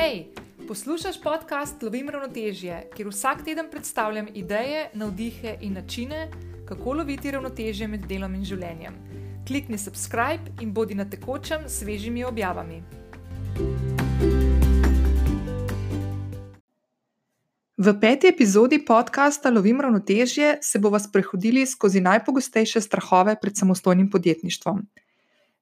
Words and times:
Hej, 0.00 0.24
poslušaj 0.68 1.12
podcast 1.22 1.82
Lovim 1.82 2.08
ravnotežje, 2.08 2.76
kjer 2.96 3.08
vsak 3.08 3.42
teden 3.44 3.66
predstavljam 3.70 4.28
ideje, 4.34 4.86
navdihe 4.94 5.58
in 5.60 5.74
načine, 5.76 6.30
kako 6.68 6.92
loviti 6.92 7.30
ravnotežje 7.30 7.88
med 7.88 8.06
delom 8.08 8.34
in 8.34 8.44
življenjem. 8.48 8.96
Klikni 9.48 9.78
subscribe 9.78 10.54
in 10.64 10.72
bodi 10.72 10.96
na 10.96 11.04
tekočem 11.04 11.68
s 11.68 11.82
svežimi 11.82 12.24
objavami. 12.24 12.80
V 17.76 17.94
peti 18.00 18.32
epizodi 18.32 18.80
podcasta 18.84 19.50
Lovim 19.50 19.80
ravnotežje 19.80 20.58
se 20.62 20.78
bomo 20.78 20.98
sprehodili 20.98 21.66
skozi 21.66 22.00
najpogostejše 22.00 22.80
strahove 22.80 23.36
pred 23.42 23.56
samostojnim 23.56 24.08
podjetništvom. 24.10 24.80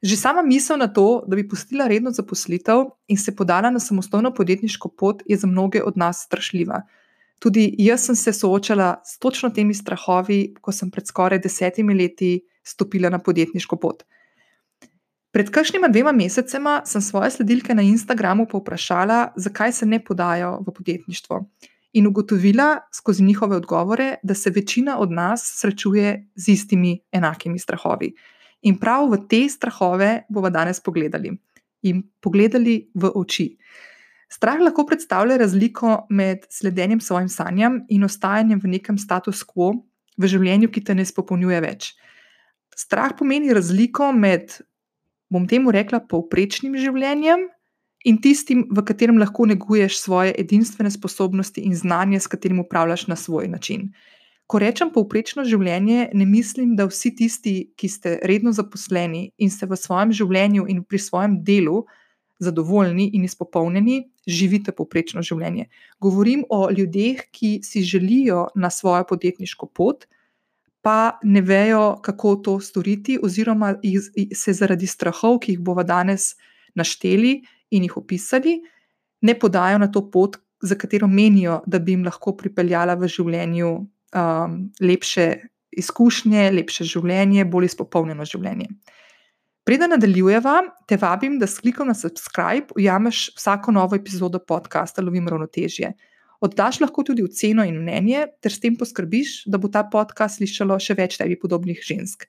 Že 0.03 0.17
sama 0.17 0.43
misel 0.43 0.79
na 0.79 0.87
to, 0.87 1.25
da 1.27 1.37
bi 1.37 1.49
pustila 1.49 1.89
redno 1.91 2.11
zaposlitev 2.15 2.85
in 3.09 3.19
se 3.19 3.35
podala 3.37 3.71
na 3.71 3.81
samostojno 3.81 4.31
podjetniško 4.35 4.89
pot, 4.89 5.23
je 5.27 5.37
za 5.37 5.47
mnoge 5.47 5.83
od 5.83 5.97
nas 5.97 6.23
strašljiva. 6.27 6.83
Tudi 7.39 7.75
jaz 7.79 8.07
sem 8.07 8.17
se 8.17 8.33
soočala 8.33 9.01
s 9.05 9.19
točno 9.19 9.51
temi 9.51 9.75
strahovi, 9.75 10.55
ko 10.61 10.73
sem 10.73 10.91
pred 10.91 11.07
skoraj 11.07 11.39
desetimi 11.39 11.95
leti 11.95 12.41
stopila 12.63 13.11
na 13.11 13.19
podjetniško 13.19 13.77
pot. 13.77 14.03
Pred 15.31 15.51
kakšnima 15.51 15.89
dvema 15.89 16.13
mesecema 16.13 16.81
sem 16.87 17.03
svoje 17.03 17.31
sledilke 17.31 17.75
na 17.75 17.83
Instagramu 17.83 18.47
povprašala, 18.47 19.33
zakaj 19.37 19.73
se 19.73 19.87
ne 19.87 20.01
podajo 20.05 20.59
v 20.67 20.73
podjetništvo. 20.73 21.45
In 21.93 22.07
ugotovila 22.07 22.79
skozi 22.95 23.23
njihove 23.25 23.57
odgovore, 23.57 24.15
da 24.23 24.35
se 24.35 24.51
večina 24.51 24.99
od 24.99 25.11
nas 25.11 25.43
srečuje 25.61 26.29
z 26.35 26.49
istimi 26.49 27.01
enakimi 27.13 27.59
strahovi. 27.59 28.15
In 28.67 28.79
prav 28.79 29.07
v 29.13 29.21
te 29.31 29.45
strahove 29.49 30.25
bomo 30.29 30.51
danes 30.51 30.81
pogledali 30.81 31.37
in 31.87 32.03
pogledali 32.21 32.89
v 32.95 33.11
oči. 33.15 33.53
Strah 34.29 34.61
lahko 34.61 34.85
predstavlja 34.87 35.39
razliko 35.41 36.07
med 36.11 36.45
sledenjem 36.51 37.01
svojim 37.01 37.29
sanjam 37.29 37.81
in 37.89 38.05
ostajanjem 38.05 38.61
v 38.61 38.73
nekem 38.75 38.99
status 38.99 39.45
quo 39.47 39.73
v 40.19 40.29
življenju, 40.29 40.69
ki 40.69 40.83
te 40.85 40.95
ne 40.95 41.07
spopolnjuje 41.07 41.61
več. 41.65 41.93
Strah 42.77 43.15
pomeni 43.17 43.55
razliko 43.55 44.11
med, 44.13 44.59
bom 45.33 45.47
temu 45.49 45.73
rekla, 45.75 46.03
povprečnim 46.11 46.77
življenjem 46.79 47.47
in 48.07 48.21
tistim, 48.23 48.67
v 48.71 48.85
katerem 48.87 49.19
lahko 49.19 49.47
neguješ 49.49 49.99
svoje 50.03 50.35
edinstvene 50.39 50.91
sposobnosti 50.93 51.65
in 51.65 51.75
znanje, 51.75 52.21
s 52.21 52.31
katerim 52.31 52.61
upravljaš 52.63 53.09
na 53.09 53.17
svoj 53.17 53.49
način. 53.49 53.89
Ko 54.49 54.59
rečem 54.63 54.89
povprečno 54.89 55.45
življenje, 55.45 56.09
ne 56.17 56.25
mislim, 56.25 56.73
da 56.77 56.87
vsi 56.89 57.13
tisti, 57.17 57.55
ki 57.77 57.89
ste 57.93 58.15
redno 58.25 58.55
zaposleni 58.57 59.27
in 59.37 59.51
ste 59.53 59.69
v 59.69 59.77
svojem 59.77 60.15
življenju 60.17 60.65
in 60.73 60.81
pri 60.89 61.01
svojem 61.05 61.43
delu 61.45 61.83
zadovoljni 62.41 63.11
in 63.19 63.27
izpopolnjeni, 63.27 63.99
živite 64.25 64.73
povprečno 64.73 65.21
življenje. 65.27 65.67
Govorim 66.01 66.47
o 66.49 66.71
ljudeh, 66.71 67.27
ki 67.35 67.59
si 67.67 67.83
želijo 67.85 68.47
na 68.55 68.71
svojo 68.71 69.05
podjetniško 69.11 69.69
pot, 69.75 70.07
pa 70.81 71.19
ne 71.23 71.43
vejo, 71.45 71.99
kako 72.03 72.37
to 72.47 72.57
storiti, 72.65 73.19
oziroma 73.21 73.75
se 74.33 74.55
zaradi 74.57 74.89
strahov, 74.89 75.43
ki 75.45 75.59
jih 75.59 75.61
bomo 75.61 75.85
danes 75.85 76.37
našteli 76.79 77.43
in 77.75 77.85
jih 77.85 77.99
opisali, 78.01 78.63
ne 79.21 79.35
podajo 79.35 79.83
na 79.83 79.91
to 79.93 80.07
pot, 80.11 80.39
za 80.63 80.75
katero 80.75 81.07
menijo, 81.07 81.61
da 81.67 81.79
bi 81.79 81.93
jim 81.93 82.03
lahko 82.03 82.33
pripeljala 82.35 82.97
v 82.99 83.07
življenju 83.07 83.69
um, 84.15 84.61
lepše 84.81 85.29
izkušnje, 85.79 86.51
lepše 86.57 86.87
življenje, 86.89 87.45
bolj 87.45 87.71
izpopolnjeno 87.73 88.27
življenje. 88.29 88.69
Preden 89.69 89.93
nadaljujeva, 89.93 90.63
te 90.89 90.97
vabim, 90.97 91.37
da 91.39 91.47
s 91.47 91.61
klikom 91.61 91.91
na 91.91 91.95
subscribe 91.95 92.73
ujameš 92.77 93.27
vsako 93.37 93.75
novo 93.77 93.99
epizodo 93.99 94.41
podcasta 94.41 95.05
Lovim 95.05 95.29
ravnotežje. 95.29 95.93
Oddaš 96.41 96.79
lahko 96.81 97.03
tudi 97.05 97.25
oceno 97.27 97.67
in 97.67 97.77
mnenje, 97.83 98.25
ter 98.41 98.55
s 98.55 98.63
tem 98.63 98.77
poskrbiš, 98.81 99.43
da 99.51 99.59
bo 99.61 99.69
ta 99.69 99.83
podcast 99.85 100.39
slišalo 100.39 100.79
še 100.81 100.97
več 100.97 101.19
tebi 101.21 101.37
podobnih 101.37 101.83
žensk. 101.85 102.25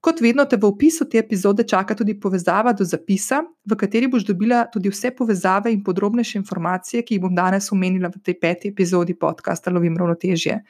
Kot 0.00 0.22
vedno, 0.24 0.46
te 0.48 0.56
v 0.56 0.64
opisu 0.64 1.04
te 1.12 1.20
epizode 1.20 1.66
čaka 1.68 1.92
tudi 1.94 2.14
povezava 2.16 2.72
do 2.72 2.86
zapisa, 2.88 3.42
v 3.68 3.76
kateri 3.76 4.08
boš 4.08 4.24
dobila 4.24 4.62
tudi 4.72 4.88
vse 4.88 5.10
povezave 5.12 5.74
in 5.74 5.82
podrobnejše 5.84 6.38
informacije, 6.40 7.02
ki 7.04 7.18
jih 7.18 7.24
bom 7.26 7.34
danes 7.36 7.68
omenila 7.74 8.08
v 8.08 8.22
tej 8.24 8.38
peti 8.40 8.72
epizodi 8.72 9.12
podcasta 9.12 9.68
Lovim 9.68 10.00
ravnotežje. 10.00 10.62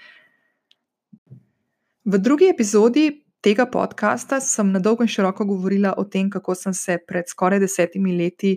V 2.05 2.19
drugi 2.19 2.49
epizodi 2.49 3.25
tega 3.45 3.67
podcasta 3.67 4.41
sem 4.41 4.73
na 4.73 4.81
dolgo 4.81 5.05
in 5.05 5.09
široko 5.09 5.45
govorila 5.45 5.93
o 6.01 6.05
tem, 6.05 6.31
kako 6.33 6.55
sem 6.57 6.73
se 6.73 6.97
pred 7.07 7.29
skoraj 7.29 7.61
desetimi 7.61 8.15
leti 8.17 8.55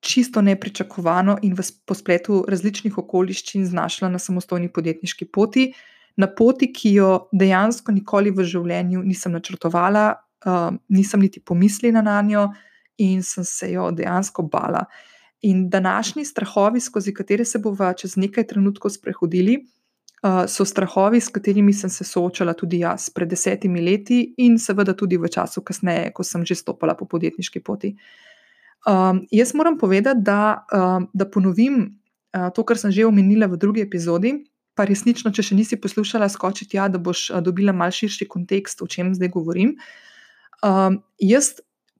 čisto 0.00 0.40
nepričakovano 0.40 1.38
in 1.42 1.56
v 1.58 1.64
spletu 1.66 2.44
različnih 2.48 2.98
okoliščin 2.98 3.66
znašla 3.66 4.08
na 4.08 4.18
samostojni 4.18 4.70
podjetniški 4.72 5.26
poti, 5.34 5.72
na 6.16 6.28
poti, 6.30 6.70
ki 6.72 6.94
jo 6.94 7.10
dejansko 7.32 7.92
nikoli 7.92 8.30
v 8.30 8.46
življenju 8.46 9.02
nisem 9.02 9.34
načrtovala, 9.34 10.06
uh, 10.46 10.70
nisem 10.88 11.26
niti 11.26 11.42
pomislila 11.42 12.04
na 12.06 12.20
njo 12.22 12.46
in 13.02 13.22
sem 13.26 13.44
se 13.44 13.72
jo 13.72 13.90
dejansko 13.90 14.46
bala. 14.46 14.86
In 15.42 15.68
današnji 15.70 16.24
strahovi, 16.24 16.80
skozi 16.80 17.14
katere 17.14 17.44
se 17.44 17.58
bomo 17.58 17.92
čez 17.98 18.16
nekaj 18.16 18.46
trenutkov 18.46 18.94
sprehodili, 18.94 19.58
so 20.20 20.64
strahovi, 20.64 21.20
s 21.20 21.32
katerimi 21.32 21.72
sem 21.72 21.90
se 21.90 22.04
soočala 22.04 22.52
tudi 22.52 22.82
jaz 22.82 23.08
pred 23.10 23.28
desetimi 23.28 23.80
leti 23.80 24.34
in 24.38 24.58
seveda 24.58 24.92
tudi 24.92 25.16
v 25.16 25.30
času 25.32 25.62
kasneje, 25.64 26.10
ko 26.12 26.24
sem 26.24 26.44
že 26.44 26.54
stopila 26.54 26.94
po 26.94 27.08
podjetniški 27.08 27.62
poti. 27.64 27.94
Um, 28.88 29.26
jaz 29.30 29.54
moram 29.54 29.78
povedati, 29.78 30.20
da, 30.20 30.66
um, 30.72 31.08
da 31.12 31.24
ponovim 31.24 31.80
uh, 32.36 32.48
to, 32.54 32.64
kar 32.64 32.78
sem 32.78 32.92
že 32.92 33.06
omenila 33.06 33.48
v 33.48 33.56
drugi 33.56 33.80
epizodi. 33.80 34.44
Pa 34.76 34.84
resnično, 34.88 35.32
če 35.32 35.42
še 35.42 35.56
nisi 35.56 35.76
poslušala, 35.80 36.28
skoči 36.28 36.68
tja, 36.68 36.88
da 36.88 37.00
boš 37.00 37.30
dobila 37.44 37.72
mal 37.72 37.90
širši 37.92 38.28
kontekst, 38.28 38.80
o 38.84 38.86
čem 38.88 39.12
zdaj 39.16 39.32
govorim. 39.34 39.74
Um, 40.64 41.02
jaz 41.20 41.58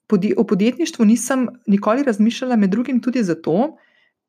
podje, 0.09 0.37
o 0.37 0.45
podjetništvu 0.45 1.05
nisem 1.05 1.49
nikoli 1.67 2.05
razmišljala, 2.07 2.57
med 2.57 2.71
drugim 2.71 3.01
tudi 3.01 3.25
zato, 3.25 3.77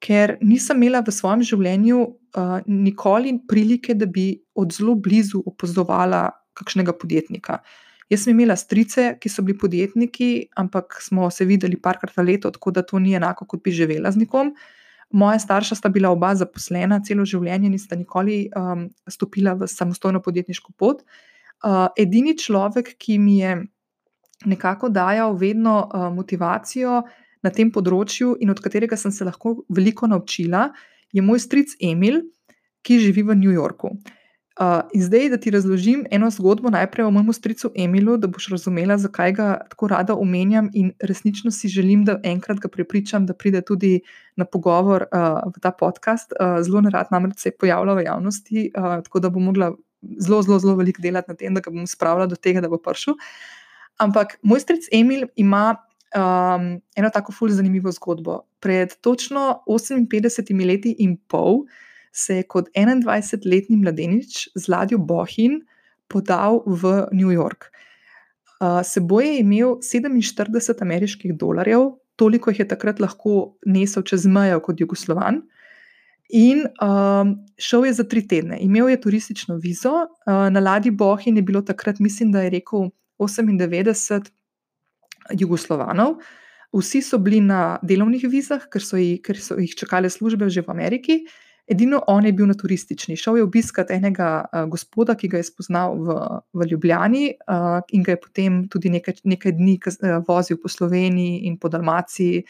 ker 0.02 0.38
nisem 0.42 0.82
imela 0.82 1.04
v 1.06 1.14
svojem 1.14 1.46
življenju 1.46 2.02
uh, 2.02 2.58
nikoli 2.66 3.36
prilike, 3.48 3.96
da 3.96 4.08
bi 4.10 4.34
od 4.58 4.74
zelo 4.74 4.96
blizu 4.98 5.44
opazovala 5.46 6.26
kakšnega 6.58 6.96
podjetnika. 6.98 7.62
Jaz 8.12 8.26
sem 8.26 8.34
imela 8.34 8.58
strice, 8.60 9.14
ki 9.22 9.30
so 9.32 9.44
bili 9.46 9.56
podjetniki, 9.62 10.50
ampak 10.60 10.98
smo 11.00 11.30
se 11.32 11.46
videli 11.48 11.80
parkrat 11.80 12.18
na 12.18 12.26
leto, 12.28 12.52
tako 12.52 12.74
da 12.76 12.84
to 12.84 13.00
ni 13.00 13.14
enako, 13.16 13.48
kot 13.48 13.64
bi 13.64 13.72
živela 13.72 14.12
z 14.12 14.26
nekom. 14.26 14.52
Moja 15.16 15.40
starša 15.40 15.78
sta 15.80 15.92
bila 15.92 16.12
oba 16.12 16.34
zaposlena 16.36 17.02
celo 17.08 17.24
življenje 17.28 17.70
in 17.70 17.80
sta 17.80 17.96
nikoli 18.00 18.46
um, 18.56 18.88
stopila 19.08 19.54
v 19.60 19.68
samostojno 19.68 20.20
podjetniško 20.24 20.76
pot. 20.80 21.06
Uh, 21.62 21.88
edini 22.00 22.34
človek, 22.40 22.96
ki 23.00 23.18
mi 23.20 23.38
je 23.40 23.58
nekako 24.50 24.90
dajal 24.90 25.36
vedno 25.40 25.78
uh, 25.86 26.08
motivacijo, 26.16 27.04
na 27.44 27.50
tem 27.50 27.72
področju 27.74 28.36
in 28.40 28.54
od 28.54 28.62
katerega 28.62 28.98
sem 28.98 29.12
se 29.12 29.26
lahko 29.26 29.62
veliko 29.70 30.08
naučila, 30.08 30.70
je 31.12 31.22
moj 31.22 31.42
stric 31.42 31.76
Emil, 31.82 32.22
ki 32.82 33.00
živi 33.02 33.24
v 33.28 33.38
New 33.38 33.54
Yorku. 33.54 33.96
Uh, 34.62 34.84
in 34.94 35.02
zdaj, 35.02 35.30
da 35.32 35.38
ti 35.42 35.50
razložim 35.50 36.04
eno 36.12 36.28
zgodbo, 36.30 36.70
najprej 36.70 37.06
o 37.08 37.12
mojem 37.12 37.34
stricu 37.34 37.72
Emilu, 37.76 38.18
da 38.20 38.28
boš 38.28 38.50
razumela, 38.52 38.98
zakaj 39.00 39.32
ga 39.34 39.46
tako 39.72 39.88
rada 39.88 40.16
omenjam 40.20 40.68
in 40.74 40.92
resnično 41.00 41.54
si 41.56 41.70
želim, 41.72 42.04
da 42.06 42.20
enkrat 42.24 42.60
ga 42.60 42.70
prepričam, 42.70 43.26
da 43.26 43.34
pride 43.34 43.62
tudi 43.66 44.02
na 44.36 44.46
pogovor 44.46 45.08
uh, 45.08 45.40
v 45.56 45.64
ta 45.64 45.72
podcast. 45.72 46.36
Uh, 46.36 46.60
zelo 46.62 46.82
nerad 46.82 47.10
namreč 47.12 47.40
se 47.40 47.50
je 47.50 47.58
pojavljal 47.58 47.96
v 47.96 48.04
javnosti, 48.06 48.68
uh, 48.76 49.00
tako 49.08 49.20
da 49.20 49.30
bom 49.30 49.48
mogla 49.50 49.72
zelo, 50.20 50.42
zelo, 50.44 50.60
zelo 50.60 50.76
veliko 50.76 51.02
delati 51.02 51.32
na 51.32 51.36
tem, 51.40 51.56
da 51.56 51.64
ga 51.64 51.72
bom 51.72 51.88
spravila 51.88 52.28
do 52.28 52.36
tega, 52.36 52.62
da 52.62 52.70
bo 52.70 52.78
prišel. 52.78 53.16
Ampak 54.04 54.36
moj 54.44 54.60
stric 54.60 54.92
Emil 54.92 55.30
ima 55.36 55.78
um, 56.16 56.82
eno 56.96 57.10
tako 57.10 57.32
fully 57.32 57.52
zanimivo 57.52 57.92
zgodbo. 57.92 58.40
Pred 58.60 58.96
točno 59.02 59.64
58 59.68 60.66
leti 60.68 60.96
in 61.00 61.18
pol 61.28 61.66
se 62.12 62.36
je 62.36 62.44
kot 62.44 62.70
21-letni 62.76 63.78
mladenič 63.78 64.50
z 64.56 64.68
ladjo 64.68 64.98
Bohin 64.98 65.62
podal 66.08 66.64
v 66.68 67.08
New 67.12 67.32
York. 67.32 67.72
Uh, 68.62 68.84
seboj 68.84 69.26
je 69.26 69.40
imel 69.40 69.80
47 69.82 70.82
ameriških 70.82 71.34
dolarjev, 71.34 71.96
toliko 72.16 72.52
jih 72.52 72.60
je 72.60 72.68
takrat 72.68 73.00
lahko 73.00 73.56
nesel 73.66 74.04
čez 74.04 74.28
mejo 74.28 74.60
kot 74.62 74.80
Jugoslovan. 74.80 75.42
In 76.32 76.68
um, 76.80 77.34
šel 77.60 77.86
je 77.86 77.94
za 77.94 78.04
tri 78.08 78.22
tedne. 78.28 78.60
Imel 78.62 78.90
je 78.90 79.02
turistično 79.02 79.58
vizo, 79.60 79.92
uh, 79.92 80.48
na 80.52 80.60
ladji 80.60 80.92
Bohin 80.92 81.36
je 81.36 81.44
bilo 81.44 81.62
takrat, 81.62 82.00
mislim, 82.00 82.32
da 82.32 82.42
je 82.42 82.50
rekel 82.50 82.92
98 83.20 84.30
Jugoslovanov. 85.30 86.20
Vsi 86.72 87.02
so 87.04 87.20
bili 87.20 87.42
na 87.44 87.80
delovnih 87.84 88.24
vizah, 88.32 88.64
ker 88.72 88.84
so 88.84 89.00
jih, 89.00 89.20
ker 89.24 89.40
so 89.40 89.58
jih 89.60 89.74
čakale 89.76 90.10
službe 90.10 90.50
že 90.50 90.64
v 90.64 90.72
Ameriki. 90.72 91.16
Edino 91.72 92.02
on 92.08 92.26
je 92.26 92.34
bil 92.34 92.48
na 92.48 92.56
turistični. 92.58 93.16
Šel 93.16 93.38
je 93.38 93.44
obiskat 93.44 93.92
enega 93.92 94.30
uh, 94.44 94.66
gospoda, 94.72 95.16
ki 95.16 95.30
ga 95.32 95.40
je 95.40 95.48
spoznal 95.48 95.96
v, 96.00 96.16
v 96.58 96.68
Ljubljani 96.72 97.30
uh, 97.32 97.80
in 97.96 98.04
ga 98.04 98.16
je 98.16 98.20
potem 98.20 98.58
tudi 98.72 98.90
nekaj, 98.92 99.22
nekaj 99.24 99.56
dni 99.56 99.78
uh, 99.78 100.18
vozil 100.28 100.60
po 100.60 100.72
Sloveniji 100.72 101.46
in 101.48 101.56
po 101.60 101.70
Dalmaciji 101.70 102.42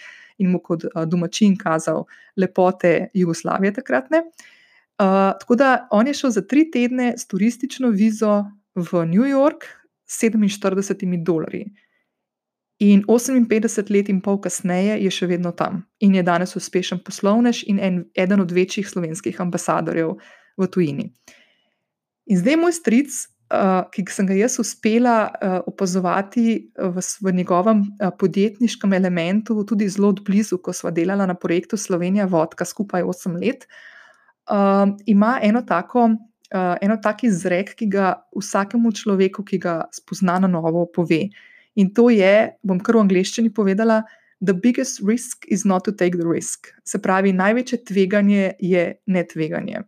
in 0.41 0.49
mu 0.53 0.61
kot 0.63 0.87
uh, 0.87 1.03
domačin 1.05 1.57
kazal 1.57 2.05
lepote 2.37 3.11
Jugoslavije 3.13 3.75
takratne. 3.81 4.23
Uh, 5.01 5.33
tako 5.37 5.55
da 5.55 5.87
on 5.91 6.07
je 6.07 6.13
šel 6.13 6.29
za 6.29 6.41
tri 6.41 6.69
tedne 6.71 7.13
s 7.17 7.27
turistično 7.27 7.89
vizo 7.89 8.45
v 8.75 9.05
New 9.05 9.27
York 9.27 9.69
s 10.05 10.23
47 10.23 11.23
dolarji. 11.23 11.65
In 12.81 13.03
58 13.05 13.89
let 13.93 14.09
in 14.09 14.23
pol 14.25 14.39
kasneje 14.41 14.95
je 15.03 15.09
še 15.13 15.27
vedno 15.29 15.51
tam 15.53 15.83
in 16.01 16.15
je 16.17 16.23
danes 16.25 16.55
uspešen 16.57 17.03
poslovnež 17.05 17.61
in 17.69 17.77
en, 17.77 17.99
eden 18.17 18.41
od 18.41 18.49
večjih 18.51 18.87
slovenskih 18.89 19.37
ambasadorjev 19.43 20.15
v 20.57 20.67
tujini. 20.73 21.11
In 22.25 22.39
zdaj 22.41 22.57
moj 22.57 22.73
stric, 22.73 23.13
uh, 23.53 23.83
ki 23.93 24.05
sem 24.09 24.25
ga 24.25 24.33
jaz 24.33 24.57
uspela 24.63 25.13
uh, 25.29 25.59
opazovati 25.69 26.71
v, 26.73 27.05
v 27.21 27.35
njegovem 27.37 27.83
uh, 27.85 28.09
podjetniškem 28.17 28.97
elementu, 28.97 29.59
tudi 29.61 29.85
zelo 29.85 30.09
blizu, 30.17 30.57
ko 30.57 30.73
smo 30.73 30.89
delali 30.89 31.29
na 31.29 31.37
projektu 31.37 31.77
Slovenija 31.77 32.25
Vodka 32.25 32.65
skupaj 32.65 33.05
8 33.05 33.37
let, 33.45 33.69
uh, 34.49 34.89
ima 35.05 35.37
eno 35.43 35.61
tako. 35.61 36.09
Uh, 36.51 36.73
eno 36.81 36.97
taki 36.97 37.29
izrek, 37.29 37.75
ki 37.77 37.85
ga 37.93 38.09
vsakemu 38.35 38.89
človeku, 38.91 39.45
ki 39.45 39.61
ga 39.61 39.77
spozna 39.93 40.41
na 40.41 40.49
novo, 40.49 40.83
pove. 40.89 41.21
Uh, 41.29 41.47
In 41.75 41.93
to 41.93 42.09
je, 42.11 42.51
bom 42.63 42.79
kar 42.83 42.97
v 42.97 43.05
angleščini 43.05 43.53
povedala, 43.53 44.01
the 44.41 44.53
biggest 44.53 45.01
risk 45.07 45.45
is 45.47 45.63
not 45.65 45.85
to 45.85 45.91
take 45.91 46.17
the 46.17 46.27
risk. 46.27 46.67
Se 46.83 46.99
pravi, 46.99 47.31
največje 47.33 47.83
tveganje 47.87 48.53
je 48.59 48.85
ne 49.05 49.23
tveganje. 49.23 49.83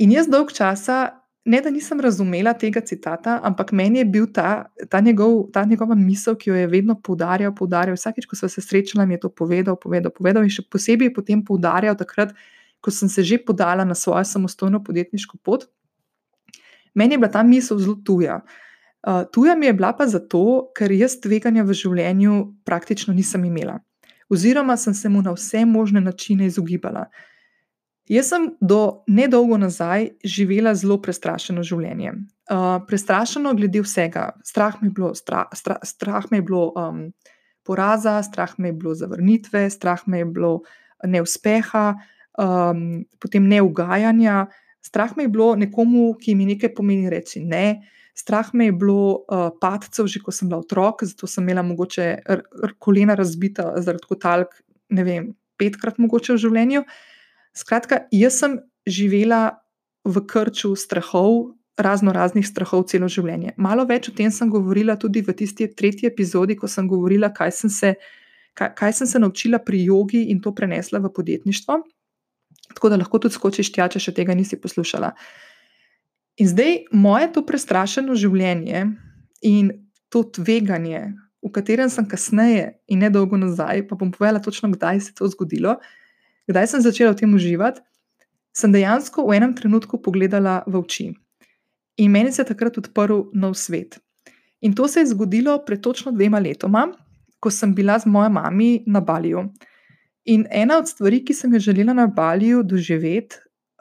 In 0.00 0.14
jaz 0.14 0.30
dolg 0.32 0.50
časa, 0.56 1.20
ne 1.44 1.60
da 1.60 1.70
nisem 1.70 2.00
razumela 2.00 2.54
tega 2.58 2.80
citata, 2.80 3.38
ampak 3.44 3.72
meni 3.76 4.00
je 4.00 4.06
bil 4.08 4.26
ta, 4.32 4.70
ta, 4.88 5.00
njegov, 5.00 5.50
ta 5.52 5.64
njegova 5.64 5.94
misel, 5.94 6.34
ki 6.40 6.50
jo 6.50 6.56
je 6.56 6.70
vedno 6.72 6.96
poudarjal, 6.96 7.52
poudarjal. 7.54 7.98
Vsakič, 8.00 8.26
ko 8.26 8.36
smo 8.36 8.48
se 8.48 8.64
srečali, 8.64 9.06
mi 9.06 9.14
je 9.14 9.26
to 9.26 9.30
povedal, 9.30 9.76
povedal, 9.76 10.12
povedal 10.16 10.46
in 10.46 10.52
še 10.52 10.64
posebej 10.66 11.12
potem 11.14 11.44
poudarjal 11.44 11.98
takrat, 12.00 12.34
ko 12.80 12.90
sem 12.90 13.12
se 13.12 13.22
že 13.22 13.38
podala 13.44 13.84
na 13.84 13.94
svojo 13.94 14.24
samostojno 14.24 14.80
podjetniško 14.84 15.38
pot. 15.44 15.68
Meni 16.96 17.14
je 17.14 17.20
bila 17.20 17.30
ta 17.30 17.44
misel 17.46 17.78
zelo 17.78 18.00
tuja. 18.02 18.40
Uh, 18.40 18.69
tuja 19.32 19.54
mi 19.56 19.66
je 19.66 19.72
bila 19.72 19.92
pa 19.96 20.06
zato, 20.06 20.70
ker 20.76 20.92
jaz 20.92 21.16
tveganja 21.20 21.64
v 21.64 21.76
življenju 21.76 22.36
praktično 22.64 23.14
nisem 23.16 23.44
imela, 23.48 23.78
oziroma 24.28 24.76
sem 24.76 24.94
se 24.94 25.08
mu 25.08 25.22
na 25.22 25.32
vse 25.36 25.64
možne 25.64 26.00
načine 26.00 26.46
izogibala. 26.46 27.06
Jaz 28.10 28.32
sem 28.32 28.48
do 28.60 29.04
nedolgo 29.06 29.56
nazaj 29.60 30.08
živela 30.26 30.74
zelo 30.74 30.96
prestrašeno 30.98 31.62
življenje. 31.62 32.16
Uh, 32.50 32.80
prestrašeno 32.82 33.52
glede 33.54 33.84
vsega. 33.84 34.32
Strah 34.42 34.80
me 34.82 34.88
je 34.88 34.94
bilo, 34.96 35.12
stra, 35.14 35.44
stra, 35.54 35.76
strah 35.86 36.26
me 36.32 36.40
je 36.40 36.46
bilo 36.48 36.72
um, 36.74 37.04
poraza, 37.62 38.16
strah 38.26 38.56
me 38.58 38.72
je 38.72 38.78
bilo 38.80 38.96
zavrnitve, 38.98 39.68
strah 39.70 40.02
me 40.10 40.24
je 40.24 40.26
bilo 40.26 40.50
neuspeha, 41.06 41.84
um, 42.34 43.04
potem 43.22 43.46
neugajanja, 43.46 44.48
strah 44.82 45.14
me 45.16 45.28
je 45.28 45.32
bilo 45.36 45.54
nekomu, 45.56 46.10
ki 46.18 46.34
mi 46.34 46.50
nekaj 46.50 46.74
pomeni, 46.74 47.06
reči 47.14 47.44
ne. 47.46 47.78
Strah 48.14 48.50
me 48.52 48.68
je 48.68 48.72
bilo 48.72 49.24
uh, 49.28 49.48
padcev, 49.60 50.08
že 50.10 50.20
ko 50.20 50.32
sem 50.34 50.48
bila 50.48 50.60
otrok, 50.60 51.04
zato 51.06 51.26
sem 51.30 51.44
imela 51.44 51.62
mogoče 51.62 52.06
kolena 52.78 53.14
razbita 53.14 53.72
zaradi 53.80 54.08
kotalk, 54.08 54.58
ne 54.90 55.04
vem, 55.06 55.30
petkrat 55.60 56.00
mogoče 56.02 56.34
v 56.34 56.42
življenju. 56.44 56.84
Skratka, 57.56 58.04
jaz 58.14 58.40
sem 58.42 58.58
živela 58.86 59.60
v 60.04 60.22
krču 60.26 60.74
strahov, 60.78 61.54
razno 61.80 62.12
raznih 62.12 62.44
strahov, 62.44 62.86
celo 62.90 63.08
življenje. 63.08 63.54
Malo 63.56 63.86
več 63.88 64.10
o 64.10 64.14
tem 64.16 64.32
sem 64.34 64.50
govorila 64.52 64.98
tudi 65.00 65.22
v 65.24 65.34
tisti 65.36 65.70
tretji 65.72 66.10
epizodi, 66.10 66.58
ko 66.58 66.68
sem 66.68 66.88
govorila, 66.88 67.30
kaj 67.32 67.54
sem 67.56 67.72
se, 67.72 67.94
kaj, 68.58 68.74
kaj 68.76 68.96
sem 69.00 69.08
se 69.08 69.22
naučila 69.22 69.62
pri 69.64 69.84
jogi 69.86 70.26
in 70.34 70.42
to 70.44 70.52
prenesla 70.56 71.00
v 71.00 71.12
podjetništvo. 71.14 71.78
Tako 72.74 72.90
da 72.92 72.98
lahko 73.00 73.18
tudi 73.22 73.34
skočiš 73.34 73.72
tja, 73.74 73.88
če 73.90 74.02
še 74.02 74.12
tega 74.14 74.36
nisi 74.36 74.58
poslušala. 74.60 75.14
Uh, 75.14 75.49
In 76.40 76.48
zdaj 76.48 76.86
moje 76.92 77.26
to 77.34 77.42
prestrašeno 77.44 78.14
življenje 78.16 78.86
in 79.44 79.74
to 80.08 80.22
tveganje, 80.24 81.10
v 81.44 81.50
katerem 81.52 81.90
sem 81.92 82.06
kasneje 82.08 82.70
in 82.88 83.02
ne 83.04 83.10
dolgo 83.12 83.36
nazaj, 83.36 83.84
pa 83.88 83.96
bom 83.96 84.08
povedala 84.12 84.40
točno, 84.40 84.70
kdaj 84.72 85.00
se 85.00 85.10
je 85.12 85.18
to 85.20 85.28
zgodilo, 85.34 85.76
kdaj 86.48 86.70
sem 86.72 86.84
začela 86.84 87.12
v 87.12 87.20
tem 87.20 87.34
uživati, 87.36 87.84
sem 88.56 88.72
dejansko 88.72 89.26
v 89.28 89.36
enem 89.36 89.52
trenutku 89.56 90.00
pogledala 90.00 90.62
v 90.66 90.80
oči. 90.80 91.10
In 92.00 92.10
meni 92.12 92.32
se 92.32 92.40
je 92.40 92.48
takrat 92.48 92.80
odprl 92.80 93.28
nov 93.36 93.54
svet. 93.60 94.00
In 94.64 94.72
to 94.72 94.88
se 94.88 95.04
je 95.04 95.12
zgodilo 95.12 95.58
pred 95.64 95.80
točno 95.84 96.12
dvema 96.12 96.40
letoma, 96.40 96.88
ko 97.40 97.52
sem 97.52 97.74
bila 97.76 97.98
z 98.00 98.08
mojo 98.08 98.32
mami 98.32 98.84
na 98.86 99.00
Baliju. 99.00 99.50
In 100.24 100.48
ena 100.48 100.80
od 100.80 100.88
stvari, 100.88 101.20
ki 101.24 101.36
sem 101.36 101.52
jo 101.52 101.60
želela 101.60 101.92
na 101.96 102.06
Baliju 102.08 102.64
doživeti, 102.64 103.36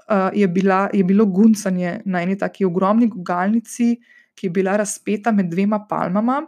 uh, 0.09 0.29
je, 0.33 0.47
bila, 0.47 0.89
je 0.94 1.03
bilo 1.03 1.25
guncanje 1.25 2.00
na 2.06 2.21
eni 2.21 2.38
taki 2.38 2.65
ogromni 2.65 3.07
gugalnici, 3.07 3.95
ki 4.35 4.47
je 4.47 4.51
bila 4.51 4.77
razpeta 4.77 5.31
med 5.31 5.50
dvema 5.51 5.85
palmama. 5.89 6.41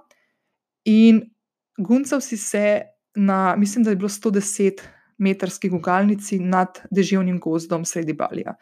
In 0.85 1.21
guncal 1.77 2.21
si 2.21 2.37
se 2.37 2.81
na, 3.15 3.55
mislim, 3.55 3.83
da 3.83 3.89
je 3.89 3.95
bilo 3.95 4.09
110 4.09 4.81
metrski 5.17 5.69
gugalnici 5.69 6.39
nad 6.39 6.79
deževnim 6.91 7.39
gozdom 7.39 7.85
sredi 7.85 8.13
Balija. 8.13 8.55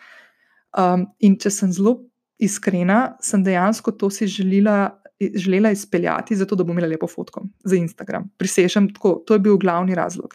Um, 0.78 1.08
in 1.20 1.38
če 1.40 1.50
sem 1.50 1.72
zelo 1.74 1.96
iskrena, 2.40 3.16
sem 3.22 3.44
dejansko 3.44 3.92
to 3.92 4.10
si 4.10 4.28
želela. 4.28 4.96
Želela 5.20 5.74
izpeljati, 5.76 6.36
zato 6.40 6.56
da 6.56 6.64
bom 6.64 6.78
imela 6.78 6.88
lepo 6.88 7.08
fotko 7.12 7.42
za 7.68 7.76
Instagram. 7.76 8.30
Prisežem, 8.40 8.86
tako, 8.94 9.18
to 9.28 9.36
je 9.36 9.42
bil 9.44 9.58
glavni 9.60 9.96
razlog. 9.96 10.32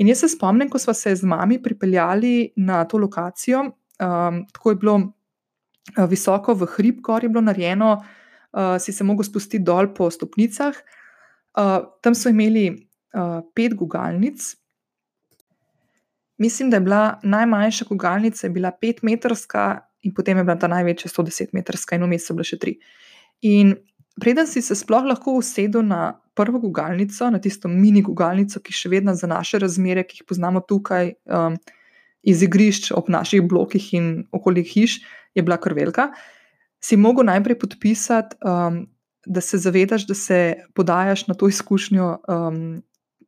In 0.00 0.08
jaz 0.08 0.22
se 0.22 0.30
spomnim, 0.32 0.70
ko 0.72 0.78
smo 0.80 0.94
se 0.96 1.12
z 1.16 1.28
mami 1.28 1.58
pripeljali 1.62 2.54
na 2.56 2.86
to 2.88 2.96
lokacijo, 2.98 3.66
Um, 4.00 4.44
tako 4.52 4.70
je 4.70 4.76
bilo 4.82 4.94
uh, 4.96 6.04
visoko 6.10 6.54
v 6.54 6.66
hrib, 6.76 7.00
gor 7.04 7.22
je 7.22 7.30
bilo 7.30 7.44
narejeno, 7.44 7.96
uh, 8.00 8.76
si 8.80 8.92
se 8.92 9.04
lahko 9.04 9.24
spustil 9.26 9.62
dol 9.62 9.92
po 9.94 10.10
stopnicah. 10.10 10.74
Uh, 11.54 11.86
tam 12.02 12.14
so 12.14 12.32
imeli 12.32 12.68
uh, 13.14 13.40
pet 13.54 13.74
gugalnic. 13.74 14.56
Mislim, 16.38 16.70
da 16.70 16.76
je 16.76 16.80
bila 16.80 17.20
najmanjša 17.22 17.84
gugalnica 17.88 18.48
bila 18.48 18.72
petmetrska, 18.80 19.80
in 20.02 20.14
potem 20.14 20.38
je 20.38 20.44
bila 20.44 20.58
ta 20.58 20.68
največja 20.68 21.10
110-metrska, 21.10 21.94
in 21.94 22.02
vmes 22.04 22.26
so 22.26 22.34
bile 22.34 22.44
še 22.44 22.58
tri. 22.58 22.74
In 23.46 23.76
preden 24.20 24.48
si 24.50 24.62
se 24.62 24.74
sploh 24.74 25.06
lahko 25.06 25.38
usedel 25.38 25.86
na 25.86 26.18
prvo 26.34 26.58
gugalnico, 26.58 27.30
na 27.30 27.38
tisto 27.38 27.70
mini 27.70 28.02
gugalnico, 28.02 28.60
ki 28.60 28.74
še 28.74 28.90
vedno 28.90 29.14
za 29.14 29.30
naše 29.30 29.62
razmere, 29.62 30.02
ki 30.02 30.20
jih 30.20 30.26
poznamo 30.28 30.64
tukaj. 30.66 31.14
Um, 31.30 31.56
iz 32.24 32.42
igrišč 32.42 32.90
ob 32.96 33.10
naših 33.12 33.42
blokih 33.48 33.92
in 33.94 34.24
okoli 34.32 34.64
hiš 34.64 35.00
je 35.34 35.42
bila 35.42 35.58
kar 35.60 35.74
velika, 35.74 36.08
si 36.80 36.96
mogel 36.96 37.24
najprej 37.24 37.58
podpisati, 37.58 38.36
um, 38.44 38.84
da 39.26 39.40
se 39.40 39.58
zavedaš, 39.58 40.06
da 40.06 40.14
se 40.14 40.38
podajaš 40.74 41.26
na 41.26 41.34
to 41.34 41.48
izkušnjo 41.48 42.08
um, 42.28 42.82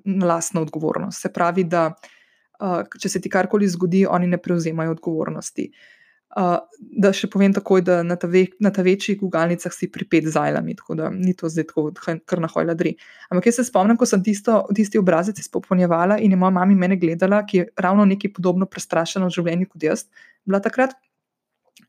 na 0.05 0.27
lastno 0.27 0.61
odgovornost. 0.63 1.23
Se 1.23 1.33
pravi, 1.33 1.65
da 1.65 1.87
uh, 1.93 2.83
če 3.01 3.09
se 3.09 3.21
ti 3.21 3.33
karkoli 3.33 3.69
zgodi, 3.69 4.07
oni 4.07 4.27
ne 4.27 4.39
prevzemajo 4.39 4.93
odgovornosti. 4.97 5.71
Uh, 5.73 5.96
Uh, 6.37 6.59
da 7.01 7.13
še 7.17 7.31
povem 7.33 7.55
takoj, 7.55 7.81
da 7.87 8.01
na 8.05 8.17
ta, 8.21 8.29
ve, 8.29 8.43
na 8.61 8.69
ta 8.75 8.83
večjih 8.85 9.17
gugalnicah 9.21 9.73
si 9.73 9.87
pripet 9.89 10.27
z 10.29 10.37
ajlami, 10.37 10.75
tako 10.77 10.97
da 10.99 11.07
ni 11.09 11.33
to 11.39 11.49
zdaj 11.49 11.69
tako, 11.71 11.85
kar 12.29 12.43
na 12.43 12.51
hojla 12.51 12.75
dri. 12.77 12.93
Ampak 13.31 13.47
jaz 13.49 13.61
se 13.61 13.65
spomnim, 13.71 13.97
ko 13.97 14.09
sem 14.11 14.21
tisto, 14.27 14.59
tisti 14.77 15.01
obrazec 15.01 15.39
izpopolnjevala 15.41 16.19
in 16.21 16.35
je 16.35 16.41
moja 16.41 16.53
mama 16.59 16.77
mene 16.77 16.99
gledala, 17.01 17.41
ki 17.47 17.63
je 17.63 17.69
ravno 17.81 18.05
nekaj 18.11 18.35
podobno 18.37 18.69
prestrašena 18.69 19.31
v 19.31 19.37
življenju 19.39 19.71
kot 19.71 19.87
jaz, 19.89 20.05
bila 20.45 20.61
takrat. 20.61 20.99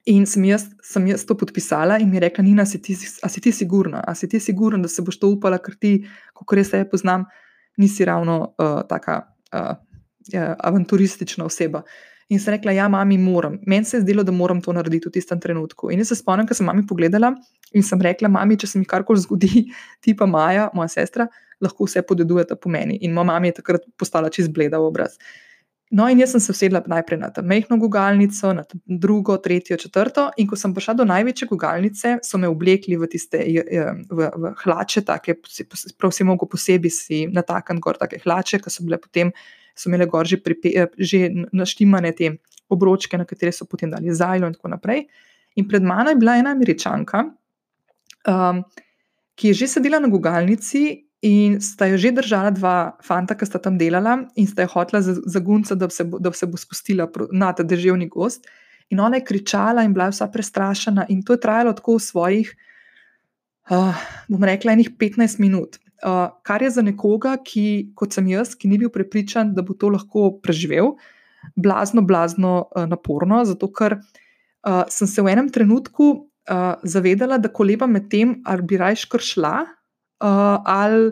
In 0.08 0.24
sem 0.30 0.46
jaz, 0.48 0.70
sem 0.86 1.10
jaz 1.10 1.26
to 1.28 1.36
podpisala 1.36 1.98
in 2.00 2.08
mi 2.14 2.22
rekla, 2.24 2.46
Nina, 2.46 2.64
si 2.66 2.80
ti, 2.80 2.96
a 2.96 3.28
si 3.28 3.44
ti 3.44 3.52
sigurna, 3.52 4.00
a 4.00 4.14
si 4.16 4.30
ti 4.32 4.40
sigurna, 4.40 4.80
da 4.86 4.88
se 4.88 5.04
boš 5.04 5.18
to 5.20 5.34
upala, 5.34 5.60
ker 5.60 5.76
ti, 5.76 5.98
kot 6.38 6.56
res 6.56 6.72
se 6.72 6.86
poznam, 6.88 7.26
nisi 7.82 8.08
ravno 8.08 8.38
uh, 8.56 8.80
taka 8.88 9.18
uh, 9.52 9.74
avanturistična 10.64 11.46
oseba. 11.46 11.84
In 12.28 12.42
sem 12.44 12.52
rekla, 12.58 12.74
ja, 12.76 12.90
mami, 12.92 13.16
moram. 13.18 13.56
Meni 13.66 13.88
se 13.88 13.98
je 13.98 14.02
zdelo, 14.02 14.24
da 14.28 14.34
moram 14.36 14.60
to 14.62 14.74
narediti 14.76 15.08
v 15.08 15.16
tistem 15.16 15.40
trenutku. 15.40 15.92
In 15.92 16.04
jaz 16.04 16.12
se 16.12 16.20
spomnim, 16.20 16.48
ko 16.48 16.58
sem 16.58 16.68
mami 16.68 16.84
pogledala 16.88 17.32
in 17.72 17.84
sem 17.84 18.02
rekla, 18.04 18.28
mami, 18.32 18.58
če 18.60 18.68
se 18.68 18.80
mi 18.80 18.88
karkoli 18.88 19.24
zgodi, 19.24 19.66
ti 20.04 20.16
pa 20.18 20.28
Maja, 20.28 20.68
moja 20.76 20.92
sestra, 21.00 21.28
lahko 21.64 21.88
vse 21.88 22.04
podedujete 22.04 22.60
po 22.60 22.72
meni. 22.74 23.00
In 23.08 23.16
moja 23.16 23.32
mama 23.32 23.48
je 23.48 23.60
takrat 23.62 23.88
postala 23.98 24.32
čist 24.34 24.52
bleda 24.56 24.82
obraz. 24.84 25.16
No, 25.88 26.10
in 26.12 26.20
jaz 26.20 26.34
sem 26.34 26.42
se 26.44 26.52
usedla 26.52 26.82
najprej 26.92 27.20
na 27.22 27.30
to 27.32 27.42
mehko 27.48 27.78
gugalnico, 27.80 28.50
na 28.54 28.66
drugo, 28.86 29.38
tretjo, 29.40 29.78
četrto. 29.80 30.26
In 30.38 30.48
ko 30.48 30.60
sem 30.60 30.74
prišla 30.76 30.98
do 31.00 31.06
največje 31.08 31.48
gugalnice, 31.48 32.18
so 32.28 32.38
me 32.38 32.50
oblekli 32.52 32.98
v 33.00 33.08
tiste 33.08 33.40
v, 33.40 34.28
v 34.28 34.52
hlače, 34.66 35.06
tako 35.08 35.38
prav 35.96 36.12
si 36.12 36.28
mogel 36.28 36.52
posebej 36.52 36.92
si 36.92 37.22
natakniti 37.32 37.86
gor 37.86 38.00
take 38.02 38.20
hlače, 38.26 38.60
ki 38.60 38.74
so 38.74 38.84
bile 38.84 39.00
potem 39.00 39.32
so 39.78 39.90
imele 39.90 40.08
gor 40.10 40.26
že, 40.26 40.42
pripe, 40.42 40.90
že 40.98 41.30
naštimane 41.54 42.12
te 42.18 42.34
obročke, 42.74 43.18
na 43.18 43.26
katere 43.26 43.54
so 43.54 43.68
potem 43.70 43.92
dali 43.94 44.12
zajlo 44.12 44.50
in 44.50 44.56
tako 44.58 44.74
naprej. 44.74 45.06
In 45.58 45.68
pred 45.68 45.84
mano 45.84 46.12
je 46.12 46.20
bila 46.20 46.38
ena 46.38 46.52
američanka, 46.52 47.24
um, 48.28 48.64
ki 49.38 49.54
je 49.54 49.60
že 49.64 49.68
sedela 49.78 50.02
na 50.02 50.10
gugalnici. 50.12 51.04
In 51.26 51.58
sta 51.58 51.88
jo 51.90 51.98
že 51.98 52.12
držala 52.14 52.52
dva 52.54 52.94
fanta, 53.02 53.34
ki 53.34 53.46
sta 53.50 53.58
tam 53.58 53.78
delala, 53.78 54.28
in 54.38 54.46
sta 54.46 54.68
jo 54.68 54.70
hotela 54.76 55.02
zagunca, 55.02 55.74
da, 55.74 55.90
da 55.90 56.30
se 56.32 56.46
bo 56.46 56.58
spustila 56.62 57.10
na 57.34 57.50
ta 57.58 57.66
državni 57.66 58.06
gost. 58.06 58.46
In 58.94 59.02
ona 59.02 59.18
je 59.18 59.26
kričala 59.26 59.82
in 59.84 59.98
bila 59.98 60.12
vsa 60.14 60.30
prestrašena, 60.30 61.08
in 61.10 61.24
to 61.26 61.34
je 61.34 61.42
trajalo 61.42 61.74
tako 61.74 61.98
v 61.98 62.06
svojih, 62.06 62.54
uh, 63.74 63.98
bom 64.30 64.46
rekla, 64.46 64.78
enih 64.78 64.94
15 64.94 65.42
minut. 65.42 65.82
Uh, 66.06 66.30
kar 66.46 66.62
je 66.62 66.70
za 66.70 66.84
nekoga, 66.86 67.38
ki, 67.42 67.94
kot 67.98 68.14
sem 68.14 68.28
jaz, 68.30 68.54
ki 68.54 68.70
ni 68.70 68.78
bil 68.78 68.92
prepričan, 68.94 69.56
da 69.58 69.64
bo 69.66 69.74
to 69.74 69.90
lahko 69.90 70.30
preživel, 70.44 70.94
blazno, 71.58 72.04
blazno 72.06 72.68
uh, 72.70 72.86
naporno, 72.86 73.42
zato 73.50 73.72
ker 73.74 73.98
uh, 73.98 74.84
sem 74.94 75.10
se 75.10 75.26
v 75.26 75.34
enem 75.34 75.50
trenutku 75.50 76.10
uh, 76.14 76.78
zavedala, 76.86 77.40
da 77.42 77.50
koleba 77.50 77.90
med 77.90 78.12
tem, 78.14 78.38
ali 78.46 78.68
bi 78.70 78.78
raje 78.78 79.02
škršla, 79.08 79.54
uh, 79.66 80.62
ali, 80.70 81.12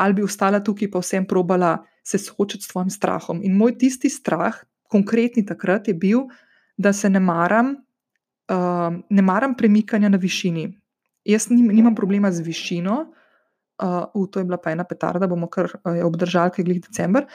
ali 0.00 0.16
bi 0.16 0.24
ostala 0.24 0.62
tukaj, 0.64 0.88
pa 0.92 1.04
vsem 1.04 1.28
probala 1.28 1.82
se 2.00 2.18
soočiti 2.18 2.64
s 2.64 2.72
svojim 2.72 2.90
strahom. 2.90 3.44
In 3.44 3.56
moj 3.56 3.76
tisti 3.78 4.10
strah, 4.10 4.56
konkretni 4.88 5.44
takrat, 5.46 5.88
je 5.88 5.94
bil, 5.94 6.24
da 6.76 6.92
se 6.92 7.10
ne 7.10 7.20
maram, 7.20 7.76
uh, 8.48 8.96
ne 9.10 9.22
maram 9.22 9.56
premikanja 9.56 10.08
na 10.08 10.16
višini. 10.16 10.70
Jaz 11.24 11.50
nim, 11.50 11.68
nimam 11.68 11.94
problema 11.94 12.32
z 12.32 12.42
višino. 12.42 13.12
Uh, 13.82 14.28
to 14.30 14.40
je 14.40 14.44
bila 14.44 14.58
pa 14.60 14.70
ena 14.70 14.84
petarda, 14.84 15.26
bomo 15.26 15.48
kar 15.50 15.70
uh, 15.84 16.04
obdržali, 16.06 16.50
kaj 16.50 16.64
je 16.68 16.80
decembr. 16.86 17.26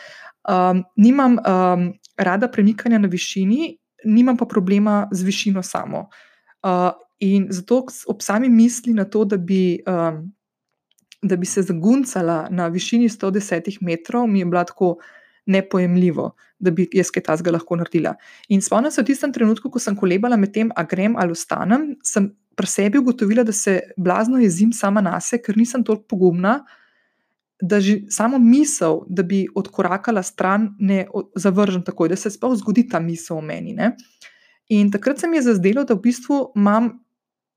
Um, 0.48 0.84
nimam 0.96 1.38
um, 1.42 1.94
rada 2.18 2.48
premikanja 2.48 3.00
na 3.00 3.08
višini, 3.08 3.78
nimam 4.06 4.38
pa 4.38 4.46
problema 4.46 5.08
z 5.12 5.24
višino 5.24 5.64
samo. 5.64 6.10
Uh, 6.64 6.92
in 7.20 7.48
zato 7.50 7.86
ob 8.08 8.22
sami 8.22 8.50
misli 8.50 8.94
na 8.94 9.06
to, 9.06 9.26
da 9.26 9.38
bi, 9.38 9.82
um, 9.88 10.32
da 11.22 11.36
bi 11.36 11.46
se 11.46 11.62
zaguncala 11.62 12.48
na 12.50 12.68
višini 12.68 13.10
110 13.10 13.78
metrov, 13.82 14.28
mi 14.28 14.40
je 14.40 14.46
bilo 14.46 14.64
tako 14.64 14.96
nepojemljivo, 15.48 16.32
da 16.60 16.72
bi 16.72 16.88
jaz 16.94 17.12
kaj 17.12 17.24
tasga 17.24 17.52
lahko 17.52 17.76
naredila. 17.76 18.16
In 18.50 18.62
spomnim 18.62 18.92
se 18.92 19.02
v 19.02 19.06
tistem 19.12 19.34
trenutku, 19.34 19.72
ko 19.72 19.80
sem 19.80 19.96
kolebala 19.96 20.38
med 20.38 20.54
tem, 20.54 20.72
a 20.76 20.84
grem 20.84 21.16
ali 21.18 21.32
ostanem, 21.32 21.96
sem 22.04 22.32
pri 22.58 22.68
sebi 22.68 22.98
ugotovila, 22.98 23.44
da 23.46 23.54
se 23.54 23.80
blazno 23.98 24.40
jezim 24.42 24.74
sama 24.74 25.02
na 25.02 25.20
sebe, 25.22 25.44
ker 25.46 25.58
nisem 25.58 25.84
toliko 25.86 26.08
pogumna, 26.10 26.60
da 27.62 27.80
že 27.82 28.00
samo 28.14 28.38
misel, 28.40 29.02
da 29.10 29.24
bi 29.24 29.46
odkorakala 29.56 30.24
stran, 30.24 30.72
ne 30.80 31.06
zavržem 31.36 31.84
takoj, 31.86 32.10
da 32.10 32.16
se 32.16 32.30
sploh 32.34 32.58
zgodi 32.58 32.88
ta 32.90 33.00
misel 33.00 33.40
v 33.40 33.48
meni. 33.50 33.74
Ne? 33.78 33.96
In 34.70 34.92
takrat 34.92 35.20
se 35.20 35.28
mi 35.28 35.38
je 35.38 35.48
zazdelo, 35.50 35.86
da 35.86 35.94
v 35.94 36.04
bistvu 36.10 36.40
imam, 36.56 36.92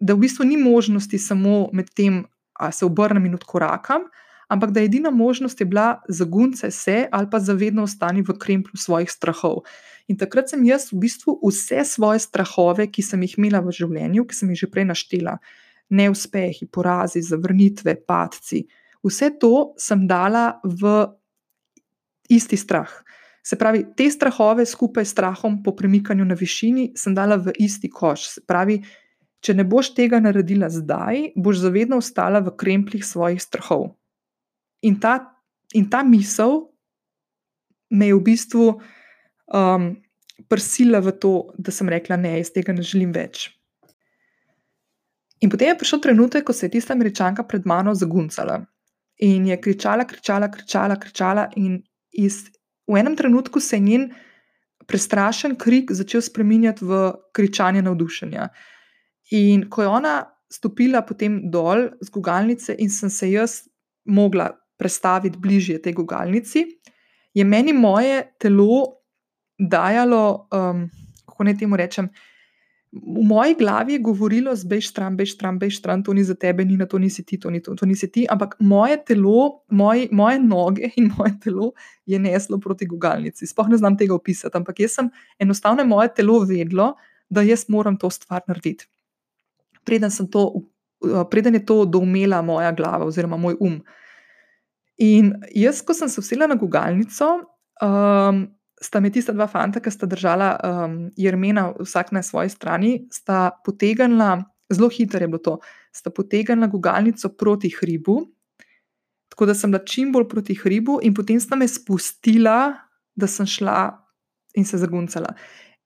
da 0.01 0.15
v 0.15 0.25
bistvu 0.25 0.47
ni 0.49 0.57
možnosti 0.57 1.19
samo 1.19 1.69
med 1.73 1.91
tem, 1.97 2.23
da 2.61 2.71
se 2.73 2.85
obrnem 2.85 3.27
in 3.27 3.35
odkorakam, 3.35 4.09
ampak 4.51 4.75
da 4.75 4.83
edina 4.83 5.11
možnost 5.11 5.61
je 5.61 5.67
bila 5.67 6.03
zagunce 6.09 6.71
se 6.71 7.09
ali 7.13 7.31
pa 7.31 7.39
zavedno 7.39 7.83
ostani 7.83 8.23
v 8.23 8.35
kremplju 8.39 8.77
svojih 8.77 9.11
strahov. 9.11 9.63
In 10.11 10.19
takrat 10.19 10.51
sem 10.51 10.65
jaz 10.67 10.91
v 10.93 10.99
bistvu 11.07 11.39
vse 11.39 11.85
svoje 11.87 12.19
strahove, 12.19 12.89
ki 12.91 13.03
sem 13.03 13.23
jih 13.23 13.39
imela 13.39 13.63
v 13.63 13.71
življenju, 13.71 14.27
ki 14.27 14.35
sem 14.35 14.51
jih 14.51 14.65
že 14.65 14.71
prej 14.71 14.89
naštela, 14.91 15.37
neuspehi, 15.91 16.67
porazi, 16.67 17.23
zavrnitve, 17.23 17.95
padci, 18.07 18.65
vse 19.07 19.31
to 19.39 19.73
sem 19.79 20.07
dala 20.11 20.59
v 20.65 21.07
isti 22.31 22.59
strah. 22.59 22.91
Se 23.43 23.57
pravi, 23.57 23.85
te 23.97 24.11
strahove 24.11 24.67
skupaj 24.67 25.07
s 25.07 25.15
strahom 25.15 25.63
po 25.63 25.73
premikanju 25.77 26.27
na 26.27 26.35
višini 26.35 26.91
sem 26.99 27.15
dala 27.15 27.39
v 27.41 27.55
isti 27.59 27.89
koš. 27.89 28.27
Se 28.35 28.43
pravi, 28.47 28.81
če 29.41 29.55
ne 29.57 29.65
boš 29.65 29.95
tega 29.97 30.21
naredila 30.21 30.69
zdaj, 30.69 31.33
boš 31.37 31.63
zavedno 31.63 32.03
ostala 32.03 32.43
v 32.45 32.53
krempljih 32.59 33.07
svojih 33.07 33.41
strahov. 33.43 33.95
In 34.83 35.01
ta, 35.01 35.19
in 35.75 35.89
ta 35.91 36.03
misel 36.03 36.71
me 37.91 38.07
je 38.07 38.15
v 38.15 38.23
bistvu 38.25 38.67
um, 39.53 39.91
prisila 40.49 41.01
v 41.05 41.13
to, 41.21 41.53
da 41.59 41.73
sem 41.75 41.89
rekla: 41.89 42.17
Ne, 42.17 42.39
jaz 42.39 42.53
tega 42.55 42.73
ne 42.73 42.85
želim 42.87 43.13
več. 43.13 43.51
In 45.41 45.49
potem 45.49 45.73
je 45.73 45.79
prišel 45.81 46.01
trenutek, 46.05 46.45
ko 46.45 46.53
se 46.53 46.67
je 46.67 46.77
tista 46.77 46.93
američanka 46.93 47.47
pred 47.49 47.67
mano 47.67 47.95
zaguncala 47.95 48.61
in 49.21 49.47
je 49.47 49.57
kričala, 49.61 50.05
kričala, 50.09 50.49
kričala, 50.49 50.97
kričala 50.97 51.47
in 51.57 51.83
iz, 52.13 52.49
v 52.89 52.97
enem 53.01 53.17
trenutku 53.17 53.61
se 53.61 53.77
je 53.77 53.81
njen 53.81 54.05
prestrašen 54.89 55.57
krik 55.61 55.93
začel 55.93 56.23
spremenjati 56.25 56.85
v 56.85 57.01
kričanje 57.37 57.83
navdušenja. 57.83 58.49
In 59.37 59.69
ko 59.71 59.83
je 59.83 59.89
ona 59.89 60.15
stopila 60.51 61.03
potem 61.07 61.51
dol 61.51 61.89
z 62.01 62.11
gugalnice 62.11 62.75
in 62.79 62.91
sem 62.91 63.11
se 63.11 63.31
jaz 63.31 63.61
mogla 64.05 64.51
prestaviti 64.81 65.39
bližje 65.39 65.77
tej 65.83 65.93
gugalnici, 65.93 66.65
je 67.35 67.45
meni 67.45 67.73
moje 67.77 68.25
telo 68.41 68.97
dajalo, 69.61 70.49
um, 70.49 70.89
kako 71.29 71.45
naj 71.45 71.59
temu 71.61 71.77
rečem. 71.77 72.09
V 72.91 73.23
moji 73.23 73.55
glavi 73.55 73.93
je 73.93 74.03
govorilo, 74.03 74.55
zbej 74.57 74.81
stran, 74.83 75.15
bej 75.17 75.29
stran, 75.31 75.59
bej 75.61 75.71
stran, 75.71 76.03
to 76.03 76.15
ni 76.17 76.25
za 76.27 76.35
tebe, 76.35 76.65
ni 76.65 76.75
na 76.77 76.89
to, 76.91 76.99
nisi 76.99 77.23
ti, 77.23 77.39
to 77.39 77.51
ni 77.51 77.61
to, 77.63 77.75
to 77.79 77.87
nisi 77.87 78.09
ti. 78.11 78.25
Ampak 78.31 78.57
moje 78.59 78.97
telo, 79.07 79.63
moj, 79.71 80.09
moje 80.11 80.41
noge 80.43 80.91
in 80.97 81.11
moje 81.19 81.37
telo 81.45 81.71
je 82.07 82.19
neslo 82.19 82.59
proti 82.59 82.89
gugalnici. 82.91 83.47
Sploh 83.47 83.69
ne 83.71 83.79
znam 83.79 83.99
tega 83.99 84.17
opisati, 84.17 84.57
ampak 84.57 84.81
jaz 84.81 84.97
sem 84.99 85.13
enostavno 85.39 85.85
moje 85.85 86.11
telo 86.17 86.41
vedlo, 86.41 86.95
da 87.31 87.45
jaz 87.47 87.69
moram 87.69 87.97
to 87.97 88.11
stvar 88.11 88.43
narediti. 88.49 88.89
Preden, 89.85 90.11
to, 90.33 90.43
preden 91.31 91.55
je 91.55 91.67
to 91.67 91.85
doumela 91.85 92.43
moja 92.43 92.73
glava 92.73 93.07
oziroma 93.07 93.37
moj 93.37 93.55
um. 93.61 93.79
In 95.01 95.33
jaz, 95.57 95.81
ko 95.81 95.97
sem 95.97 96.09
se 96.13 96.21
usela 96.21 96.47
na 96.47 96.59
gugalnico, 96.61 97.29
um, 97.81 98.43
sta 98.81 99.01
me 99.01 99.11
tista 99.13 99.33
dva 99.33 99.47
fanta, 99.49 99.81
ki 99.81 99.93
sta 99.93 100.09
držala 100.09 100.51
um, 100.61 100.97
jermena, 101.17 101.71
vsak 101.81 102.13
na 102.13 102.23
svoji 102.25 102.53
strani, 102.53 102.93
sta 103.13 103.51
potegnila, 103.65 104.39
zelo 104.73 104.91
hitro 104.93 105.21
je 105.21 105.29
bilo 105.29 105.41
to, 105.45 105.57
sta 105.93 106.13
potegnila 106.13 106.69
gugalnico 106.69 107.33
proti 107.37 107.73
hribu, 107.81 108.19
tako 109.33 109.49
da 109.49 109.55
sem 109.55 109.73
bila 109.73 109.85
čim 109.89 110.13
bolj 110.13 110.29
proti 110.29 110.57
hribu, 110.59 110.99
in 111.03 111.17
potem 111.17 111.41
sta 111.41 111.57
me 111.57 111.69
spustila, 111.69 112.75
da 113.17 113.29
sem 113.29 113.49
šla 113.49 113.79
in 114.57 114.69
se 114.69 114.81
zaguncala. 114.81 115.33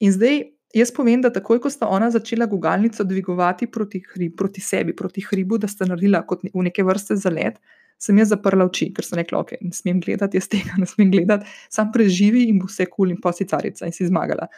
In 0.02 0.10
zdaj 0.14 0.42
jaz 0.74 0.90
povem, 0.94 1.22
da 1.22 1.30
takoj, 1.30 1.60
ko 1.62 1.70
sta 1.70 1.86
ona 1.86 2.10
začela 2.10 2.46
gugalnico 2.50 3.06
dvigovati 3.06 3.70
proti, 3.70 4.02
hrib, 4.10 4.34
proti 4.38 4.60
sebi, 4.60 4.94
proti 4.96 5.22
hribu, 5.22 5.58
da 5.58 5.70
sta 5.70 5.86
naredila 5.86 6.24
kot 6.26 6.42
v 6.50 6.66
neke 6.66 6.82
vrste 6.82 7.14
zalet 7.18 7.62
sem 8.00 8.18
jaz 8.20 8.34
zaprla 8.34 8.66
oči, 8.68 8.90
ker 8.94 9.06
sem 9.06 9.18
rekla, 9.20 9.40
ok, 9.44 9.56
ne 9.64 9.72
smem 9.74 10.02
gledati, 10.04 10.40
jaz 10.40 10.50
tega 10.52 10.76
ne 10.80 10.88
smem 10.88 11.10
gledati, 11.12 11.48
sam 11.72 11.92
preživi 11.94 12.48
in 12.50 12.60
bo 12.60 12.68
vse 12.70 12.88
kul 12.88 12.96
cool 12.96 13.14
in 13.14 13.20
posicarica 13.22 13.88
in 13.88 13.96
si 13.96 14.06
zmagala. 14.08 14.48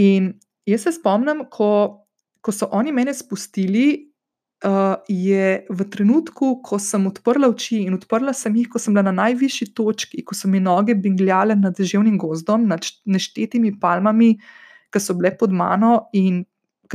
In 0.00 0.32
jaz 0.68 0.86
se 0.86 0.94
spomnim, 0.96 1.44
ko, 1.52 1.70
ko 2.40 2.54
so 2.54 2.70
oni 2.72 2.94
mene 2.94 3.14
spustili, 3.14 4.14
uh, 4.64 4.96
je 5.08 5.66
v 5.68 5.86
trenutku, 5.90 6.58
ko 6.64 6.78
sem 6.80 7.04
odprla 7.06 7.50
oči 7.52 7.84
in 7.84 7.96
odprla 7.98 8.34
sem 8.36 8.56
jih, 8.56 8.68
ko 8.72 8.80
sem 8.80 8.94
bila 8.94 9.04
na 9.10 9.14
najvišji 9.24 9.72
točki, 9.76 10.24
ko 10.24 10.36
so 10.36 10.48
mi 10.48 10.62
noge 10.62 10.96
bingljale 10.96 11.56
nad 11.58 11.76
deževnim 11.76 12.16
gozdom, 12.20 12.68
nad 12.70 12.86
neštetimi 13.04 13.76
palmami, 13.80 14.34
ki 14.92 15.02
so 15.02 15.16
bile 15.18 15.34
pod 15.36 15.52
mano 15.52 16.08
in 16.16 16.44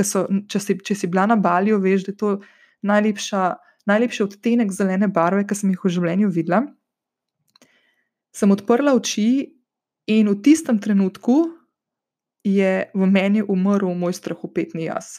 so, 0.00 0.24
če, 0.48 0.60
si, 0.62 0.78
če 0.80 0.96
si 0.96 1.10
bila 1.10 1.26
na 1.28 1.36
balju, 1.36 1.78
veš, 1.82 2.06
da 2.06 2.12
je 2.14 2.16
to 2.16 2.30
najlepša 2.88 3.42
najlepši 3.90 4.24
odtenek 4.24 4.72
zelene 4.74 5.08
barve, 5.10 5.44
ki 5.46 5.58
sem 5.58 5.72
jih 5.74 5.84
v 5.84 5.94
življenju 5.96 6.30
videla. 6.34 6.62
Sem 8.30 8.52
odprla 8.54 8.94
oči 8.94 9.50
in 10.10 10.30
v 10.30 10.36
tistem 10.44 10.78
trenutku 10.78 11.42
je 12.46 12.86
v 12.94 13.06
meni 13.10 13.42
umrl 13.42 13.92
moj 13.98 14.14
strahopetni 14.16 14.86
jaz. 14.86 15.18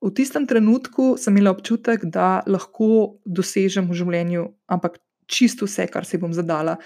V 0.00 0.12
tistem 0.14 0.46
trenutku 0.46 1.16
sem 1.18 1.34
imela 1.34 1.52
občutek, 1.56 2.06
da 2.06 2.44
lahko 2.46 3.18
dosežem 3.24 3.88
v 3.88 3.96
življenju, 3.96 4.44
ampak 4.68 5.00
čisto 5.26 5.66
vse, 5.66 5.88
kar 5.90 6.06
si 6.06 6.20
bom 6.20 6.32
zadala. 6.36 6.76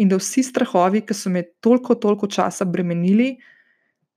In 0.00 0.08
da 0.08 0.16
vsi 0.16 0.42
strahovi, 0.46 1.02
ki 1.04 1.14
so 1.14 1.30
me 1.30 1.44
toliko, 1.60 1.98
toliko 1.98 2.30
časa 2.30 2.64
bremenili, 2.64 3.34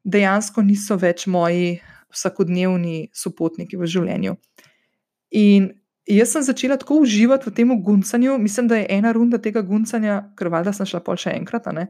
dejansko 0.05 0.63
niso 0.63 0.95
več 1.01 1.25
moji 1.27 1.81
vsakodnevni 2.13 3.09
sopotniki 3.15 3.79
v 3.79 3.89
življenju. 3.89 4.37
In 5.33 5.71
Jaz 6.07 6.33
sem 6.33 6.43
začela 6.43 6.75
tako 6.77 6.99
uživati 6.99 7.47
v 7.49 7.53
tem 7.55 7.69
guncanju. 7.83 8.37
Mislim, 8.37 8.67
da 8.67 8.75
je 8.75 8.87
ena 8.89 9.11
runda 9.11 9.37
tega 9.37 9.61
guncanja, 9.61 10.19
ker 10.35 10.49
valjda 10.51 10.73
sem 10.75 10.89
šla 10.89 10.99
pol 11.03 11.15
še 11.19 11.31
enkrat, 11.37 11.69
ne, 11.71 11.87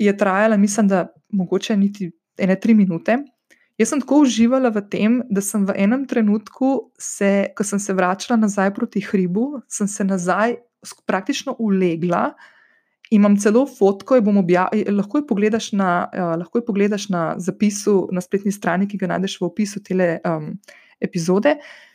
je 0.00 0.14
trajala, 0.16 0.56
mislim, 0.56 0.88
da 0.88 1.04
mogoče 1.36 1.76
niti 1.76 2.08
ene 2.40 2.56
tri 2.60 2.74
minute. 2.74 3.18
Jaz 3.80 3.92
sem 3.92 4.00
tako 4.00 4.22
uživala 4.24 4.70
v 4.72 4.84
tem, 4.88 5.20
da 5.28 5.44
sem 5.44 5.66
v 5.68 5.76
enem 5.84 6.06
trenutku, 6.08 6.92
se, 7.00 7.52
ko 7.56 7.64
sem 7.64 7.80
se 7.80 7.92
vračala 7.96 8.40
nazaj 8.40 8.72
proti 8.76 9.04
hribu, 9.04 9.62
sem 9.68 9.88
se 9.88 10.04
nazaj 10.04 10.56
praktično 11.06 11.56
ulegla 11.58 12.32
Imam 13.12 13.34
celo 13.36 13.66
fotko, 13.68 14.16
jo 14.16 14.32
lahko, 14.88 15.18
jo 15.20 15.26
pogledaš 15.28 15.72
na, 15.76 16.08
uh, 16.08 16.32
lahko 16.40 16.62
jo 16.62 16.64
pogledaš 16.64 17.10
na 17.12 17.34
zapisu 17.36 18.08
na 18.12 18.22
spletni 18.24 18.52
strani, 18.52 18.88
ki 18.88 18.96
ga 18.96 19.10
najdeš 19.10 19.34
v 19.40 19.48
opisu 19.50 19.82
te 19.84 19.96
um, 20.24 20.46
epizode. 20.96 21.58
Uh, 21.58 21.91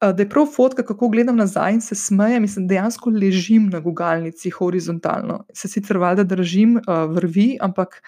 da 0.00 0.22
je 0.22 0.28
prav 0.28 0.46
fotka, 0.46 0.82
kako 0.84 1.08
gledam 1.08 1.36
nazaj 1.36 1.72
in 1.72 1.80
se 1.80 1.94
smejem, 1.94 2.44
in 2.44 2.68
dejansko 2.68 3.10
ležim 3.10 3.70
na 3.72 3.80
gugalnici 3.80 4.50
horizontalno. 4.50 5.44
Se 5.54 5.68
sicer 5.68 5.98
valjda 5.98 6.24
držim 6.24 6.76
uh, 6.76 7.04
vrvi, 7.14 7.56
ampak 7.60 8.02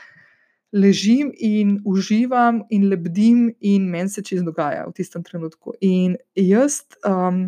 ležim 0.73 1.33
in 1.39 1.79
uživam 1.85 2.63
in 2.71 2.89
lebdim, 2.89 3.55
in 3.61 3.89
meni 3.89 4.09
se 4.09 4.23
čez 4.23 4.43
dogaja 4.45 4.85
v 4.87 4.93
tistem 4.93 5.25
trenutku. 5.25 5.73
In 5.81 6.17
jaz, 6.37 6.83
um, 7.09 7.47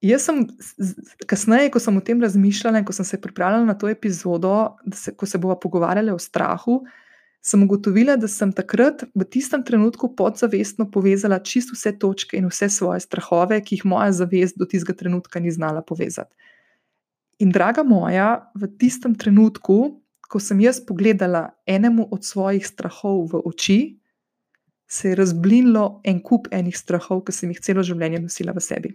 jaz 0.00 0.24
sem 0.24 0.46
kasneje, 1.28 1.70
ko 1.74 1.82
sem 1.82 1.96
o 1.96 2.00
tem 2.00 2.22
razmišljala 2.24 2.80
in 2.80 2.88
ko 2.88 2.96
sem 2.96 3.04
se 3.04 3.20
pripravljala 3.20 3.68
na 3.68 3.76
to 3.76 3.88
epizodo, 3.92 4.76
se, 4.94 5.12
ko 5.12 5.26
se 5.26 5.38
bomo 5.38 5.58
pogovarjali 5.60 6.10
o 6.10 6.18
strahu, 6.18 6.82
sem 7.46 7.62
ugotovila, 7.62 8.16
da 8.18 8.26
sem 8.28 8.50
takrat 8.52 9.04
v 9.14 9.24
tistem 9.30 9.62
trenutku 9.62 10.10
podzavestno 10.18 10.88
povezala 10.90 11.38
čisto 11.38 11.76
vse 11.76 11.92
točke 11.98 12.40
in 12.40 12.48
vse 12.50 12.68
svoje 12.74 13.04
strahove, 13.04 13.60
ki 13.62 13.78
jih 13.78 13.84
moja 13.86 14.10
zavest 14.12 14.58
do 14.58 14.66
tistega 14.66 14.96
trenutka 14.98 15.40
ni 15.40 15.54
znala 15.54 15.84
povezati. 15.86 16.34
In 17.38 17.52
draga 17.54 17.84
moja, 17.86 18.50
v 18.56 18.66
tistem 18.80 19.14
trenutku 19.14 20.00
ko 20.28 20.42
sem 20.42 20.60
jaz 20.60 20.80
pogledala 20.82 21.54
enemu 21.66 22.08
od 22.10 22.24
svojih 22.24 22.66
strahov 22.66 23.30
v 23.32 23.42
oči, 23.46 23.80
se 24.86 25.10
je 25.10 25.18
razblinilo 25.18 26.00
en 26.06 26.20
kup 26.22 26.46
enih 26.54 26.76
strahov, 26.76 27.24
ki 27.26 27.34
sem 27.34 27.50
jih 27.50 27.62
celo 27.62 27.82
življenje 27.82 28.22
nosila 28.22 28.54
v 28.54 28.62
sebi. 28.62 28.90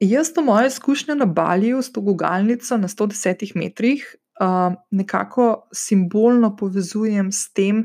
Jaz 0.00 0.32
to 0.36 0.42
mojo 0.44 0.68
izkušnjo 0.68 1.16
na 1.16 1.26
Balju 1.28 1.80
s 1.80 1.92
to 1.92 2.00
gugalnico 2.04 2.76
na 2.76 2.88
110 2.88 3.54
metrih 3.56 4.04
uh, 4.40 4.74
nekako 4.90 5.68
simbolno 5.72 6.56
povezujem 6.56 7.32
s 7.32 7.52
tem, 7.52 7.84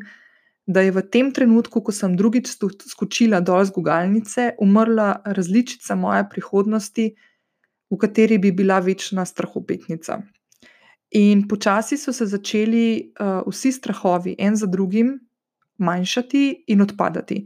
da 0.70 0.82
je 0.86 0.92
v 0.94 1.02
tem 1.02 1.32
trenutku, 1.34 1.82
ko 1.82 1.92
sem 1.92 2.14
drugič 2.18 2.52
skočila 2.86 3.40
dol 3.42 3.66
z 3.66 3.74
gugalnice, 3.74 4.54
umrla 4.62 5.22
različica 5.26 5.96
moje 5.98 6.28
prihodnosti, 6.30 7.08
v 7.90 7.98
kateri 7.98 8.38
bi 8.38 8.52
bila 8.52 8.78
večna 8.80 9.26
strahopetnica. 9.26 10.22
In 11.18 11.48
počasi 11.50 11.98
so 11.98 12.14
se 12.14 12.26
začeli 12.30 13.14
uh, 13.18 13.42
vsi 13.50 13.72
strahovi, 13.72 14.36
en 14.38 14.56
za 14.56 14.70
drugim, 14.70 15.18
manjšati 15.82 16.66
in 16.68 16.82
odpadati. 16.82 17.46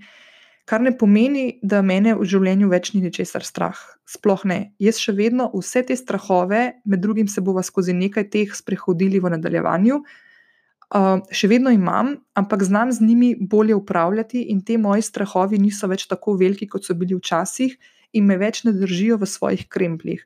Kar 0.66 0.80
ne 0.82 0.94
pomeni, 0.96 1.60
da 1.60 1.82
mene 1.84 2.14
v 2.16 2.24
življenju 2.24 2.70
več 2.72 2.94
ni 2.94 3.02
ničesar 3.04 3.44
strah. 3.44 3.80
Sploh 4.08 4.46
ne. 4.48 4.60
Jaz 4.80 5.02
še 5.02 5.12
vedno 5.18 5.50
vse 5.52 5.84
te 5.90 5.98
strahove, 6.00 6.62
med 6.88 7.04
drugim 7.04 7.28
se 7.28 7.44
bova 7.44 7.64
skozi 7.68 7.96
nekaj 7.98 8.30
teh 8.32 8.54
sprehodili 8.56 9.20
v 9.20 9.34
nadaljevanju, 9.36 10.00
uh, 10.00 11.20
še 11.36 11.52
vedno 11.52 11.74
imam, 11.76 12.16
ampak 12.40 12.64
znam 12.64 12.96
z 12.96 13.04
njimi 13.04 13.34
bolje 13.36 13.76
upravljati, 13.76 14.46
in 14.56 14.64
te 14.64 14.80
moji 14.80 15.04
strahovi 15.04 15.60
niso 15.60 15.92
več 15.92 16.08
tako 16.08 16.38
veliki, 16.40 16.70
kot 16.72 16.88
so 16.88 16.96
bili 16.96 17.20
včasih, 17.20 17.76
in 18.16 18.30
me 18.30 18.40
več 18.40 18.64
ne 18.64 18.72
držijo 18.72 19.20
v 19.20 19.28
svojih 19.28 19.68
krempljih. 19.68 20.24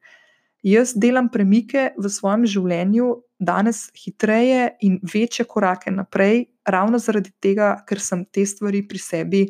Jaz 0.68 0.94
delam 0.98 1.30
premike 1.34 1.94
v 1.98 2.10
svojem 2.12 2.46
življenju 2.50 3.14
danes 3.40 3.88
hitreje 3.96 4.74
in 4.86 4.98
večje 5.02 5.46
korake 5.50 5.94
naprej, 5.94 6.48
ravno 6.68 7.00
zaradi 7.00 7.32
tega, 7.42 7.78
ker 7.88 8.02
sem 8.02 8.26
te 8.26 8.46
stvari 8.46 8.84
pri 8.86 9.02
sebi 9.02 9.48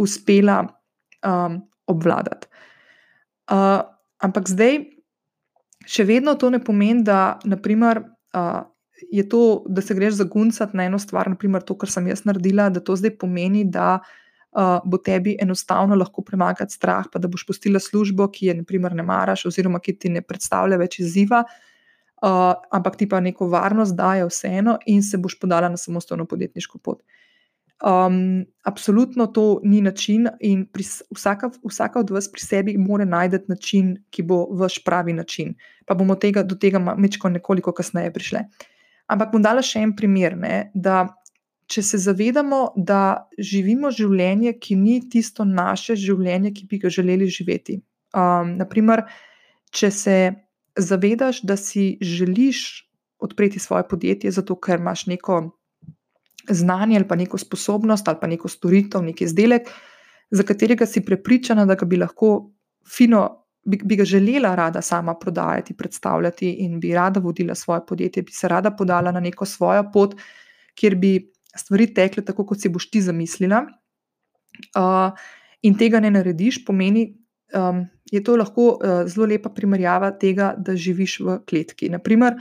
uspela 0.00 0.62
um, 0.64 1.60
obvladati. 1.90 2.48
Uh, 3.50 3.82
ampak 4.22 4.48
zdaj, 4.48 4.78
še 5.86 6.06
vedno 6.08 6.36
to 6.38 6.50
ne 6.54 6.60
pomeni, 6.62 7.04
da 7.04 7.38
naprimer, 7.44 8.02
uh, 8.36 8.62
je 9.10 9.24
to, 9.28 9.64
da 9.68 9.82
se 9.82 9.96
greš 9.96 10.20
zaguncati 10.20 10.76
na 10.76 10.86
eno 10.88 11.00
stvar, 11.00 11.28
naprimer 11.32 11.64
to, 11.66 11.76
kar 11.80 11.90
sem 11.90 12.08
jaz 12.10 12.24
naredila, 12.28 12.68
da 12.70 12.82
to 12.84 12.96
zdaj 12.96 13.16
pomeni, 13.20 13.64
da 13.64 13.98
uh, 13.98 14.78
bo 14.84 15.00
tebi 15.02 15.34
enostavno 15.40 15.98
lahko 15.98 16.22
premagati 16.26 16.76
strah, 16.76 17.08
pa 17.12 17.18
da 17.18 17.28
boš 17.28 17.46
postila 17.48 17.82
službo, 17.82 18.28
ki 18.32 18.52
je 18.52 18.60
naprimer 18.60 18.94
ne 18.96 19.04
maraš, 19.06 19.48
oziroma 19.50 19.82
ki 19.82 19.98
ti 19.98 20.12
ne 20.12 20.22
predstavlja 20.22 20.78
več 20.80 21.00
izziva. 21.02 21.44
Uh, 21.44 21.66
uh, 22.22 22.54
ampak 22.70 22.96
ti 22.96 23.08
pa 23.08 23.20
neko 23.20 23.48
varnost 23.48 23.96
daje 23.96 24.26
vseeno 24.28 24.78
in 24.86 25.02
se 25.02 25.18
boš 25.18 25.38
podala 25.40 25.68
na 25.68 25.76
samostojno 25.76 26.26
podjetniško 26.26 26.78
pot. 26.78 27.02
Um, 27.80 28.44
absolutno 28.62 29.26
to 29.26 29.60
ni 29.64 29.80
način, 29.80 30.28
in 30.40 30.66
pri, 30.66 30.84
vsaka, 31.16 31.48
vsaka 31.64 32.00
od 32.00 32.10
vas 32.10 32.28
pri 32.32 32.40
sebi 32.40 32.74
mora 32.78 33.04
najti 33.04 33.38
način, 33.48 33.94
ki 34.10 34.22
bo 34.22 34.44
vaš 34.52 34.82
pravi 34.84 35.12
način. 35.16 35.54
Pa 35.86 35.94
bomo 35.94 36.14
tega, 36.14 36.42
do 36.42 36.54
tega 36.60 36.78
mečko 36.78 37.28
nekoliko 37.28 37.72
kasneje 37.72 38.12
prišli. 38.12 38.44
Ampak 39.08 39.32
bom 39.32 39.42
dala 39.42 39.62
še 39.64 39.80
en 39.80 39.94
primer, 39.96 40.36
ne, 40.36 40.70
da 40.74 41.06
če 41.70 41.82
se 41.86 41.98
zavedamo, 42.02 42.60
da 42.76 43.30
živimo 43.38 43.90
življenje, 43.94 44.52
ki 44.60 44.76
ni 44.76 44.98
tisto 45.10 45.46
naše 45.46 45.96
življenje, 45.96 46.52
ki 46.52 46.66
bi 46.68 46.80
ga 46.82 46.90
želeli 46.92 47.30
živeti. 47.30 47.78
Um, 48.12 48.56
naprimer, 48.58 49.06
če 49.72 49.90
se 49.94 50.16
zavedaš, 50.76 51.40
da 51.46 51.56
si 51.56 51.94
želiš 52.02 52.84
odpreti 53.22 53.58
svoje 53.58 53.86
podjetje, 53.88 54.32
zato 54.34 54.56
ker 54.56 54.80
imaš 54.82 55.06
neko 55.06 55.40
znanje 56.48 56.96
ali 56.96 57.08
pa 57.08 57.16
neko 57.16 57.38
sposobnost 57.38 58.08
ali 58.08 58.18
pa 58.20 58.26
neko 58.26 58.48
storitev, 58.48 59.02
neki 59.02 59.24
izdelek, 59.24 59.68
za 60.30 60.42
katerega 60.42 60.86
si 60.86 61.04
prepričana, 61.04 61.66
da 61.66 61.74
ga 61.74 61.86
bi 61.86 61.98
lahko 61.98 62.50
fino, 62.86 63.46
bi, 63.66 63.80
bi 63.84 63.96
ga 63.96 64.04
želela 64.04 64.54
rada 64.54 64.82
sama 64.82 65.14
prodajati, 65.14 65.74
predstavljati 65.76 66.50
in 66.64 66.80
bi 66.80 66.94
rada 66.94 67.20
vodila 67.20 67.54
svoje 67.54 67.80
podjetje, 67.88 68.22
bi 68.22 68.32
se 68.32 68.48
rada 68.48 68.70
podala 68.70 69.12
na 69.12 69.20
neko 69.20 69.44
svojo 69.44 69.90
pot, 69.92 70.14
kjer 70.74 70.94
bi 70.96 71.32
stvari 71.56 71.94
tekle 71.94 72.24
tako, 72.24 72.46
kot 72.46 72.60
si 72.60 72.68
boš 72.68 72.90
ti 72.90 73.02
zamislila. 73.02 73.64
Uh, 74.76 75.10
in 75.62 75.76
tega 75.78 76.00
ne 76.00 76.10
narediš, 76.10 76.64
pomeni, 76.64 77.08
um, 77.54 77.84
je 78.10 78.22
to 78.24 78.36
lahko 78.36 78.66
uh, 78.70 79.02
zelo 79.06 79.26
lepa 79.26 79.50
primerjava 79.50 80.12
tega, 80.18 80.54
da 80.58 80.76
živiš 80.76 81.20
v 81.20 81.38
kletki. 81.48 81.90
Naprimer, 81.90 82.38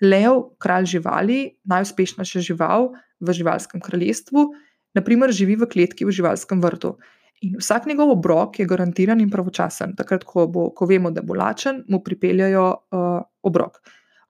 lev, 0.00 0.42
kralj 0.60 0.92
živali, 0.96 1.40
najuspešnejša 1.64 2.44
žival 2.44 2.90
v 3.20 3.36
živalskem 3.36 3.80
kraljestvu, 3.84 4.50
naprimer, 4.96 5.32
živi 5.32 5.56
v 5.60 5.68
kletki 5.70 6.08
v 6.08 6.14
živalskem 6.14 6.60
vrtu. 6.62 6.96
In 7.40 7.56
vsak 7.56 7.86
njegov 7.88 8.10
obrok 8.12 8.58
je 8.60 8.68
garantiran 8.68 9.20
in 9.20 9.30
pravočasen. 9.32 9.94
Takrat, 9.96 10.26
ko, 10.28 10.44
bo, 10.46 10.68
ko 10.76 10.86
vemo, 10.86 11.10
da 11.10 11.22
bo 11.24 11.36
lačen, 11.38 11.84
mu 11.88 12.02
pripeljajo 12.04 12.66
uh, 12.68 13.22
obrok. 13.42 13.80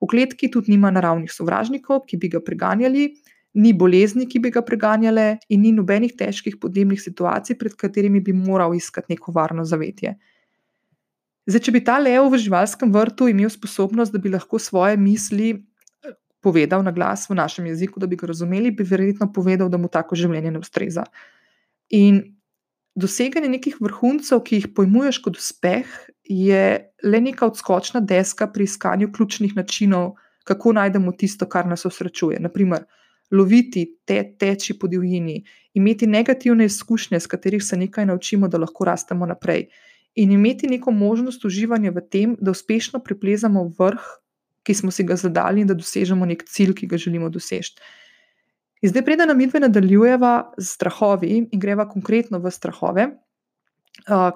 V 0.01 0.07
kletki 0.07 0.47
tudi 0.51 0.71
nima 0.71 0.91
naravnih 0.95 1.31
sovražnikov, 1.31 2.05
ki 2.07 2.17
bi 2.17 2.31
ga 2.31 2.39
preganjali, 2.41 3.09
ni 3.59 3.73
bolezni, 3.75 4.25
ki 4.31 4.39
bi 4.39 4.51
ga 4.55 4.63
preganjale, 4.63 5.41
in 5.51 5.65
ni 5.65 5.73
nobenih 5.75 6.15
težkih 6.17 6.55
podnebnih 6.61 7.01
situacij, 7.01 7.59
pred 7.59 7.75
katerimi 7.75 8.23
bi 8.23 8.33
moral 8.33 8.73
iskati 8.77 9.11
neko 9.13 9.35
varno 9.35 9.67
zavetje. 9.67 10.15
Zdaj, 11.49 11.63
če 11.67 11.73
bi 11.75 11.83
ta 11.83 11.97
lev 11.99 12.29
v 12.31 12.39
živalskem 12.39 12.93
vrtu 12.93 13.27
imel 13.27 13.51
sposobnost, 13.51 14.13
da 14.13 14.21
bi 14.23 14.31
lahko 14.31 14.59
svoje 14.61 14.95
misli 14.97 15.51
eh, 15.51 15.59
povedal 16.41 16.83
na 16.83 16.91
glas 16.91 17.29
v 17.29 17.37
našem 17.37 17.69
jeziku, 17.69 17.99
da 17.99 18.07
bi 18.07 18.17
ga 18.17 18.27
razumeli, 18.27 18.71
bi 18.71 18.83
verjetno 18.83 19.31
povedal, 19.33 19.69
da 19.69 19.77
mu 19.77 19.87
tako 19.87 20.17
življenje 20.17 20.51
ne 20.51 20.61
ustreza. 20.61 21.05
In 21.89 22.21
doseganje 22.95 23.49
nekih 23.49 23.77
vrhuncev, 23.81 24.41
ki 24.45 24.59
jih 24.59 24.71
pojmuješ 24.75 25.21
kot 25.23 25.37
uspeh, 25.39 25.87
je 26.23 26.63
le 27.03 27.21
neka 27.21 27.45
odskočna 27.45 28.01
deska 28.01 28.47
pri 28.51 28.67
iskanju 28.67 29.11
ključnih 29.13 29.55
načinov, 29.55 30.15
kako 30.43 30.73
najdemo 30.73 31.13
tisto, 31.13 31.45
kar 31.45 31.67
nas 31.67 31.85
osrečuje. 31.85 32.39
Naprimer, 32.39 32.85
loviti, 33.31 33.85
te, 34.05 34.23
teči 34.39 34.77
po 34.79 34.87
divjini, 34.87 35.43
imeti 35.73 36.07
negativne 36.07 36.65
izkušnje, 36.65 37.19
s 37.19 37.27
katerih 37.27 37.63
se 37.63 37.77
nekaj 37.77 38.05
naučimo, 38.05 38.47
da 38.47 38.57
lahko 38.57 38.85
rastemo 38.85 39.25
naprej. 39.25 39.69
In 40.15 40.31
imeti 40.31 40.67
neko 40.67 40.91
možnost 40.91 41.45
uživanja 41.45 41.91
v 41.95 42.01
tem, 42.09 42.35
da 42.41 42.51
uspešno 42.51 42.99
preplezamo 42.99 43.69
vrh, 43.79 44.01
ki 44.63 44.75
smo 44.77 44.91
si 44.91 45.03
ga 45.03 45.15
zadali, 45.15 45.61
in 45.61 45.67
da 45.67 45.77
dosežemo 45.77 46.25
nek 46.25 46.43
cilj, 46.49 46.75
ki 46.81 46.87
ga 46.87 46.97
želimo 47.01 47.29
doseči. 47.29 47.75
In 48.81 48.89
zdaj, 48.89 49.05
preden 49.05 49.29
nam 49.29 49.41
idve 49.41 49.59
nadaljujeva 49.61 50.53
z 50.57 50.67
strahovi 50.67 51.29
in 51.37 51.47
greva 51.53 51.85
konkretno 51.89 52.39
v 52.41 52.51
strahove, 52.51 53.07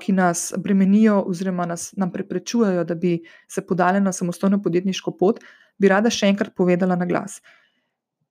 ki 0.02 0.14
nas 0.14 0.52
bremenijo 0.62 1.24
oziroma 1.26 1.66
nas, 1.66 1.94
nam 1.98 2.12
preprečujejo, 2.12 2.84
da 2.86 2.96
bi 2.96 3.18
se 3.50 3.64
podali 3.66 4.02
na 4.02 4.14
samostojno 4.14 4.62
podjetniško 4.62 5.16
pot, 5.18 5.40
bi 5.78 5.90
rada 5.90 6.12
še 6.14 6.30
enkrat 6.30 6.54
povedala 6.56 6.96
na 7.00 7.08
glas 7.10 7.40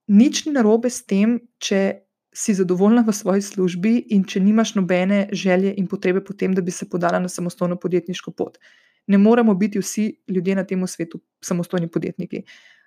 nič 0.06 0.44
ni 0.46 0.52
narobe 0.52 0.90
s 0.90 1.04
tem, 1.04 1.40
če 1.58 2.04
si 2.34 2.54
zadovoljna 2.54 3.04
v 3.06 3.14
svoji 3.14 3.42
službi 3.46 3.92
in 4.12 4.24
če 4.26 4.42
nimaš 4.42 4.74
nobene 4.74 5.28
želje 5.32 5.74
in 5.78 5.86
potrebe 5.86 6.20
po 6.24 6.34
tem, 6.34 6.54
da 6.54 6.62
bi 6.62 6.74
se 6.74 6.88
podala 6.90 7.18
na 7.22 7.30
samostojno 7.30 7.78
podjetniško 7.78 8.34
pot. 8.34 8.58
Ne 9.06 9.18
moramo 9.18 9.54
biti 9.54 9.78
vsi 9.78 10.12
ljudje 10.28 10.54
na 10.56 10.64
tem 10.64 10.86
svetu 10.86 11.20
samostojni 11.44 11.88
podjetniki. 11.88 12.44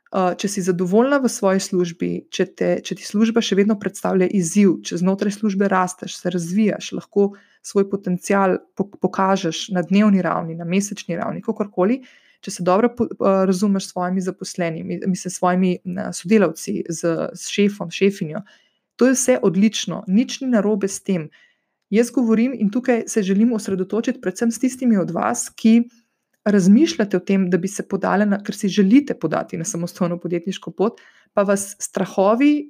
Uh, 0.08 0.32
če 0.40 0.48
si 0.48 0.62
zadovoljna 0.64 1.18
v 1.20 1.30
svoji 1.30 1.60
službi, 1.60 2.10
če, 2.32 2.46
te, 2.56 2.70
če 2.80 2.96
ti 2.96 3.04
služba 3.04 3.42
še 3.44 3.58
vedno 3.60 3.76
predstavlja 3.80 4.30
izziv, 4.32 4.78
če 4.88 5.02
znotraj 5.02 5.36
službe 5.36 5.68
rasteš, 5.68 6.16
se 6.22 6.32
razvijaš, 6.32 6.94
lahko 6.96 7.34
svoj 7.60 7.90
potencial 7.92 8.56
pokažeš 8.78 9.66
na 9.76 9.84
dnevni 9.84 10.24
ravni, 10.24 10.56
na 10.56 10.64
mesečni 10.64 11.20
ravni, 11.20 11.44
kakorkoli, 11.44 12.00
če 12.40 12.54
se 12.56 12.64
dobro 12.64 12.94
razumeš 13.20 13.90
s 13.90 13.92
svojimi 13.92 14.24
zaposlenimi, 14.24 15.02
mislim, 15.12 15.34
s 15.34 15.42
svojimi 15.42 15.74
sodelavci, 16.16 16.78
z, 16.88 17.14
z 17.36 17.52
šefom, 17.58 17.92
šefinjo, 17.92 18.46
to 18.96 19.12
je 19.12 19.18
vse 19.18 19.38
odlično, 19.44 20.06
nič 20.08 20.40
ni 20.42 20.48
narobe 20.56 20.88
s 20.88 21.04
tem. 21.04 21.28
Jaz 21.92 22.12
govorim 22.16 22.56
in 22.56 22.72
tukaj 22.72 23.06
se 23.08 23.24
želim 23.24 23.52
osredotočiti 23.54 24.22
predvsem 24.22 24.52
s 24.52 24.60
tistimi 24.60 24.98
od 24.98 25.12
vas, 25.12 25.50
ki 25.50 25.82
razmišljate 26.48 27.18
o 27.18 27.20
tem, 27.20 27.50
da 27.50 27.58
bi 27.58 27.68
se 27.68 27.84
podali, 27.88 28.26
na, 28.26 28.40
ker 28.44 28.56
si 28.56 28.72
želite 28.72 29.14
podati 29.20 29.58
na 29.58 29.66
samostojno 29.66 30.18
podjetniško 30.20 30.72
pot, 30.72 31.02
pa 31.34 31.44
vas 31.44 31.76
strahovi 31.80 32.70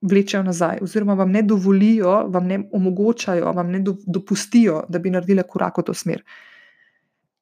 vlečejo 0.00 0.42
nazaj, 0.42 0.78
oziroma 0.82 1.14
vam 1.14 1.30
ne 1.30 1.42
dovolijo, 1.42 2.12
vam 2.28 2.46
ne 2.46 2.62
omogočajo, 2.72 3.52
vam 3.52 3.70
ne 3.70 3.80
do, 3.84 3.96
dopustijo, 4.06 4.84
da 4.88 4.98
bi 4.98 5.10
naredili 5.10 5.44
korak 5.48 5.78
v 5.78 5.84
to 5.90 5.94
smer. 5.94 6.24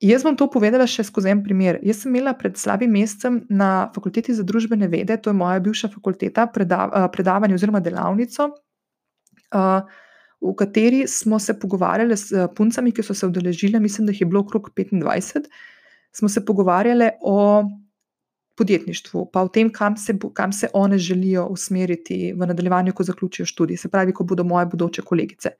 Jaz 0.03 0.23
bom 0.23 0.37
to 0.39 0.47
povedala 0.51 0.87
še 0.87 1.03
skozi 1.07 1.33
en 1.33 1.41
primer. 1.43 1.81
Jaz 1.83 2.05
sem 2.05 2.13
imela 2.13 2.35
pred 2.39 2.59
slabim 2.59 2.93
mesecem 2.95 3.41
na 3.51 3.89
fakulteti 3.95 4.35
za 4.35 4.45
družbene 4.47 4.87
vede, 4.91 5.17
to 5.19 5.31
je 5.31 5.39
moja 5.39 5.59
bivša 5.63 5.91
fakulteta, 5.95 6.47
predav, 6.55 6.95
predavanje 7.15 7.59
oziroma 7.59 7.81
delavnico. 7.83 8.53
Uh, 9.49 9.83
v 10.41 10.55
kateri 10.57 11.07
smo 11.09 11.39
se 11.39 11.59
pogovarjali 11.59 12.17
s 12.17 12.33
puncami, 12.57 12.93
ki 12.93 13.03
so 13.03 13.15
se 13.15 13.27
udeležile, 13.27 13.81
mislim, 13.81 14.07
da 14.07 14.13
jih 14.13 14.21
je 14.21 14.27
bilo 14.27 14.41
okrog 14.41 14.71
25, 14.77 15.49
smo 16.13 16.29
se 16.29 16.45
pogovarjali 16.45 17.11
o 17.21 17.65
podjetništvu, 18.59 19.31
pa 19.33 19.43
o 19.43 19.49
tem, 19.49 19.71
kam 19.73 19.97
se, 19.97 20.15
kam 20.35 20.53
se 20.53 20.69
one 20.73 20.99
želijo 20.99 21.47
usmeriti 21.47 22.33
v 22.33 22.47
nadaljevanju, 22.47 22.93
ko 22.93 23.03
zaključijo 23.03 23.47
študij, 23.47 23.77
se 23.77 23.89
pravi, 23.89 24.13
ko 24.13 24.25
bodo 24.25 24.45
moje 24.45 24.67
bodoče 24.67 25.03
kolegice. 25.03 25.55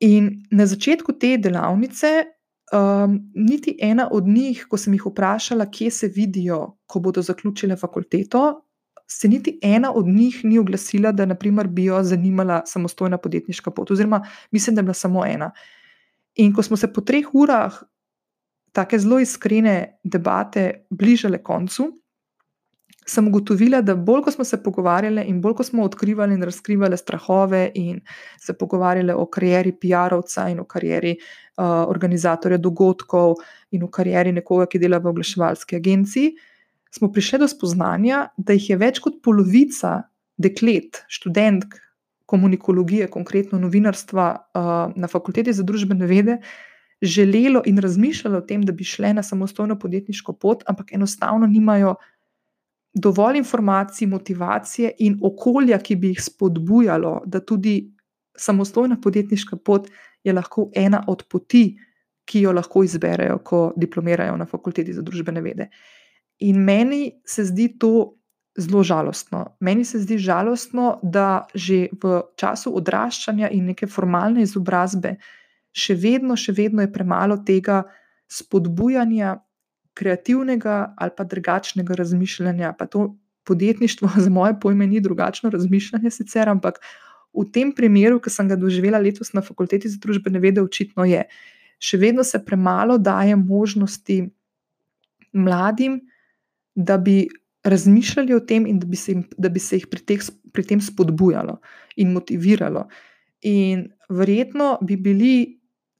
In 0.00 0.30
na 0.50 0.66
začetku 0.66 1.12
te 1.18 1.36
delavnice, 1.38 2.24
um, 2.72 3.18
niti 3.34 3.76
ena 3.80 4.08
od 4.12 4.28
njih, 4.28 4.66
ko 4.70 4.78
sem 4.78 4.94
jih 4.94 5.06
vprašala, 5.06 5.66
kje 5.70 5.90
se 5.90 6.10
vidijo, 6.14 6.76
ko 6.86 7.00
bodo 7.00 7.22
zaključile 7.22 7.76
fakulteto, 7.76 8.63
se 9.06 9.28
niti 9.28 9.58
ena 9.62 9.92
od 9.92 10.06
njih 10.06 10.40
ni 10.44 10.58
oglasila, 10.58 11.12
da 11.12 11.26
naprimer, 11.26 11.68
bi 11.68 11.84
jo 11.84 12.02
zanimala 12.02 12.62
samostojna 12.66 13.18
podjetniška 13.18 13.70
pot, 13.70 13.90
oziroma 13.90 14.24
mislim, 14.50 14.76
da 14.76 14.80
je 14.80 14.82
bila 14.82 14.94
samo 14.94 15.26
ena. 15.26 15.50
In 16.34 16.54
ko 16.54 16.62
smo 16.62 16.76
se 16.76 16.92
po 16.92 17.00
treh 17.00 17.26
urah 17.32 17.82
tako 18.72 18.98
zelo 18.98 19.18
iskrene 19.18 19.98
debate 20.04 20.86
bližale 20.90 21.38
koncu, 21.42 21.92
sem 23.06 23.28
ugotovila, 23.28 23.82
da 23.84 23.94
bolj 23.94 24.22
ko 24.24 24.30
smo 24.30 24.44
se 24.44 24.62
pogovarjali 24.62 25.22
in 25.28 25.40
bolj 25.40 25.54
ko 25.54 25.64
smo 25.64 25.84
odkrivali 25.84 26.34
in 26.34 26.42
razkrivali 26.42 26.96
strahove 26.96 27.70
in 27.74 28.00
se 28.40 28.52
pogovarjali 28.58 29.12
o 29.12 29.26
karieri 29.26 29.72
PR-ovca 29.72 30.48
in 30.50 30.60
o 30.60 30.64
karieri 30.64 31.12
uh, 31.12 31.64
organizatorja 31.88 32.58
dogodkov 32.58 33.34
in 33.70 33.82
o 33.82 33.88
karieri 33.88 34.32
nekoga, 34.32 34.66
ki 34.66 34.78
dela 34.78 34.98
v 34.98 35.12
oglaševalski 35.12 35.76
agenciji 35.76 36.32
smo 36.94 37.10
prišli 37.12 37.38
do 37.42 37.48
spoznanja, 37.48 38.28
da 38.36 38.54
jih 38.54 38.70
je 38.70 38.76
več 38.78 39.00
kot 39.02 39.18
polovica 39.22 40.04
deklet, 40.38 41.02
študentk 41.10 41.74
komunikologije, 42.30 43.08
konkretno 43.10 43.58
novinarstva 43.58 44.28
uh, 44.34 44.94
na 44.96 45.10
fakulteti 45.10 45.52
za 45.52 45.66
družbene 45.66 46.06
vede, 46.06 46.38
želelo 47.02 47.62
in 47.66 47.78
razmišljalo 47.82 48.38
o 48.38 48.46
tem, 48.46 48.62
da 48.62 48.72
bi 48.72 48.84
šle 48.84 49.12
na 49.14 49.22
samostojno 49.22 49.76
podjetniško 49.78 50.32
pot, 50.32 50.62
ampak 50.66 50.92
enostavno 50.92 51.46
nimajo 51.46 51.94
dovolj 52.94 53.38
informacij, 53.38 54.06
motivacije 54.06 54.92
in 54.98 55.18
okolja, 55.22 55.78
ki 55.78 55.96
bi 55.96 56.12
jih 56.14 56.22
spodbujalo, 56.22 57.22
da 57.26 57.40
tudi 57.40 57.90
samostojna 58.38 59.00
podjetniška 59.02 59.56
pot 59.56 59.90
je 60.24 60.32
lahko 60.32 60.70
ena 60.74 61.02
od 61.08 61.26
poti, 61.30 61.74
ki 62.24 62.46
jo 62.46 62.52
lahko 62.52 62.84
izberejo, 62.84 63.38
ko 63.44 63.72
diplomirajo 63.76 64.36
na 64.36 64.46
fakulteti 64.46 64.94
za 64.94 65.02
družbene 65.02 65.42
vede. 65.44 65.68
In 66.38 66.64
meni 66.64 67.20
se 67.26 67.44
zdi 67.44 67.68
to 67.78 68.16
zelo 68.58 68.82
žalostno. 68.82 69.56
Meni 69.60 69.84
se 69.84 69.98
zdi 69.98 70.18
žalostno, 70.18 70.98
da 71.02 71.46
že 71.54 71.88
v 72.02 72.20
času 72.36 72.74
odraščanja 72.76 73.50
in 73.50 73.66
neke 73.70 73.86
formalne 73.86 74.42
izobrazbe 74.42 75.16
še 75.74 75.96
vedno, 75.98 76.36
še 76.38 76.54
vedno 76.54 76.84
je 76.84 76.92
premalo 76.92 77.40
tega 77.46 77.82
spodbujanja 78.30 79.40
kreativnega 79.94 80.94
ali 80.96 81.14
pa 81.16 81.26
drugačnega 81.26 81.98
razmišljanja. 81.98 82.72
Pa 82.78 82.86
to 82.86 83.14
podjetništvo, 83.44 84.10
za 84.26 84.30
moje 84.30 84.54
pojme, 84.60 84.86
ni 84.86 85.00
drugačno 85.00 85.50
razmišljanje, 85.50 86.10
sicer, 86.14 86.48
ampak 86.48 86.80
v 87.34 87.44
tem 87.50 87.74
primeru, 87.74 88.20
ki 88.22 88.30
sem 88.30 88.48
ga 88.48 88.56
doživela 88.56 89.02
letos 89.02 89.32
na 89.34 89.42
fakulteti 89.42 89.90
za 89.90 89.98
družbene 90.00 90.38
vede, 90.38 90.62
očitno 90.62 91.04
je. 91.08 91.26
Še 91.82 91.98
vedno 91.98 92.22
se 92.22 92.38
premalo 92.38 92.96
daje 93.02 93.34
možnosti 93.36 94.22
mladim, 95.34 95.98
da 96.74 96.98
bi 96.98 97.28
razmišljali 97.64 98.34
o 98.34 98.40
tem 98.40 98.66
in 98.66 98.78
da 98.78 98.86
bi 98.86 98.96
se, 98.96 99.12
jim, 99.12 99.24
da 99.38 99.48
bi 99.48 99.60
se 99.60 99.76
jih 99.76 99.86
pri, 99.90 100.00
teh, 100.04 100.22
pri 100.52 100.64
tem 100.66 100.80
spodbujalo 100.80 101.58
in 101.96 102.12
motiviralo. 102.12 102.88
In 103.48 103.88
verjetno 104.08 104.78
bi 104.82 104.96
bili, 104.96 105.34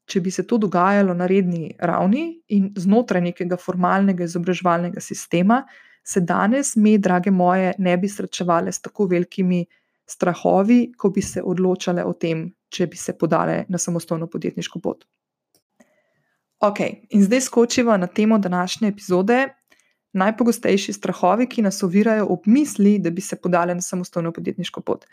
če 0.05 0.21
bi 0.21 0.31
se 0.31 0.45
to 0.47 0.57
dogajalo 0.61 1.13
na 1.13 1.25
redni 1.29 1.71
ravni 1.79 2.27
in 2.53 2.69
znotraj 2.77 3.23
nekega 3.31 3.57
formalnega 3.57 4.27
izobraževalnega 4.27 5.01
sistema, 5.01 5.63
se 6.05 6.21
danes 6.21 6.75
mi, 6.75 6.97
drage 7.01 7.31
moje, 7.31 7.73
ne 7.77 7.97
bi 7.97 8.09
srečevali 8.09 8.71
s 8.73 8.81
tako 8.81 9.07
velikimi 9.09 9.65
strahovi, 10.05 10.93
ko 10.97 11.09
bi 11.09 11.21
se 11.21 11.41
odločale 11.41 12.03
o 12.05 12.13
tem, 12.13 12.45
če 12.69 12.87
bi 12.87 12.97
se 12.97 13.17
podale 13.17 13.63
na 13.69 13.81
samostojno 13.81 14.27
podjetniško 14.29 14.79
pot. 14.79 15.05
Ok, 16.61 16.79
in 17.09 17.23
zdaj 17.25 17.41
skočiva 17.41 17.97
na 17.97 18.07
temo 18.07 18.37
današnje 18.37 18.87
epizode, 18.87 19.47
najpogostejši 20.15 20.93
strahovi, 20.95 21.47
ki 21.51 21.65
nas 21.65 21.83
ovirajo 21.83 22.27
ob 22.31 22.47
misli, 22.47 22.97
da 22.99 23.11
bi 23.11 23.21
se 23.21 23.35
podali 23.35 23.75
na 23.75 23.81
samostojno 23.81 24.31
podjetniško 24.31 24.81
pot. 24.81 25.05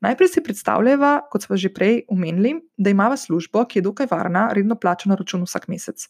Najprej 0.00 0.28
si 0.32 0.42
predstavljamo, 0.42 1.10
kot 1.30 1.44
smo 1.44 1.56
že 1.60 1.68
prej 1.74 2.04
omenili, 2.08 2.54
da 2.76 2.90
imamo 2.90 3.16
službo, 3.16 3.66
ki 3.68 3.78
je 3.78 3.82
dokaj 3.82 4.08
varna, 4.10 4.48
redno 4.56 4.74
plačana 4.80 5.14
račun 5.14 5.44
vsak 5.44 5.68
mesec. 5.68 6.08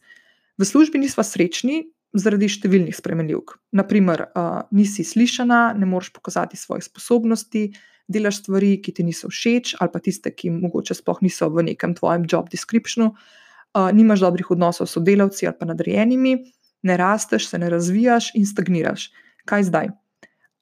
V 0.59 0.65
službi 0.65 1.01
nismo 1.03 1.25
srečni 1.27 1.89
zaradi 2.15 2.49
številnih 2.51 2.95
spremenljivk. 2.95 3.57
Naprimer, 3.75 4.29
uh, 4.31 4.63
nisi 4.71 5.03
slišana, 5.07 5.75
ne 5.79 5.87
moreš 5.87 6.13
pokazati 6.15 6.59
svojih 6.59 6.87
sposobnosti, 6.87 7.71
delaš 8.11 8.43
stvari, 8.45 8.77
ki 8.83 8.95
ti 8.95 9.07
niso 9.07 9.31
všeč, 9.31 9.77
ali 9.79 9.91
pa 9.91 10.03
tiste, 10.03 10.31
ki 10.31 10.51
mogoče 10.55 10.95
sploh 10.99 11.23
niso 11.23 11.51
v 11.51 11.71
nekem 11.71 11.95
tvojem 11.99 12.27
job 12.31 12.51
descriptionu, 12.51 13.13
uh, 13.15 13.91
nimaš 13.95 14.23
dobrih 14.23 14.51
odnosov 14.55 14.87
s 14.87 14.99
sodelavci 14.99 15.51
ali 15.51 15.59
pa 15.59 15.71
nadrejenimi 15.71 16.39
ne 16.83 16.97
rasteš, 16.97 17.49
se 17.49 17.59
ne 17.59 17.71
razvijaš 17.71 18.31
in 18.35 18.47
stagniraš. 18.47 19.11
Kaj 19.45 19.69
zdaj? 19.69 19.91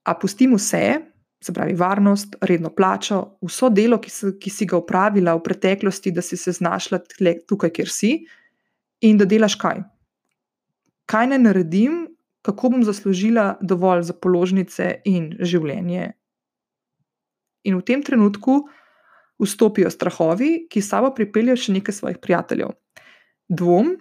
A 0.05 0.15
pustim 0.19 0.55
vse, 0.57 1.01
se 1.45 1.53
pravi, 1.55 1.75
varnost, 1.75 2.37
redno 2.41 2.71
plačo, 2.75 3.21
vso 3.45 3.71
delo, 3.71 4.01
ki 4.03 4.11
si, 4.11 4.33
ki 4.41 4.51
si 4.51 4.67
ga 4.67 4.79
upravila 4.81 5.37
v 5.37 5.45
preteklosti, 5.47 6.13
da 6.13 6.23
si 6.23 6.37
se 6.37 6.53
znašla 6.53 7.01
tukaj, 7.49 7.71
kjer 7.77 7.93
si, 7.93 8.13
in 9.05 9.19
da 9.19 9.29
delaš 9.29 9.59
kaj? 9.61 9.83
Kaj 11.09 11.29
ne 11.33 11.39
naredim, 11.39 12.07
kako 12.43 12.73
bom 12.75 12.83
zaslužila 12.85 13.59
dovolj 13.61 14.09
za 14.11 14.17
položnice 14.17 14.91
in 15.07 15.31
življenje? 15.39 16.13
In 17.69 17.79
v 17.79 17.85
tem 17.85 18.03
trenutku 18.03 18.63
vstopijo 19.39 19.91
strahovi, 19.91 20.67
ki 20.71 20.83
sabo 20.83 21.13
pripeljejo 21.15 21.59
še 21.63 21.77
nekaj 21.77 21.95
svojih 21.95 22.19
prijateljev. 22.23 22.75
Dvom, 23.49 23.95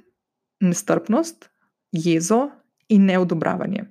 nestrpnost, 0.63 1.49
jezo 1.91 2.49
in 2.87 3.05
neodobravanje. 3.05 3.85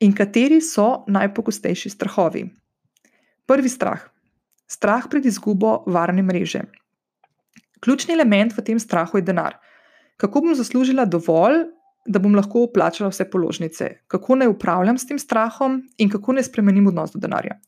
In 0.00 0.12
kateri 0.12 0.60
so 0.60 1.04
najpogostejši 1.08 1.90
strahovi? 1.90 2.44
Prvi 3.46 3.68
strah. 3.68 4.02
Strah 4.68 5.06
pred 5.10 5.24
izgubo 5.26 5.84
varne 5.86 6.22
mreže. 6.22 6.66
Ključni 7.80 8.14
element 8.14 8.52
v 8.56 8.64
tem 8.64 8.80
strahu 8.80 9.18
je 9.18 9.24
denar. 9.24 9.56
Kako 10.16 10.40
bom 10.40 10.54
zaslužila 10.54 11.04
dovolj, 11.04 11.64
da 12.06 12.20
bom 12.22 12.34
lahko 12.34 12.66
plačala 12.74 13.10
vse 13.10 13.24
položnice? 13.30 13.88
Kako 14.08 14.36
naj 14.36 14.52
upravljam 14.52 14.98
s 14.98 15.06
tem 15.06 15.18
strahom 15.18 15.80
in 15.98 16.10
kako 16.10 16.36
naj 16.36 16.48
spremenim 16.50 16.86
odnos 16.86 17.12
do 17.12 17.20
denarja? 17.22 17.58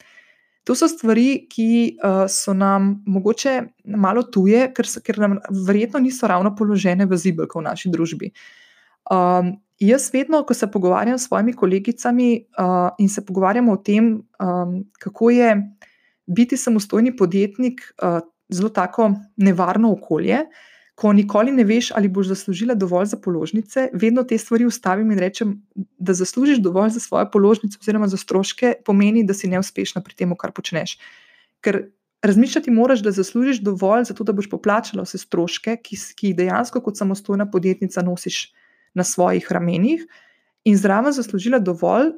To 0.68 0.74
so 0.76 0.88
stvari, 0.88 1.46
ki 1.48 1.96
uh, 1.96 2.26
so 2.28 2.52
nam 2.52 2.98
mogoče 3.06 3.62
malo 3.96 4.22
tuje, 4.22 4.66
ker, 4.76 4.86
ker 5.04 5.18
nam 5.18 5.38
verjetno 5.66 6.00
niso 6.04 6.28
ravno 6.28 6.52
položene 6.56 7.06
v 7.08 7.16
zibelko 7.16 7.62
v 7.62 7.70
naši 7.70 7.88
družbi. 7.92 8.28
Uh, 8.28 8.67
Um, 9.10 9.56
jaz 9.78 10.10
vedno, 10.12 10.42
ko 10.44 10.54
se 10.54 10.70
pogovarjam 10.70 11.18
s 11.18 11.28
svojimi 11.28 11.52
kolegicami 11.52 12.44
uh, 12.58 12.90
in 12.98 13.08
se 13.08 13.24
pogovarjamo 13.26 13.72
o 13.72 13.76
tem, 13.76 14.14
um, 14.14 14.84
kako 14.98 15.30
je 15.30 15.56
biti 16.26 16.56
samostojni 16.56 17.16
podjetnik 17.16 17.80
uh, 18.02 18.20
zelo 18.48 18.68
tako 18.68 19.12
nevarno 19.36 19.92
okolje, 19.92 20.38
ko 20.94 21.12
nikoli 21.12 21.52
ne 21.54 21.64
veš, 21.64 21.92
ali 21.94 22.08
boš 22.08 22.32
zaslužila 22.32 22.74
dovolj 22.74 23.06
za 23.06 23.16
položnice, 23.16 23.88
vedno 23.92 24.24
te 24.26 24.38
stvari 24.38 24.66
ustavim 24.66 25.10
in 25.14 25.18
rečem, 25.18 25.52
da 25.98 26.14
zaslužiš 26.14 26.58
dovolj 26.58 26.90
za 26.96 27.00
svoje 27.00 27.30
položnice 27.30 27.78
oziroma 27.80 28.08
za 28.08 28.16
stroške, 28.16 28.74
pomeni, 28.84 29.22
da 29.24 29.34
si 29.34 29.48
neuspešna 29.48 30.02
pri 30.02 30.14
tem, 30.18 30.34
kar 30.36 30.52
počneš. 30.52 30.96
Ker 31.62 31.84
razmišljati 32.22 32.70
moraš, 32.70 33.04
da 33.06 33.14
zaslužiš 33.14 33.62
dovolj, 33.62 34.08
zato 34.10 34.24
da 34.24 34.34
boš 34.34 34.50
poplačala 34.50 35.06
vse 35.06 35.22
stroške, 35.22 35.76
ki, 35.82 36.00
ki 36.18 36.34
dejansko 36.34 36.82
kot 36.82 36.98
samostojna 36.98 37.46
podjetnica 37.50 38.02
nosiš 38.02 38.48
na 38.98 39.06
svojih 39.06 39.46
ramenih 39.54 40.04
in 40.68 40.76
zraven 40.76 41.14
zaslužila 41.14 41.62
dovolj, 41.62 42.12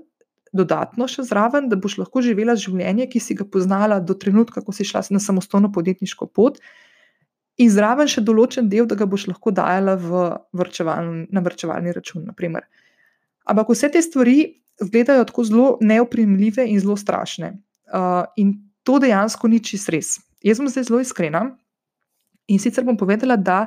dodatno 0.53 1.07
še 1.07 1.23
zraven, 1.29 1.69
da 1.71 1.79
boš 1.79 2.01
lahko 2.01 2.23
živela 2.25 2.57
življenje, 2.59 3.07
ki 3.13 3.23
si 3.23 3.37
ga 3.39 3.47
poznala 3.47 4.01
do 4.03 4.17
trenutka, 4.19 4.65
ko 4.65 4.75
si 4.75 4.87
šla 4.89 5.05
na 5.15 5.23
samostojno 5.23 5.71
podjetniško 5.75 6.27
pot, 6.35 6.59
in 7.61 7.71
zraven 7.71 8.11
še 8.11 8.25
določen 8.25 8.71
del, 8.73 8.89
da 8.91 8.99
ga 8.99 9.07
boš 9.07 9.29
lahko 9.31 9.53
dajala 9.55 9.97
vrčevalni, 10.57 11.29
na 11.31 11.45
vrčevalni 11.45 11.95
račun. 11.95 12.25
Naprimer. 12.31 12.67
Ampak 13.51 13.71
vse 13.75 13.91
te 13.93 14.03
stvari 14.03 14.41
izgledajo 14.81 15.27
tako 15.29 15.45
zelo 15.45 15.69
neoprijemljive 15.85 16.65
in 16.67 16.81
zelo 16.81 16.97
strašne. 16.97 17.53
Uh, 17.93 18.25
in 18.41 18.57
to 18.87 18.99
dejansko 19.03 19.51
ni 19.51 19.61
čist 19.61 19.91
res. 19.93 20.17
Jaz 20.43 20.61
sem 20.61 20.71
zdaj 20.73 20.89
zelo 20.89 21.03
iskrena 21.05 21.51
in 22.51 22.59
sicer 22.59 22.85
bom 22.87 22.97
povedala, 22.99 23.37
da 23.37 23.67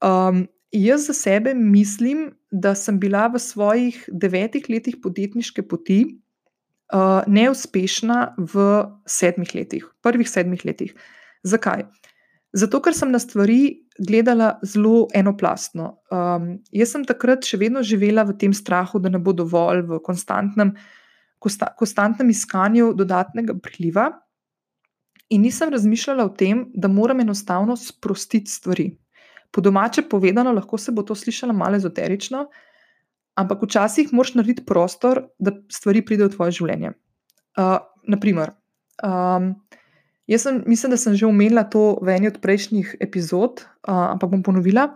um, 0.00 0.44
jaz 0.72 1.06
za 1.06 1.12
sebe 1.12 1.54
mislim, 1.54 2.32
da 2.50 2.74
sem 2.74 2.98
bila 3.00 3.26
v 3.28 3.38
svojih 3.38 4.04
devetih 4.12 4.66
letih 4.68 4.96
podjetniške 5.02 5.62
poti 5.68 6.04
uh, 6.92 7.22
neuspešna 7.26 8.34
v 8.38 8.84
sedmih 9.06 9.54
letih, 9.54 9.86
prvih 10.02 10.30
sedmih 10.30 10.64
letih. 10.64 10.94
Zakaj? 11.42 11.86
Zato, 12.52 12.82
ker 12.84 12.92
sem 12.92 13.12
na 13.12 13.18
stvari 13.18 13.86
gledala 13.96 14.58
zelo 14.62 15.06
enoplastno. 15.16 15.96
Um, 16.12 16.58
jaz 16.72 16.92
sem 16.92 17.06
takrat 17.08 17.46
še 17.48 17.56
vedno 17.60 17.80
živela 17.84 18.26
v 18.28 18.36
tem 18.36 18.52
strahu, 18.52 19.00
da 19.00 19.08
ne 19.08 19.20
bo 19.20 19.32
dovolj, 19.32 19.86
v 19.88 20.00
konstantnem, 20.04 20.74
kosta, 21.40 21.70
konstantnem 21.78 22.28
iskanju 22.32 22.92
dodatnega 22.96 23.56
priliva, 23.56 24.10
in 25.32 25.46
nisem 25.46 25.72
razmišljala 25.72 26.26
o 26.28 26.34
tem, 26.36 26.66
da 26.76 26.92
moram 26.92 27.24
enostavno 27.24 27.76
sprostiti 27.80 28.52
stvari. 28.52 28.90
Po 29.52 29.60
domače 29.60 30.02
povedano, 30.08 30.52
lahko 30.52 30.78
se 30.78 30.92
bo 30.92 31.02
to 31.02 31.14
slišalo 31.14 31.52
malo 31.52 31.76
ezoterično, 31.76 32.46
ampak 33.36 33.62
včasih 33.62 34.12
moraš 34.12 34.34
narediti 34.34 34.64
prostor, 34.64 35.26
da 35.38 35.52
stvari 35.68 36.00
pridejo 36.04 36.30
v 36.30 36.36
tvoje 36.36 36.54
življenje. 36.56 36.92
Uh, 37.60 37.76
naprimer, 38.08 38.54
um, 39.04 39.50
jaz 40.26 40.46
sem, 40.46 40.62
mislim, 40.66 40.94
da 40.94 40.98
sem 41.00 41.16
že 41.16 41.28
omenila 41.28 41.66
to 41.68 41.98
v 42.00 42.14
eni 42.14 42.30
od 42.32 42.38
prejšnjih 42.40 42.94
epizod, 43.04 43.60
uh, 43.60 44.14
ampak 44.14 44.32
bom 44.32 44.44
ponovila. 44.46 44.86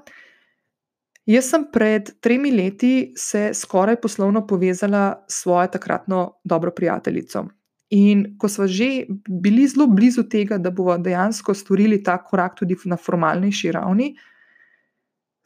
Jaz 1.29 1.51
sem 1.51 1.67
pred 1.73 2.15
tremi 2.25 2.53
leti 2.55 3.13
se 3.19 3.51
skoraj 3.53 3.99
poslovno 4.01 4.47
povezala 4.47 5.27
s 5.29 5.43
svojo 5.43 5.67
takratno 5.75 6.39
dobro 6.45 6.71
prijateljico. 6.73 7.45
In 7.93 8.25
ko 8.39 8.49
smo 8.49 8.67
že 8.67 9.05
bili 9.29 9.67
zelo 9.69 9.87
blizu 9.87 10.25
tega, 10.31 10.57
da 10.59 10.71
bomo 10.71 10.97
dejansko 10.99 11.55
storili 11.55 12.01
ta 12.03 12.17
korak 12.25 12.57
tudi 12.57 12.79
na 12.85 12.97
formalnejši 12.97 13.73
ravni, 13.77 14.15
uh, 14.15 14.33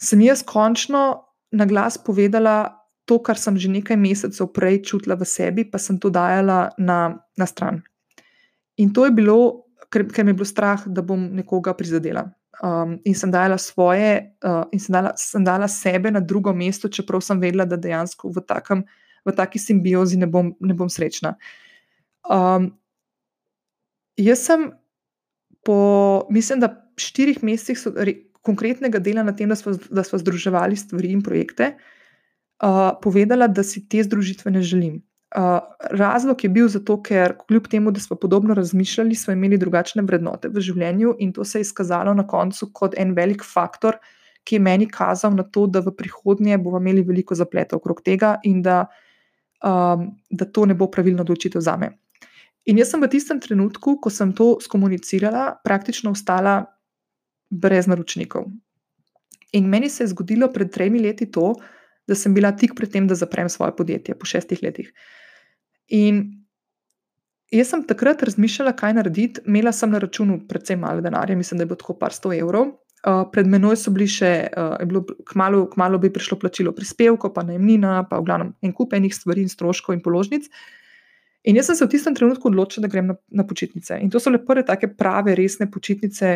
sem 0.03 0.21
jaz 0.25 0.43
končno 0.43 1.29
na 1.53 1.67
glas 1.67 1.99
povedala 1.99 2.81
to, 3.05 3.19
kar 3.19 3.39
sem 3.39 3.59
že 3.59 3.69
nekaj 3.69 3.99
mesecev 3.99 4.53
prej 4.55 4.83
čutila 4.87 5.19
v 5.19 5.27
sebi, 5.27 5.63
pa 5.67 5.79
sem 5.83 5.99
to 5.99 6.11
dajala 6.11 6.71
na, 6.79 7.19
na 7.37 7.47
stran. 7.47 7.83
In 8.79 8.95
to 8.95 9.05
je 9.05 9.13
bilo, 9.13 9.67
ker, 9.91 10.07
ker 10.07 10.25
me 10.25 10.33
je 10.33 10.39
bilo 10.39 10.49
strah, 10.49 10.85
da 10.87 11.03
bom 11.03 11.19
nekoga 11.35 11.75
prizadela. 11.75 12.31
Um, 12.61 13.01
in 13.09 13.17
sem 13.17 13.33
dala 13.33 13.57
svoje, 13.59 14.37
uh, 14.45 14.69
in 14.71 14.81
sem 14.81 14.93
dala, 14.93 15.13
sem 15.17 15.45
dala 15.45 15.69
sebe 15.69 16.13
na 16.13 16.21
drugo 16.21 16.53
mesto, 16.53 16.89
čeprav 16.93 17.25
sem 17.25 17.41
vedela, 17.41 17.67
da 17.67 17.81
dejansko 17.81 18.31
v, 18.31 18.45
takem, 18.47 18.85
v 19.27 19.35
taki 19.37 19.59
simbiozi 19.59 20.21
ne 20.21 20.29
bom, 20.31 20.53
ne 20.61 20.77
bom 20.77 20.89
srečna. 20.89 21.35
Um, 22.29 22.71
jaz 24.21 24.45
sem 24.45 24.71
po, 25.67 25.81
mislim, 26.31 26.61
da 26.63 26.77
štirih 27.01 27.43
mesecih, 27.43 27.81
konkretnega 28.43 28.99
dela 28.99 29.23
na 29.23 29.35
tem, 29.37 29.49
da 29.49 29.57
smo, 29.57 29.75
da 29.91 30.05
smo 30.05 30.19
združevali 30.19 30.77
stvari 30.77 31.13
in 31.13 31.23
projekte, 31.23 31.75
uh, 32.63 32.91
povedala, 33.03 33.49
da 33.49 33.65
si 33.67 33.85
te 33.89 34.03
združitve 34.05 34.51
ne 34.51 34.63
želim. 34.63 35.01
Uh, 35.37 35.61
razlog 35.95 36.43
je 36.45 36.51
bil 36.51 36.69
zato, 36.69 36.97
ker 37.03 37.37
kljub 37.47 37.69
temu, 37.71 37.93
da 37.95 38.01
smo 38.01 38.17
podobno 38.17 38.55
razmišljali, 38.55 39.15
smo 39.15 39.33
imeli 39.33 39.59
drugačne 39.59 40.03
vrednote 40.03 40.49
v 40.49 40.61
življenju 40.61 41.15
in 41.19 41.33
to 41.33 41.45
se 41.45 41.61
je 41.61 41.69
izkazalo 41.69 42.15
na 42.15 42.27
koncu 42.27 42.71
kot 42.75 42.97
en 42.99 43.15
velik 43.15 43.45
faktor, 43.47 44.01
ki 44.45 44.57
je 44.57 44.65
meni 44.65 44.89
kazal 44.91 45.37
na 45.37 45.45
to, 45.45 45.67
da 45.67 45.85
v 45.85 45.93
prihodnje 45.95 46.59
bomo 46.59 46.81
imeli 46.81 47.05
veliko 47.07 47.37
zapletov 47.39 47.79
okrog 47.79 48.01
tega 48.03 48.39
in 48.49 48.63
da, 48.63 48.87
um, 49.63 50.09
da 50.31 50.49
to 50.51 50.67
ne 50.67 50.75
bo 50.75 50.91
pravilno 50.91 51.23
odločitev 51.23 51.63
za 51.63 51.77
me. 51.77 51.93
In 52.67 52.81
jaz 52.81 52.91
sem 52.91 53.01
v 53.01 53.09
tistem 53.13 53.39
trenutku, 53.41 54.01
ko 54.03 54.11
sem 54.11 54.33
to 54.37 54.57
skomunicirala, 54.65 55.61
praktično 55.65 56.11
ostala 56.11 56.65
brez 57.51 57.87
naročnikov. 57.91 58.47
In 59.53 59.69
meni 59.69 59.91
se 59.91 60.05
je 60.05 60.13
zgodilo 60.15 60.49
pred 60.53 60.71
tremi 60.71 61.01
leti 61.03 61.27
to, 61.31 61.55
da 62.07 62.15
sem 62.15 62.35
bila 62.35 62.53
tik 62.57 62.75
pred 62.79 62.91
tem, 62.91 63.07
da 63.07 63.15
zaprem 63.15 63.49
svoje 63.49 63.75
podjetje 63.77 64.15
po 64.19 64.27
šestih 64.27 64.63
letih. 64.63 64.93
In 65.89 66.23
jaz 67.51 67.73
sem 67.73 67.83
takrat 67.87 68.23
razmišljala, 68.23 68.73
kaj 68.79 68.95
narediti. 68.99 69.43
Imela 69.47 69.73
sem 69.75 69.91
na 69.91 69.99
računu 69.99 70.41
precej 70.49 70.79
malo 70.79 71.03
denarja, 71.03 71.37
mislim, 71.37 71.59
da 71.59 71.67
je 71.67 71.73
bilo 71.73 71.81
tako 71.83 71.99
par 71.99 72.15
sto 72.15 72.33
evrov. 72.35 72.77
Uh, 73.01 73.23
pred 73.33 73.47
menoj 73.49 73.79
so 73.81 73.91
bili 73.95 74.05
še, 74.11 74.31
uh, 74.53 74.75
bilo, 74.85 75.01
kmalo, 75.31 75.65
kmalo 75.73 75.99
bi 75.99 76.11
prišlo 76.13 76.37
plačilo 76.39 76.75
prispevkov, 76.77 77.33
pa 77.33 77.47
najemnina, 77.49 78.03
pa 78.11 78.19
v 78.21 78.27
glavnem 78.29 78.51
en 78.61 78.75
kup 78.77 78.93
enih 78.93 79.15
stvari 79.17 79.47
in 79.47 79.49
stroškov 79.49 79.97
in 79.97 80.03
položnic. 80.05 80.51
In 81.49 81.57
jaz 81.57 81.71
sem 81.71 81.79
se 81.79 81.87
v 81.87 81.95
tistem 81.95 82.15
trenutku 82.15 82.51
odločila, 82.51 82.85
da 82.85 82.93
grem 82.93 83.09
na, 83.09 83.17
na 83.33 83.47
počitnice. 83.49 83.97
In 84.05 84.13
to 84.13 84.21
so 84.21 84.29
le 84.29 84.43
prve 84.45 84.67
take 84.69 84.91
prave, 84.99 85.33
resne 85.39 85.71
počitnice, 85.73 86.35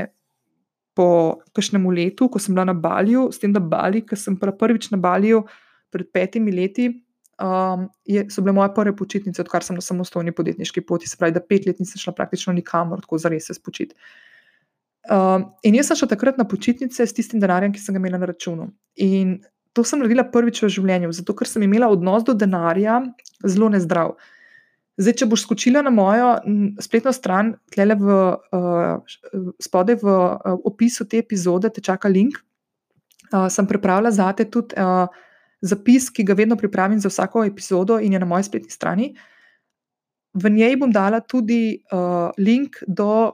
po 0.94 1.40
kakšnem 1.54 1.86
letu, 1.90 2.28
ko 2.30 2.38
sem 2.38 2.54
bila 2.54 2.68
na 2.70 2.74
Balju, 2.74 3.28
s 3.34 3.42
tem, 3.42 3.52
da 3.52 3.60
Bali, 3.60 4.04
ki 4.06 4.16
sem 4.18 4.36
bila 4.38 4.54
prvič 4.54 4.90
na 4.94 4.98
Balju 5.02 5.42
pred 5.94 6.10
petimi 6.14 6.54
leti, 6.54 6.88
um, 7.42 7.88
je, 8.06 8.26
so 8.30 8.42
bile 8.42 8.54
moje 8.54 8.72
prve 8.74 8.94
počitnice, 8.96 9.42
odkar 9.42 9.66
sem 9.66 9.76
na 9.78 9.82
samostojni 9.82 10.34
podjetniški 10.34 10.84
poti. 10.86 11.10
Se 11.10 11.18
pravi, 11.18 11.34
da 11.34 11.42
pet 11.42 11.66
let 11.66 11.82
nisem 11.82 12.02
šla 12.02 12.14
praktično 12.14 12.54
nikamor, 12.54 13.02
tako 13.02 13.18
za 13.18 13.32
res 13.32 13.50
se 13.50 13.58
spočiti. 13.58 13.94
Um, 15.10 15.50
in 15.62 15.76
jaz 15.76 15.90
sem 15.90 16.00
šla 16.00 16.08
takrat 16.14 16.38
na 16.40 16.46
počitnice 16.48 17.06
s 17.06 17.12
tistim 17.12 17.42
denarjem, 17.42 17.74
ki 17.74 17.82
sem 17.82 17.96
ga 17.96 18.00
imela 18.00 18.22
na 18.22 18.30
računu. 18.30 18.70
In 19.02 19.36
to 19.74 19.84
sem 19.84 20.00
naredila 20.00 20.24
prvič 20.30 20.62
v 20.62 20.70
življenju, 20.72 21.12
zato 21.12 21.34
ker 21.36 21.50
sem 21.50 21.66
imela 21.66 21.90
odnos 21.92 22.24
do 22.24 22.32
denarja 22.38 23.02
zelo 23.42 23.68
nezdrav. 23.74 24.14
Zdaj, 24.94 25.14
če 25.18 25.26
boš 25.26 25.42
skočila 25.42 25.82
na 25.82 25.90
mojo 25.90 26.36
spletno 26.82 27.10
stran, 27.14 27.56
tle 27.74 27.96
v 27.98 28.16
uh, 28.54 29.16
spodaj 29.62 29.98
v 30.02 30.06
uh, 30.06 30.58
opisu 30.70 31.06
te 31.10 31.18
epizode, 31.18 31.70
te 31.74 31.82
čaka 31.82 32.10
link. 32.10 32.38
Uh, 33.32 33.48
sem 33.50 33.66
pripravila 33.66 34.12
za 34.14 34.30
te 34.38 34.46
tudi 34.46 34.78
uh, 34.78 35.10
zapis, 35.64 36.06
ki 36.14 36.22
ga 36.22 36.36
vedno 36.38 36.58
pripravim 36.60 37.00
za 37.02 37.10
vsako 37.10 37.42
epizodo 37.48 37.98
in 37.98 38.14
je 38.14 38.22
na 38.22 38.28
moji 38.28 38.46
spletni 38.46 38.70
strani. 38.70 39.10
V 40.34 40.50
njej 40.50 40.76
bom 40.78 40.92
dala 40.94 41.18
tudi 41.20 41.82
uh, 41.90 42.30
link 42.38 42.78
do 42.86 43.32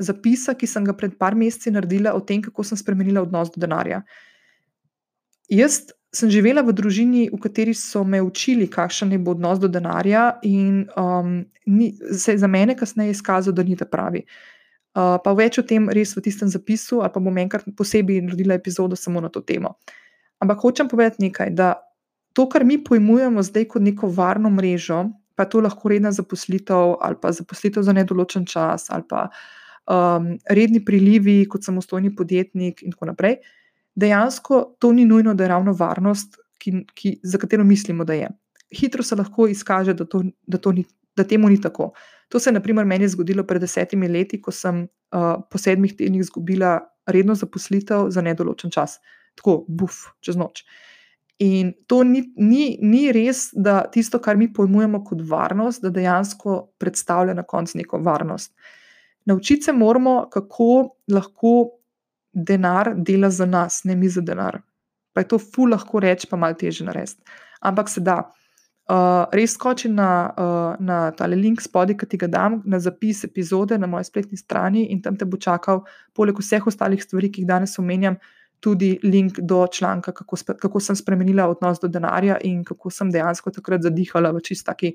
zapisa, 0.00 0.56
ki 0.56 0.66
sem 0.66 0.84
ga 0.84 0.96
pred 0.96 1.18
par 1.20 1.36
meseci 1.36 1.72
naredila 1.74 2.16
o 2.16 2.24
tem, 2.24 2.40
kako 2.40 2.64
sem 2.64 2.80
spremenila 2.80 3.20
odnos 3.20 3.52
do 3.52 3.60
denarja. 3.60 4.00
Jaz 5.52 5.92
sem 6.12 6.30
živela 6.30 6.60
v 6.60 6.74
družini, 6.76 7.22
v 7.32 7.38
kateri 7.40 7.72
so 7.74 8.04
me 8.04 8.20
učili, 8.20 8.68
kakšen 8.68 9.12
je 9.16 9.20
odnos 9.26 9.58
do 9.58 9.68
denarja, 9.68 10.38
in 10.44 10.84
um, 10.96 11.44
ni, 11.66 11.92
se 12.12 12.36
je 12.36 12.38
za 12.38 12.46
mene 12.46 12.76
kasneje 12.76 13.16
izkazalo, 13.16 13.56
da 13.56 13.64
ni 13.64 13.76
ta 13.76 13.88
pravi. 13.88 14.26
Uh, 14.92 15.16
pa 15.24 15.32
več 15.32 15.56
o 15.56 15.64
tem 15.64 15.88
res 15.88 16.12
v 16.12 16.20
tistem 16.20 16.52
zapisu, 16.52 17.00
ali 17.00 17.12
pa 17.14 17.20
bom 17.20 17.38
enkrat 17.40 17.64
posebej 17.76 18.20
naredila 18.26 18.60
epizodo 18.60 18.96
samo 18.96 19.24
na 19.24 19.32
to 19.32 19.40
temo. 19.40 19.78
Ampak 20.44 20.60
hočem 20.60 20.88
povedati 20.88 21.24
nekaj, 21.24 21.54
da 21.56 21.80
to, 22.36 22.44
kar 22.44 22.64
mi 22.64 22.76
pojmujemo 22.76 23.40
zdaj 23.40 23.70
kot 23.72 23.82
neko 23.82 24.12
varno 24.12 24.52
mrežo, 24.52 25.06
pa 25.32 25.48
to 25.48 25.64
lahko 25.64 25.88
redna 25.88 26.12
zaposlitev 26.12 27.00
ali 27.00 27.16
pa 27.20 27.32
zaposlitev 27.32 27.82
za 27.82 27.92
nedoločen 27.96 28.44
čas 28.46 28.90
ali 28.92 29.04
pa 29.08 29.30
um, 29.88 30.36
redni 30.44 30.84
prilivi 30.84 31.48
kot 31.48 31.64
samostojni 31.64 32.12
podjetnik 32.16 32.82
in 32.82 32.92
tako 32.92 33.08
naprej 33.08 33.38
dejansko 33.94 34.76
to 34.78 34.92
ni 34.92 35.04
nujno, 35.04 35.34
da 35.34 35.44
je 35.44 35.48
ravno 35.48 35.72
varnost, 35.72 36.38
ki, 36.58 36.84
ki, 36.94 37.18
za 37.22 37.38
katero 37.38 37.64
mislimo, 37.64 38.04
da 38.04 38.14
je. 38.14 38.28
Hitro 38.72 39.02
se 39.02 39.16
lahko 39.16 39.46
izkaže, 39.48 39.94
da, 39.94 40.04
to, 40.04 40.22
da, 40.46 40.58
to 40.58 40.72
ni, 40.72 40.84
da 41.16 41.24
temu 41.24 41.48
ni 41.48 41.60
tako. 41.60 41.92
To 42.28 42.40
se 42.40 42.50
je 42.50 42.54
naprimer 42.54 42.86
meni 42.88 43.08
zgodilo 43.08 43.44
pred 43.44 43.60
desetimi 43.60 44.08
leti, 44.08 44.40
ko 44.40 44.54
sem 44.54 44.86
uh, 44.86 45.34
po 45.50 45.58
sedmih 45.58 45.92
tednih 45.96 46.24
izgubila 46.24 46.78
redno 47.06 47.34
zaposlitev 47.34 48.08
za 48.10 48.22
nedoločen 48.22 48.70
čas. 48.70 48.98
Tako, 49.36 49.64
buf, 49.68 50.06
čez 50.20 50.36
noč. 50.36 50.64
In 51.42 51.72
to 51.90 52.02
ni, 52.06 52.22
ni, 52.36 52.76
ni 52.80 53.06
res, 53.12 53.48
da 53.52 53.82
tisto, 53.90 54.20
kar 54.22 54.38
mi 54.38 54.46
pojmujemo 54.52 55.02
kot 55.04 55.24
varnost, 55.28 55.82
da 55.82 55.90
dejansko 55.90 56.58
predstavlja 56.78 57.34
na 57.34 57.42
koncu 57.42 57.80
neko 57.80 57.98
varnost. 57.98 58.52
Naučiti 59.26 59.62
se 59.62 59.72
moramo, 59.72 60.28
kako 60.30 60.96
lahko 61.10 61.81
denar 62.32 62.94
dela 62.96 63.30
za 63.30 63.46
nas, 63.46 63.84
ne 63.84 63.96
mi 63.96 64.08
za 64.08 64.20
denar. 64.20 64.60
Pa 65.12 65.20
je 65.20 65.28
to 65.28 65.38
fu 65.38 65.66
lahko 65.66 66.00
reči, 66.00 66.26
pa 66.30 66.36
malo 66.36 66.54
teže 66.54 66.84
narediti. 66.84 67.22
Ampak 67.60 67.88
se 67.88 68.00
da. 68.00 68.22
Uh, 68.90 69.24
res 69.30 69.52
skoči 69.54 69.88
na, 69.88 70.32
uh, 70.36 70.76
na 70.82 71.12
tale 71.16 71.36
link 71.38 71.60
spodaj, 71.62 71.96
ki 72.00 72.06
ti 72.10 72.18
ga 72.18 72.26
dam, 72.26 72.58
na 72.66 72.80
zapis 72.82 73.22
epizode 73.24 73.78
na 73.78 73.86
moji 73.86 74.08
spletni 74.08 74.36
strani 74.36 74.88
in 74.90 75.00
tam 75.00 75.16
te 75.16 75.24
bo 75.24 75.38
čakal, 75.38 75.84
poleg 76.12 76.40
vseh 76.42 76.66
ostalih 76.66 77.00
stvari, 77.00 77.30
ki 77.30 77.44
jih 77.44 77.48
danes 77.48 77.78
omenjam, 77.78 78.18
tudi 78.62 78.96
link 79.02 79.38
do 79.38 79.66
članka, 79.70 80.12
kako, 80.12 80.36
kako 80.58 80.80
sem 80.80 80.96
spremenila 80.96 81.46
odnos 81.50 81.80
do 81.80 81.88
denarja 81.88 82.36
in 82.42 82.64
kako 82.64 82.90
sem 82.90 83.10
dejansko 83.10 83.50
takrat 83.54 83.82
zadihala 83.86 84.30
v 84.34 84.42
čist 84.42 84.66
taki 84.66 84.92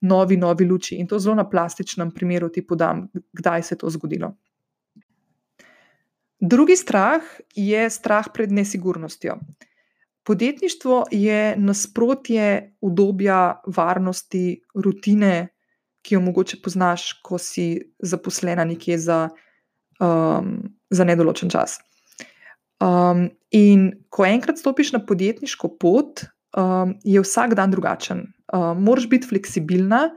novi, 0.00 0.36
novi 0.36 0.66
luči. 0.68 0.96
In 0.96 1.06
to 1.08 1.18
zelo 1.18 1.36
na 1.36 1.46
plastičnem 1.48 2.10
primeru 2.10 2.48
ti 2.48 2.64
podam, 2.66 3.06
kdaj 3.32 3.62
se 3.62 3.74
je 3.74 3.78
to 3.78 3.90
zgodilo. 3.90 4.34
Drugi 6.40 6.76
strah 6.76 7.20
je 7.54 7.90
strah 7.90 8.28
pred 8.34 8.52
nesigurnostjo. 8.52 9.38
Podjetništvo 10.24 11.04
je 11.10 11.56
nasprotje 11.56 12.76
obdobja 12.80 13.62
varnosti, 13.66 14.62
rutine, 14.74 15.48
ki 16.02 16.14
jo 16.14 16.20
mogoče 16.20 16.56
poznaš, 16.64 17.12
ko 17.22 17.38
si 17.38 17.92
zaposlena 17.98 18.64
nekje 18.64 18.98
za, 18.98 19.28
um, 20.00 20.56
za 20.90 21.04
nedoločen 21.04 21.50
čas. 21.50 21.78
Um, 22.80 23.28
in 23.50 23.90
ko 24.08 24.24
enkrat 24.24 24.58
stopiš 24.58 24.92
na 24.92 25.04
podjetniško 25.06 25.76
pot, 25.76 26.24
um, 26.56 26.94
je 27.04 27.20
vsak 27.20 27.54
dan 27.54 27.70
drugačen. 27.70 28.24
Uh, 28.52 28.72
moraš 28.78 29.08
biti 29.08 29.28
fleksibilna, 29.28 30.08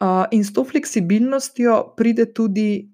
uh, 0.00 0.24
in 0.30 0.44
s 0.44 0.52
to 0.52 0.64
fleksibilnostjo 0.64 1.94
pride 1.96 2.32
tudi 2.34 2.93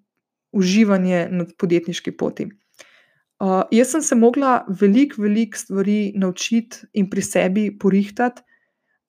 uživanje 0.53 1.29
na 1.31 1.47
podjetniški 1.59 2.17
poti. 2.17 2.49
Uh, 3.41 3.63
jaz 3.73 3.95
sem 3.95 4.03
se 4.03 4.15
mogla 4.15 4.65
veliko, 4.69 5.23
veliko 5.23 5.59
stvari 5.59 6.13
naučiti 6.17 6.77
in 6.93 7.09
pri 7.11 7.23
sebi 7.23 7.71
porihtati, 7.79 8.43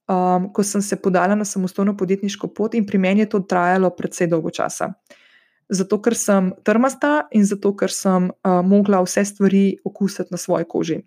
um, 0.08 0.48
ko 0.54 0.64
sem 0.64 0.82
se 0.82 0.96
podala 0.96 1.36
na 1.36 1.46
samostojno 1.46 1.98
podjetniško 1.98 2.48
pot, 2.48 2.76
in 2.76 2.86
pri 2.86 2.98
meni 2.98 3.26
je 3.26 3.30
to 3.30 3.40
trajalo 3.40 3.90
precej 3.90 4.28
dolgo 4.32 4.50
časa. 4.50 4.94
Zato, 5.72 6.02
ker 6.04 6.16
sem 6.16 6.52
trmasta 6.64 7.28
in 7.32 7.46
zato, 7.46 7.74
ker 7.76 7.92
sem 7.92 8.30
uh, 8.32 8.62
mogla 8.64 9.02
vse 9.04 9.26
stvari 9.26 9.66
okusiti 9.86 10.32
na 10.32 10.38
svoji 10.38 10.66
koži. 10.68 11.02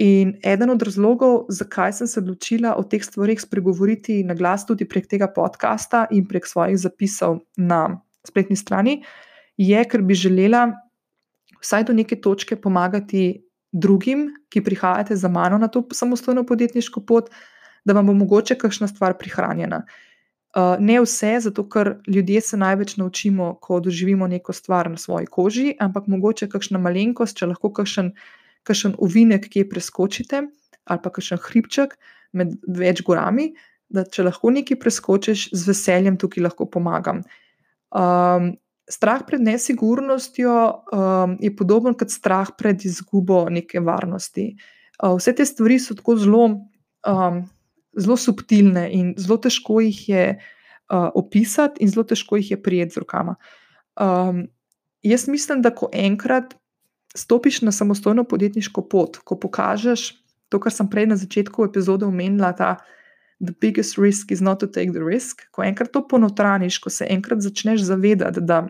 In 0.00 0.38
eden 0.44 0.70
od 0.72 0.82
razlogov, 0.82 1.42
zakaj 1.52 1.92
sem 1.92 2.08
se 2.08 2.20
odločila 2.20 2.76
o 2.80 2.84
teh 2.84 3.04
stvarih 3.04 3.40
spregovoriti 3.40 4.22
na 4.24 4.34
glas, 4.34 4.64
tudi 4.66 4.88
prek 4.88 5.08
tega 5.08 5.28
podcasta 5.28 6.06
in 6.10 6.24
prek 6.28 6.48
svojih 6.48 6.78
zapisov 6.80 7.42
na 7.56 8.00
spletni 8.24 8.56
strani, 8.56 9.02
je, 9.56 9.84
ker 9.88 10.02
bi 10.02 10.14
želela 10.14 10.70
vsaj 11.62 11.84
do 11.88 11.96
neke 11.96 12.16
točke 12.20 12.56
pomagati 12.56 13.42
drugim, 13.72 14.28
ki 14.52 14.62
prihajate 14.64 15.16
za 15.16 15.28
mano 15.28 15.58
na 15.58 15.68
to 15.68 15.84
samostojno 15.92 16.44
podjetniško 16.46 17.00
pot, 17.00 17.30
da 17.84 17.92
vam 17.92 18.06
bo 18.06 18.14
mogoče 18.14 18.58
kakšna 18.58 18.88
stvar 18.88 19.16
prihranjena. 19.18 19.82
Uh, 20.52 20.76
ne 20.78 20.98
vse, 21.00 21.38
zato 21.40 21.64
ker 21.68 21.94
ljudje 22.06 22.40
se 22.40 22.56
največ 22.56 22.96
naučimo, 22.96 23.54
ko 23.60 23.80
doživimo 23.80 24.26
neko 24.28 24.52
stvar 24.52 24.90
na 24.90 24.96
svoji 24.96 25.26
koži, 25.26 25.74
ampak 25.80 26.06
mogoče 26.06 26.48
kakšna 26.52 26.78
malenkost, 26.78 27.38
če 27.40 27.48
lahko 27.54 27.72
kakšen, 27.72 28.12
kakšen 28.68 28.98
uvinek, 28.98 29.48
ki 29.48 29.62
je 29.64 29.68
preskočite, 29.68 30.42
ali 30.84 31.02
pa 31.02 31.10
kakšen 31.10 31.40
hribček 31.40 31.96
med 32.36 32.52
več 32.68 33.00
gorami, 33.02 33.54
da 33.88 34.04
če 34.04 34.26
lahko 34.28 34.52
nekaj 34.52 34.76
preskočiš, 34.80 35.48
z 35.56 35.68
veseljem 35.68 36.20
tukaj 36.20 36.44
lahko 36.44 36.68
pomagam. 36.68 37.24
Um, 37.88 38.52
strah 38.90 39.22
pred 39.26 39.40
nesigurnostjo 39.40 40.54
um, 40.92 41.36
je 41.40 41.50
podoben 41.56 41.94
kot 41.94 42.10
strah 42.10 42.50
pred 42.58 42.84
izgubo 42.84 43.46
neke 43.50 43.80
varnosti. 43.80 44.52
Uh, 45.02 45.16
vse 45.16 45.34
te 45.34 45.46
stvari 45.46 45.78
so 45.80 45.94
tako 45.98 46.16
zelo, 46.16 46.46
um, 47.08 47.42
zelo 47.98 48.16
subtilne 48.16 48.88
in 48.92 49.12
zelo 49.18 49.38
težko 49.42 49.80
jih 49.80 50.00
je 50.08 50.24
uh, 50.36 51.10
opisati, 51.14 51.82
in 51.82 51.92
zelo 51.92 52.04
težko 52.04 52.40
jih 52.40 52.50
je 52.50 52.62
prijeti 52.62 52.94
z 52.94 53.04
rokama. 53.04 53.36
Um, 54.00 54.46
jaz 55.02 55.28
mislim, 55.28 55.62
da 55.62 55.74
ko 55.74 55.90
enkrat 55.92 56.54
stopiš 57.14 57.62
na 57.62 57.72
samostojno 57.72 58.24
podjetniško 58.24 58.88
pot, 58.88 59.18
ko 59.24 59.36
pokažeš 59.36 60.12
to, 60.48 60.60
kar 60.60 60.72
sem 60.72 60.88
prej 60.88 61.08
na 61.08 61.16
začetku 61.16 61.64
epizode 61.64 62.06
omenila, 62.06 62.52
ta. 62.56 62.76
The 63.42 63.54
biggest 63.60 63.98
risk 63.98 64.30
is 64.30 64.40
not 64.40 64.60
to 64.60 64.68
take 64.70 64.92
the 64.94 65.02
risk. 65.02 65.42
Ko 65.50 65.64
enkrat 65.66 65.90
to 65.92 66.04
ponotraniš, 66.08 66.78
ko 66.78 66.90
se 66.90 67.08
enkrat 67.10 67.42
začneš 67.42 67.82
zavedati, 67.88 68.40
da 68.40 68.68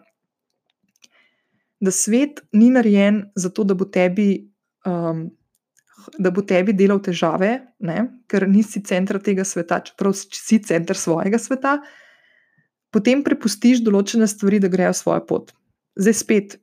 da 1.83 1.91
svet 1.91 2.41
ni 2.53 2.71
narejen 2.71 3.25
zato, 3.35 3.65
da 3.65 3.75
bo 3.75 3.85
tebi, 3.85 4.47
um, 4.87 5.25
da 6.19 6.31
bo 6.31 6.45
tebi 6.47 6.75
delal 6.79 7.01
težave, 7.03 7.57
ne? 7.83 8.05
ker 8.31 8.47
nisi 8.49 8.85
center 8.87 9.19
tega 9.23 9.45
sveta, 9.45 9.81
čeprav 9.89 10.15
si 10.15 10.61
center 10.63 10.99
svojega 10.99 11.41
sveta, 11.43 11.81
potem 12.95 13.25
prepustiš 13.27 13.83
določene 13.83 14.29
stvari, 14.31 14.63
da 14.63 14.71
grejo 14.71 14.95
svojo 14.95 15.25
pot. 15.27 15.51
Zdaj 15.99 16.17
spet, 16.21 16.55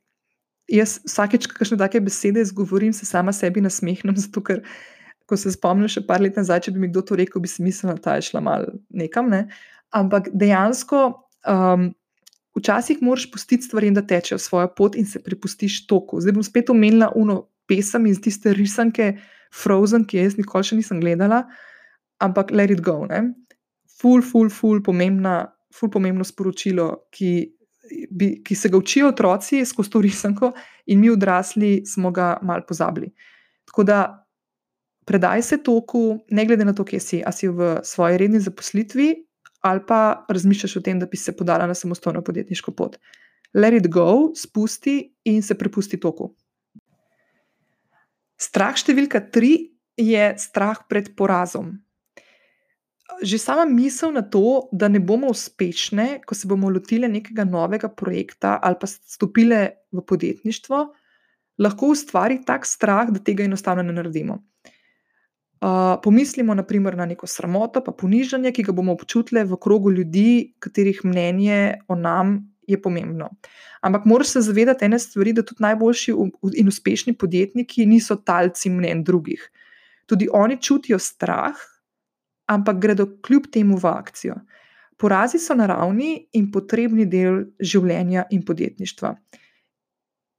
jaz 0.71 0.99
vsakeč, 1.03 1.49
ko 1.49 1.59
kakšne 1.59 1.81
take 1.81 1.99
besede 2.05 2.45
izgovorim, 2.45 2.95
se 2.95 3.09
sama 3.09 3.35
sebi 3.35 3.65
nasmehnem, 3.65 4.15
zato 4.23 4.45
ker. 4.45 4.63
Ko 5.29 5.37
se 5.37 5.51
spomnim, 5.53 5.89
še 5.91 6.01
par 6.07 6.23
let 6.23 6.39
nazaj, 6.39 6.65
če 6.65 6.73
bi 6.73 6.81
mi 6.81 6.89
kdo 6.89 7.03
to 7.05 7.17
rekel, 7.19 7.43
bi 7.43 7.51
si 7.51 7.61
mislila, 7.61 7.93
da 8.01 8.17
je 8.17 8.29
šla 8.31 8.41
mal 8.41 8.65
nekam. 8.89 9.29
Ne? 9.29 9.45
Ampak 9.93 10.31
dejansko 10.33 11.03
um, 11.45 11.91
včasih 12.57 13.03
moraš 13.05 13.27
pustiti 13.31 13.67
stvari, 13.67 13.91
da 13.93 14.01
tečejo 14.01 14.39
svojo 14.41 14.71
pot 14.75 14.97
in 14.97 15.05
se 15.05 15.21
prepustiš 15.23 15.85
toku. 15.87 16.21
Zdaj 16.21 16.37
bom 16.37 16.45
spet 16.45 16.69
omenila 16.69 17.11
uno 17.15 17.43
pesem 17.69 18.07
iz 18.09 18.21
tiste 18.21 18.53
risanke 18.53 19.13
Frozen, 19.53 20.05
ki 20.05 20.23
jaz 20.23 20.37
nikoli 20.37 20.65
še 20.65 20.79
nisem 20.79 20.99
gledala, 21.01 21.43
ampak 22.21 22.51
let 22.51 22.73
it 22.73 22.81
go. 22.85 23.03
Ne? 23.09 23.29
Ful, 23.99 24.21
ful, 24.25 24.49
ful, 24.53 24.81
pomembna, 24.85 25.43
ful, 25.73 25.91
pomembno 25.93 26.25
sporočilo, 26.25 26.89
ki, 27.13 27.31
bi, 28.09 28.31
ki 28.45 28.55
se 28.55 28.71
ga 28.71 28.79
učijo 28.79 29.11
otroci 29.13 29.63
skozi 29.65 29.93
to 29.93 30.01
risanko, 30.05 30.51
in 30.89 31.01
mi 31.01 31.11
odrasli 31.13 31.79
smo 31.85 32.13
ga 32.15 32.35
mal 32.45 32.65
pozabili. 32.67 33.11
Tako 33.69 33.85
da. 33.85 34.01
Predaj 35.09 35.41
se 35.41 35.57
toku, 35.65 36.19
ne 36.29 36.45
glede 36.45 36.65
na 36.67 36.75
to, 36.77 36.85
kje 36.85 36.99
si, 37.01 37.23
ali 37.25 37.33
si 37.33 37.49
v 37.49 37.79
svoji 37.83 38.17
redni 38.21 38.39
zaposlitvi 38.39 39.09
ali 39.61 39.81
pa 39.87 40.25
razmišljaš 40.29 40.77
o 40.77 40.81
tem, 40.81 40.99
da 40.99 41.05
bi 41.05 41.17
se 41.17 41.33
podala 41.35 41.67
na 41.67 41.73
samostojno 41.73 42.21
podjetniško 42.23 42.71
pot. 42.71 42.95
Let 43.53 43.73
it 43.73 43.89
go, 43.91 44.31
spusti 44.35 45.15
in 45.25 45.41
se 45.43 45.57
prepusti 45.57 45.99
toku. 45.99 46.29
Strah 48.39 48.77
številka 48.77 49.19
tri 49.33 49.73
je 49.99 50.31
strah 50.39 50.85
pred 50.87 51.11
porazom. 51.19 51.73
Že 53.19 53.39
sama 53.41 53.65
misel 53.67 54.13
na 54.15 54.21
to, 54.23 54.69
da 54.71 54.87
ne 54.87 55.01
bomo 55.03 55.33
uspešne, 55.33 56.21
ko 56.23 56.37
se 56.37 56.47
bomo 56.47 56.69
lotile 56.71 57.09
nekega 57.11 57.43
novega 57.43 57.89
projekta 57.91 58.59
ali 58.63 58.79
pa 58.79 58.87
stopile 58.87 59.59
v 59.91 60.05
podjetništvo, 60.07 60.85
lahko 61.59 61.89
ustvari 61.91 62.39
tak 62.45 62.69
strah, 62.69 63.11
da 63.11 63.19
tega 63.19 63.43
enostavno 63.43 63.83
ne 63.83 63.97
naredimo. 63.97 64.39
Uh, 65.59 65.99
pomislimo 66.03 66.53
naprimer 66.53 66.95
na 66.97 67.05
neko 67.05 67.27
sramoto, 67.27 67.81
pa 67.83 67.91
ponižanje, 67.91 68.53
ki 68.55 68.63
ga 68.63 68.71
bomo 68.71 68.93
občutili 68.95 69.43
v 69.43 69.57
krogu 69.59 69.91
ljudi, 69.91 70.53
katerih 70.59 71.01
mnenje 71.03 71.81
o 71.87 71.95
nam 71.99 72.37
je 72.67 72.81
pomembno. 72.81 73.29
Ampak 73.81 74.05
moraš 74.05 74.27
se 74.27 74.41
zavedati 74.41 74.85
ene 74.85 74.99
stvari, 74.99 75.33
da 75.33 75.43
tudi 75.43 75.63
najboljši 75.63 76.13
in 76.53 76.67
uspešni 76.67 77.13
podjetniki 77.13 77.85
niso 77.85 78.15
talci 78.15 78.69
mnen 78.69 79.03
drugih. 79.03 79.49
Tudi 80.05 80.29
oni 80.33 80.61
čutijo 80.61 80.99
strah, 80.99 81.55
ampak 82.47 82.79
gredo 82.79 83.05
kljub 83.21 83.51
temu 83.51 83.77
v 83.77 83.87
akcijo. 83.87 84.35
Porazi 84.97 85.39
so 85.39 85.55
naravni 85.55 86.27
in 86.33 86.51
potrebni 86.51 87.05
del 87.05 87.43
življenja 87.59 88.25
in 88.31 88.45
podjetništva. 88.45 89.13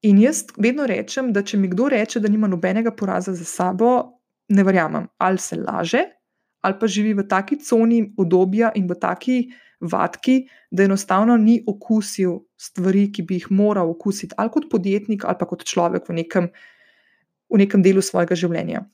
In 0.03 0.19
jaz 0.19 0.47
vedno 0.57 0.87
rečem, 0.87 1.33
da 1.33 1.43
če 1.45 1.59
mi 1.61 1.69
kdo 1.69 1.89
reče, 1.93 2.21
da 2.21 2.29
nima 2.29 2.49
nobenega 2.49 2.93
poraza 2.97 3.35
za 3.37 3.45
sabo, 3.45 4.20
ne 4.51 4.65
verjamem, 4.67 5.09
ali 5.19 5.39
se 5.39 5.57
laže, 5.57 6.05
ali 6.61 6.77
pa 6.81 6.87
živi 6.87 7.15
v 7.17 7.27
taki 7.29 7.59
coni 7.63 8.03
obdobja 8.19 8.73
in 8.77 8.89
v 8.91 8.97
taki 9.01 9.37
vatki, 9.81 10.45
da 10.71 10.85
enostavno 10.85 11.37
ni 11.41 11.61
okusil 11.67 12.37
stvari, 12.61 13.07
ki 13.13 13.25
bi 13.25 13.39
jih 13.39 13.49
moral 13.51 13.91
okusiti, 13.95 14.35
ali 14.37 14.53
kot 14.53 14.69
podjetnik, 14.71 15.25
ali 15.25 15.41
pa 15.41 15.49
kot 15.49 15.65
človek 15.65 16.11
v 16.11 16.19
nekem, 16.21 16.51
v 17.49 17.63
nekem 17.63 17.83
delu 17.83 18.05
svojega 18.05 18.37
življenja. 18.37 18.85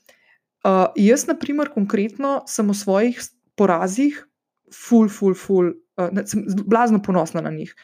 Uh, 0.67 0.87
jaz, 0.99 1.27
na 1.27 1.35
primer, 1.39 1.71
konkretno 1.75 2.41
sem 2.51 2.67
v 2.67 2.75
svojih 2.75 3.19
porazih, 3.59 4.17
ful, 4.75 5.11
ful, 5.11 5.35
ful, 5.39 5.75
uh, 5.99 6.23
sem 6.27 6.47
blazno 6.67 7.03
ponosna 7.03 7.43
na 7.43 7.53
njih. 7.55 7.75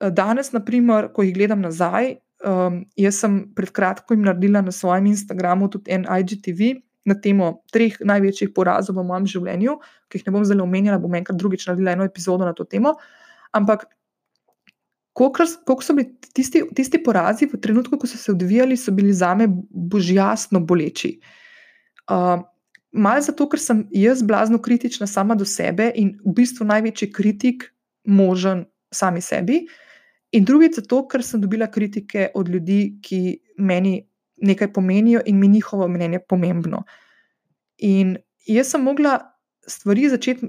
Uh, 0.00 0.12
danes, 0.12 0.52
na 0.52 0.60
primer, 0.64 1.10
ko 1.12 1.24
jih 1.24 1.34
gledam 1.36 1.64
nazaj, 1.64 2.16
um, 2.44 2.82
jaz 3.00 3.18
sem 3.24 3.42
pred 3.56 3.72
kratkim 3.72 4.24
naredila 4.24 4.62
na 4.64 4.72
svojem 4.72 5.08
Instagramu 5.12 5.68
tudi 5.72 5.92
en 5.96 6.04
IGTV, 6.04 6.76
na 7.04 7.16
temo 7.20 7.50
treh 7.72 7.96
največjih 8.00 8.54
porazov 8.56 8.96
v 8.96 9.04
mojem 9.08 9.26
življenju, 9.28 9.76
ki 10.08 10.20
jih 10.20 10.28
ne 10.28 10.34
bom 10.36 10.46
zelo 10.48 10.64
omenjala, 10.64 11.00
bom 11.02 11.14
enkrat 11.14 11.38
drugič 11.40 11.66
naredila 11.68 11.92
eno 11.96 12.06
epizodo 12.08 12.48
na 12.48 12.54
to 12.56 12.64
temo. 12.64 12.94
Ampak, 13.54 13.84
koliko 15.14 15.82
so 15.84 15.94
bili 15.94 16.08
tisti, 16.34 16.64
tisti 16.74 17.02
porazi 17.04 17.46
v 17.50 17.60
trenutku, 17.60 18.00
ko 18.00 18.08
so 18.10 18.18
se 18.18 18.32
odvijali, 18.32 18.76
so 18.80 18.92
bili 18.92 19.12
za 19.12 19.34
me 19.38 19.48
božjasno 19.48 20.64
boleči. 20.64 21.18
Uh, 22.08 22.42
Mal 22.94 23.18
zato, 23.26 23.48
ker 23.50 23.58
sem 23.58 23.80
jaz 23.90 24.20
blazno 24.22 24.60
kritična 24.62 25.06
sama 25.10 25.34
do 25.34 25.42
sebe 25.44 25.88
in 25.98 26.12
v 26.22 26.30
bistvu 26.36 26.62
največji 26.68 27.08
kritik 27.10 27.64
možen 28.06 28.68
sami 28.94 29.18
sebi, 29.18 29.64
in 30.30 30.44
drugič 30.46 30.78
zato, 30.78 31.00
ker 31.10 31.24
sem 31.26 31.42
dobila 31.42 31.66
kritike 31.66 32.28
od 32.38 32.48
ljudi, 32.48 33.00
ki 33.02 33.18
meni 33.58 33.96
nekaj 34.36 34.72
pomenijo 34.72 35.20
in 35.26 35.38
mi 35.38 35.48
njihovo 35.48 35.88
mnenje 35.88 36.18
pomembno. 36.28 36.82
In 37.78 38.16
jaz 38.46 38.70
sem 38.70 38.82
mogla 38.82 39.18
stvari 39.66 40.08
začeti 40.08 40.48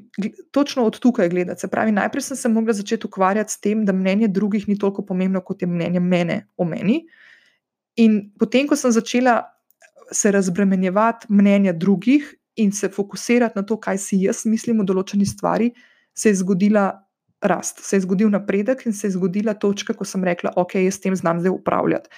točno 0.51 0.85
od 0.85 0.99
tukaj 0.99 1.29
gledati. 1.29 1.59
Se 1.59 1.67
pravi, 1.67 1.91
najprej 1.91 2.21
sem 2.21 2.37
se 2.37 2.49
mogla 2.49 2.73
začeti 2.73 3.07
ukvarjati 3.07 3.53
s 3.53 3.59
tem, 3.59 3.85
da 3.85 3.93
mnenje 3.93 4.27
drugih 4.27 4.67
ni 4.67 4.77
toliko 4.79 5.05
pomembno, 5.05 5.41
kot 5.41 5.61
je 5.61 5.67
mnenje 5.67 5.99
mene 5.99 6.47
o 6.57 6.65
meni. 6.65 7.05
In 7.95 8.31
potem, 8.39 8.67
ko 8.67 8.75
sem 8.75 8.91
začela 8.91 9.41
se 10.11 10.31
razbremenjevati 10.31 11.27
mnenja 11.29 11.73
drugih 11.73 12.33
in 12.55 12.71
se 12.71 12.89
fokusirati 12.89 13.59
na 13.59 13.63
to, 13.65 13.77
kaj 13.79 13.97
si 13.97 14.19
jaz 14.21 14.45
mislim 14.45 14.79
o 14.79 14.83
določeni 14.83 15.25
stvari, 15.25 15.71
se 16.13 16.29
je 16.29 16.39
zgodila 16.41 16.91
rast, 17.41 17.81
se 17.83 17.95
je 17.95 18.03
zgodil 18.05 18.29
napredek 18.29 18.85
in 18.85 18.93
se 18.93 19.07
je 19.07 19.15
zgodila 19.15 19.53
točka, 19.53 19.93
ko 19.93 20.05
sem 20.05 20.23
rekla, 20.23 20.53
ok, 20.55 20.77
jaz 20.85 20.99
s 20.99 21.03
tem 21.03 21.15
znam 21.15 21.39
zdaj 21.39 21.51
upravljati. 21.51 22.09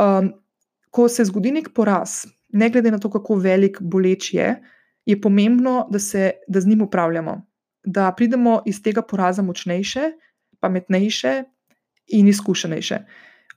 Um, 0.00 0.32
ko 0.90 1.08
se 1.08 1.24
zgodi 1.24 1.52
nek 1.54 1.70
poraz, 1.74 2.24
ne 2.52 2.70
glede 2.70 2.90
na 2.90 2.98
to, 2.98 3.10
kako 3.10 3.36
velik 3.38 3.78
boleč 3.80 4.32
je, 4.34 4.54
je 5.06 5.20
pomembno, 5.20 5.86
da, 5.90 5.98
se, 5.98 6.30
da 6.48 6.60
z 6.60 6.66
njim 6.66 6.82
upravljamo, 6.82 7.40
da 7.84 8.12
pridemo 8.16 8.60
iz 8.66 8.82
tega 8.82 9.02
poraza 9.02 9.42
močnejše, 9.42 10.10
pametnejše 10.60 11.42
in 12.06 12.28
izkušenejše. 12.28 12.98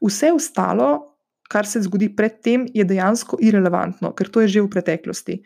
Vse 0.02 0.32
ostalo, 0.32 1.18
kar 1.50 1.68
se 1.68 1.82
zgodi 1.82 2.16
predtem, 2.16 2.68
je 2.74 2.86
dejansko 2.86 3.38
irrelevantno, 3.42 4.14
ker 4.16 4.30
to 4.30 4.42
je 4.42 4.48
že 4.48 4.62
v 4.62 4.70
preteklosti. 4.70 5.42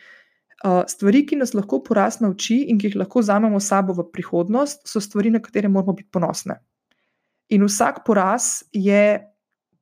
Stvari, 0.87 1.25
ki 1.25 1.37
nas 1.37 1.53
lahko 1.53 1.81
poraz 1.85 2.19
nauči 2.21 2.63
in 2.71 2.79
ki 2.81 2.89
jih 2.89 2.99
lahko 3.03 3.21
vzamemo 3.21 3.59
s 3.59 3.69
sabo 3.69 3.93
v 3.93 4.07
prihodnost, 4.11 4.87
so 4.89 5.01
stvari, 5.01 5.29
na 5.29 5.41
katere 5.41 5.69
moramo 5.69 5.93
biti 5.93 6.09
ponosni. 6.11 6.57
In 7.53 7.63
vsak 7.63 8.03
poraz 8.05 8.63
je 8.73 9.21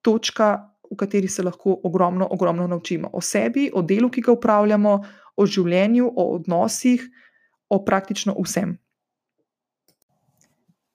točka, 0.01 0.74
v 0.91 0.97
kateri 0.97 1.27
se 1.27 1.43
lahko 1.43 1.79
ogromno, 1.83 2.27
ogromno 2.31 2.67
naučimo 2.67 3.09
o 3.13 3.21
sebi, 3.21 3.69
o 3.73 3.81
delu, 3.81 4.09
ki 4.09 4.21
ga 4.21 4.33
upravljamo, 4.35 4.95
o 5.35 5.45
življenju, 5.45 6.09
o 6.15 6.27
odnosih, 6.35 7.03
o 7.69 7.81
praktično 7.85 8.35
vsem. 8.39 8.77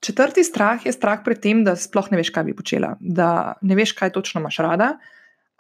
Četrti 0.01 0.45
strah 0.45 0.87
je 0.87 0.93
strah 0.93 1.21
pred 1.25 1.41
tem, 1.41 1.65
da 1.65 1.75
sploh 1.77 2.09
ne 2.11 2.21
veš, 2.21 2.31
kaj 2.33 2.47
bi 2.49 2.55
počela, 2.57 2.95
da 3.01 3.59
ne 3.61 3.77
veš, 3.77 3.93
kaj 3.99 4.15
točno 4.15 4.41
imaš 4.41 4.63
rada, 4.65 4.95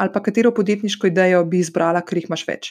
ali 0.01 0.13
pa 0.15 0.23
katero 0.23 0.55
podjetniško 0.57 1.11
idejo 1.11 1.45
bi 1.45 1.61
izbrala, 1.61 2.01
ker 2.01 2.23
jih 2.23 2.31
imaš 2.31 2.47
več. 2.49 2.71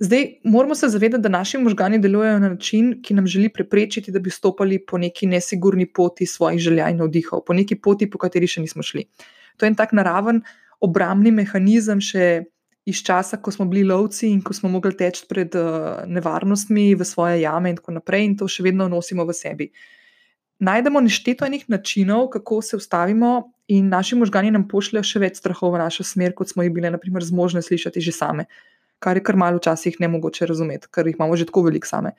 Zdaj, 0.00 0.24
moramo 0.48 0.74
se 0.74 0.88
zavedati, 0.88 1.20
da 1.22 1.28
naši 1.28 1.58
možgani 1.58 1.98
delujejo 2.00 2.38
na 2.38 2.48
način, 2.48 2.94
ki 3.04 3.14
nam 3.14 3.26
želi 3.26 3.50
preprečiti, 3.52 4.12
da 4.12 4.18
bi 4.18 4.30
stopili 4.32 4.78
po 4.86 4.98
neki 4.98 5.26
nesigurni 5.26 5.84
poti 5.92 6.26
svojih 6.26 6.60
želja 6.60 6.88
in 6.88 6.96
navdihov, 6.96 7.44
po 7.46 7.52
neki 7.52 7.76
poti, 7.76 8.08
po 8.10 8.18
kateri 8.18 8.48
še 8.48 8.64
nismo 8.64 8.82
šli. 8.82 9.04
To 9.60 9.68
je 9.68 9.74
en 9.74 9.76
tak 9.76 9.92
naraven 9.92 10.40
obrambni 10.80 11.30
mehanizem, 11.36 12.00
še 12.00 12.48
iz 12.88 13.02
časa, 13.04 13.36
ko 13.36 13.52
smo 13.52 13.66
bili 13.68 13.84
lovci 13.84 14.30
in 14.32 14.40
ko 14.42 14.56
smo 14.56 14.70
mogli 14.72 14.94
teči 14.96 15.26
pred 15.28 15.54
uh, 15.58 16.02
nevarnostmi 16.08 16.94
v 16.96 17.06
svoje 17.06 17.42
jame 17.42 17.70
in 17.70 17.78
tako 17.78 17.98
naprej, 17.98 18.24
in 18.24 18.36
to 18.40 18.48
še 18.48 18.64
vedno 18.64 18.88
nosimo 18.88 19.26
v 19.28 19.36
sebi. 19.36 19.68
Najdemo 20.60 21.00
nešteto 21.04 21.46
enih 21.46 21.68
načinov, 21.72 22.28
kako 22.32 22.60
se 22.64 22.76
ustavimo, 22.80 23.52
in 23.70 23.88
naši 23.92 24.16
možgani 24.18 24.50
nam 24.50 24.66
pošljajo 24.68 25.06
še 25.06 25.22
več 25.22 25.40
strahov 25.40 25.76
v 25.76 25.80
našo 25.84 26.04
smer, 26.04 26.34
kot 26.36 26.50
smo 26.50 26.64
jih 26.64 26.72
bile, 26.74 26.90
naprimer, 26.92 27.24
zmožne 27.24 27.62
slišati 27.62 28.02
že 28.02 28.16
same, 28.16 28.48
kar 29.00 29.16
je 29.16 29.24
kar 29.24 29.38
malo 29.40 29.60
včasih 29.60 30.00
ne 30.02 30.08
mogoče 30.10 30.48
razumeti, 30.48 30.90
ker 30.90 31.06
jih 31.06 31.20
imamo 31.20 31.36
že 31.36 31.46
tako 31.48 31.68
veliko 31.68 31.88
same. 31.88 32.16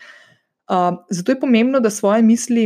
Uh, 0.71 1.01
zato 1.09 1.33
je 1.33 1.41
pomembno, 1.41 1.81
da 1.83 1.91
svoje 1.91 2.23
misli 2.23 2.63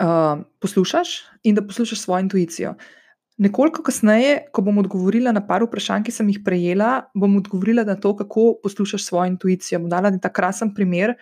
uh, 0.00 0.42
poslušaš 0.58 1.20
in 1.46 1.54
da 1.54 1.62
poslušaš 1.62 2.02
svojo 2.02 2.26
intuicijo. 2.26 2.74
Uh, 2.74 2.99
Nekoliko 3.40 3.80
kasneje, 3.80 4.34
ko 4.52 4.60
bom 4.66 4.82
odgovorila 4.82 5.32
na 5.32 5.40
par 5.46 5.62
vprašanj, 5.64 6.04
ki 6.04 6.12
sem 6.12 6.28
jih 6.28 6.42
prejela, 6.44 7.06
bom 7.16 7.38
odgovorila 7.38 7.86
na 7.88 7.94
to, 7.96 8.12
kako 8.18 8.58
poslušaš 8.60 9.06
svojo 9.06 9.30
intuicijo. 9.32 9.78
Bom 9.80 9.88
dala 9.88 10.10
ta 10.20 10.28
krasen 10.28 10.74
primer, 10.76 11.14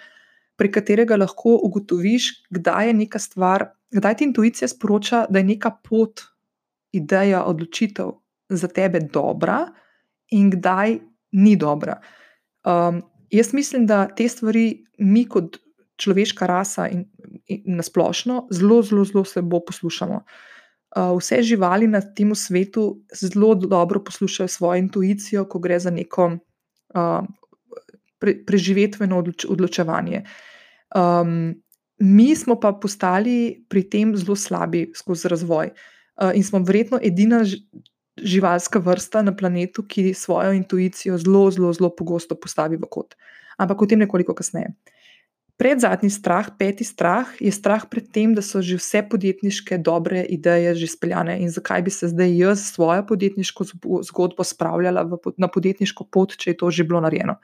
pri 0.58 0.70
katerega 0.74 1.16
lahko 1.16 1.54
ugotoviš, 1.68 2.48
kdaj 2.50 2.90
je 2.90 2.96
neka 3.04 3.20
stvar, 3.22 3.68
kdaj 3.94 4.18
ti 4.18 4.26
intuicija 4.26 4.68
sporoča, 4.68 5.26
da 5.30 5.38
je 5.38 5.46
neka 5.52 5.70
pot, 5.86 6.24
ideja, 6.90 7.44
odločitev 7.46 8.10
za 8.48 8.68
tebe 8.68 9.04
dobra 9.14 9.60
in 10.34 10.50
kdaj 10.50 10.98
ni 11.38 11.54
dobra. 11.56 12.00
Um, 12.66 13.02
jaz 13.30 13.54
mislim, 13.54 13.86
da 13.86 14.08
te 14.10 14.26
stvari 14.28 14.84
mi, 14.98 15.28
kot 15.28 15.60
človeška 16.02 16.46
rasa 16.50 16.88
in, 16.90 17.06
in 17.46 17.78
nasplošno, 17.78 18.48
zelo, 18.50 18.82
zelo, 18.82 19.04
zelo 19.04 19.24
se 19.24 19.42
bo 19.42 19.60
poslušamo. 19.60 20.24
Eh, 20.24 20.47
vse 20.96 21.42
živali 21.42 21.86
na 21.86 22.00
tem 22.00 22.34
svetu 22.34 23.00
zelo 23.14 23.54
dobro 23.54 24.00
poslušajo 24.04 24.48
svojo 24.48 24.78
intuicijo, 24.78 25.44
ko 25.44 25.58
gre 25.58 25.78
za 25.78 25.90
neko 25.90 26.38
pre, 28.18 28.34
preživetveno 28.46 29.24
odločevanje. 29.48 30.22
Mi 31.98 32.36
smo 32.36 32.60
pa 32.60 32.72
postali 32.72 33.64
pri 33.68 33.82
tem 33.90 34.16
zelo 34.16 34.36
slabi 34.36 34.92
skozi 34.94 35.28
razvoj 35.28 35.70
uh, 35.70 36.30
in 36.34 36.44
smo 36.44 36.58
verjetno 36.62 37.00
edina 37.02 37.42
živalska 38.22 38.78
vrsta 38.78 39.22
na 39.22 39.34
planetu, 39.36 39.82
ki 39.82 40.14
svojo 40.14 40.52
intuicijo 40.52 41.18
zelo, 41.18 41.50
zelo, 41.50 41.72
zelo 41.72 41.90
pogosto 41.96 42.34
postavi 42.34 42.76
v 42.76 42.86
kot. 42.90 43.14
Ampak 43.58 43.82
o 43.82 43.86
tem 43.86 43.98
nekoliko 43.98 44.34
kasneje. 44.34 44.70
Predzadnji 45.58 46.10
strah, 46.10 46.46
peti 46.58 46.84
strah, 46.86 47.26
je 47.42 47.50
strah 47.50 47.82
pred 47.90 48.06
tem, 48.14 48.30
da 48.30 48.42
so 48.46 48.62
že 48.62 48.76
vse 48.78 49.02
podjetniške 49.10 49.78
dobre 49.82 50.22
ideje 50.22 50.74
že 50.78 50.86
speljane 50.86 51.34
in 51.42 51.50
zakaj 51.50 51.82
bi 51.82 51.90
se 51.90 52.08
zdaj 52.08 52.36
jaz 52.38 52.62
svojo 52.74 53.02
podjetniško 53.06 53.64
zgodbo 54.06 54.44
spravljala 54.44 55.02
v, 55.02 55.18
na 55.36 55.48
podjetniško 55.50 56.06
pot, 56.14 56.36
če 56.38 56.54
je 56.54 56.56
to 56.62 56.70
že 56.70 56.86
bilo 56.86 57.02
narejeno. 57.02 57.40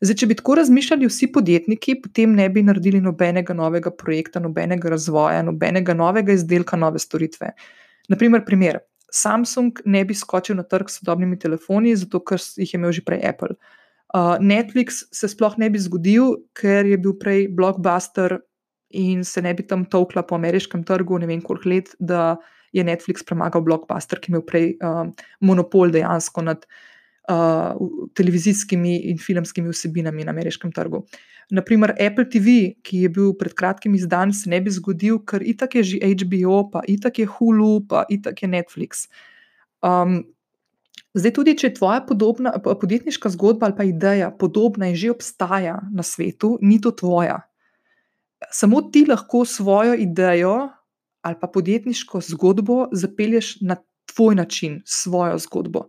Zdaj, 0.00 0.16
če 0.16 0.26
bi 0.30 0.36
tako 0.38 0.54
razmišljali 0.62 1.08
vsi 1.10 1.26
podjetniki, 1.34 1.98
potem 2.00 2.32
ne 2.32 2.48
bi 2.48 2.62
naredili 2.62 3.00
nobenega 3.04 3.52
novega 3.54 3.90
projekta, 3.90 4.40
nobenega 4.40 4.88
razvoja, 4.88 5.42
nobenega 5.42 5.94
novega 5.94 6.32
izdelka, 6.32 6.78
nove 6.80 7.02
storitve. 7.02 7.50
Naprimer, 8.08 8.44
primer. 8.46 8.78
Samsung 9.12 9.82
ne 9.84 10.04
bi 10.04 10.14
skočil 10.14 10.56
na 10.56 10.62
trg 10.62 10.88
s 10.88 11.00
sodobnimi 11.00 11.36
telefoni, 11.40 11.96
zato 11.96 12.20
ker 12.24 12.40
jih 12.40 12.72
je 12.72 12.78
imel 12.78 12.92
že 12.92 13.04
prej 13.04 13.20
Apple. 13.26 13.58
Uh, 14.16 14.36
Netflix 14.40 15.02
se 15.12 15.28
sploh 15.28 15.58
ne 15.60 15.68
bi 15.70 15.80
zgodil, 15.80 16.38
ker 16.56 16.86
je 16.88 16.96
bil 16.96 17.16
prej 17.20 17.48
blockbuster 17.52 18.38
in 18.96 19.24
se 19.24 19.42
ne 19.44 19.52
bi 19.54 19.66
tam 19.68 19.84
tolkla 19.84 20.22
po 20.24 20.38
ameriškem 20.38 20.84
trgu, 20.88 21.18
ne 21.20 21.28
vem 21.28 21.42
koliko 21.44 21.68
let, 21.68 21.92
da 22.00 22.38
je 22.72 22.84
Netflix 22.84 23.24
premagal 23.24 23.64
blockbuster, 23.64 24.20
ki 24.20 24.30
je 24.30 24.34
imel 24.34 24.44
prej 24.48 24.70
uh, 24.80 25.04
monopol 25.44 25.92
dejansko 25.92 26.44
nad 26.44 26.64
uh, 27.28 27.76
televizijskimi 28.16 28.96
in 29.12 29.20
filmskimi 29.20 29.72
vsebinami 29.72 30.24
na 30.24 30.32
ameriškem 30.32 30.72
trgu. 30.72 31.04
Naprimer, 31.50 31.94
Apple 31.96 32.28
TV, 32.28 32.56
ki 32.84 33.04
je 33.04 33.12
bil 33.12 33.32
pred 33.40 33.54
kratkim 33.56 33.94
izdan, 33.96 34.32
se 34.36 34.50
ne 34.52 34.60
bi 34.60 34.72
zgodil, 34.72 35.20
ker 35.24 35.44
itak 35.44 35.78
je 35.80 35.84
že 35.92 36.00
HBO, 36.00 36.66
pa 36.72 36.84
itak 36.88 37.20
je 37.20 37.28
Hulu, 37.28 37.86
pa 37.88 38.04
itak 38.08 38.42
je 38.42 38.48
Netflix. 38.48 39.06
Um, 39.80 40.24
Zdaj, 41.18 41.32
tudi 41.34 41.54
če 41.58 41.70
je 41.70 41.74
tvoja 41.74 42.00
podobna, 42.06 42.52
podjetniška 42.62 43.30
zgodba 43.34 43.68
ali 43.68 43.76
pa 43.76 43.86
ideja 43.88 44.30
podobna 44.30 44.90
in 44.92 44.96
že 44.98 45.10
obstaja 45.10 45.80
na 45.90 46.04
svetu, 46.06 46.58
ni 46.62 46.78
to 46.80 46.92
tvoja. 46.94 47.40
Samo 48.54 48.82
ti 48.92 49.04
lahko 49.08 49.44
svojo 49.44 49.96
idejo 49.98 50.68
ali 51.26 51.36
pa 51.40 51.48
podjetniško 51.50 52.20
zgodbo 52.20 52.86
zapelješ 52.92 53.60
na 53.60 53.76
tvoj 54.14 54.34
način, 54.34 54.82
svojo 54.86 55.38
zgodbo. 55.38 55.88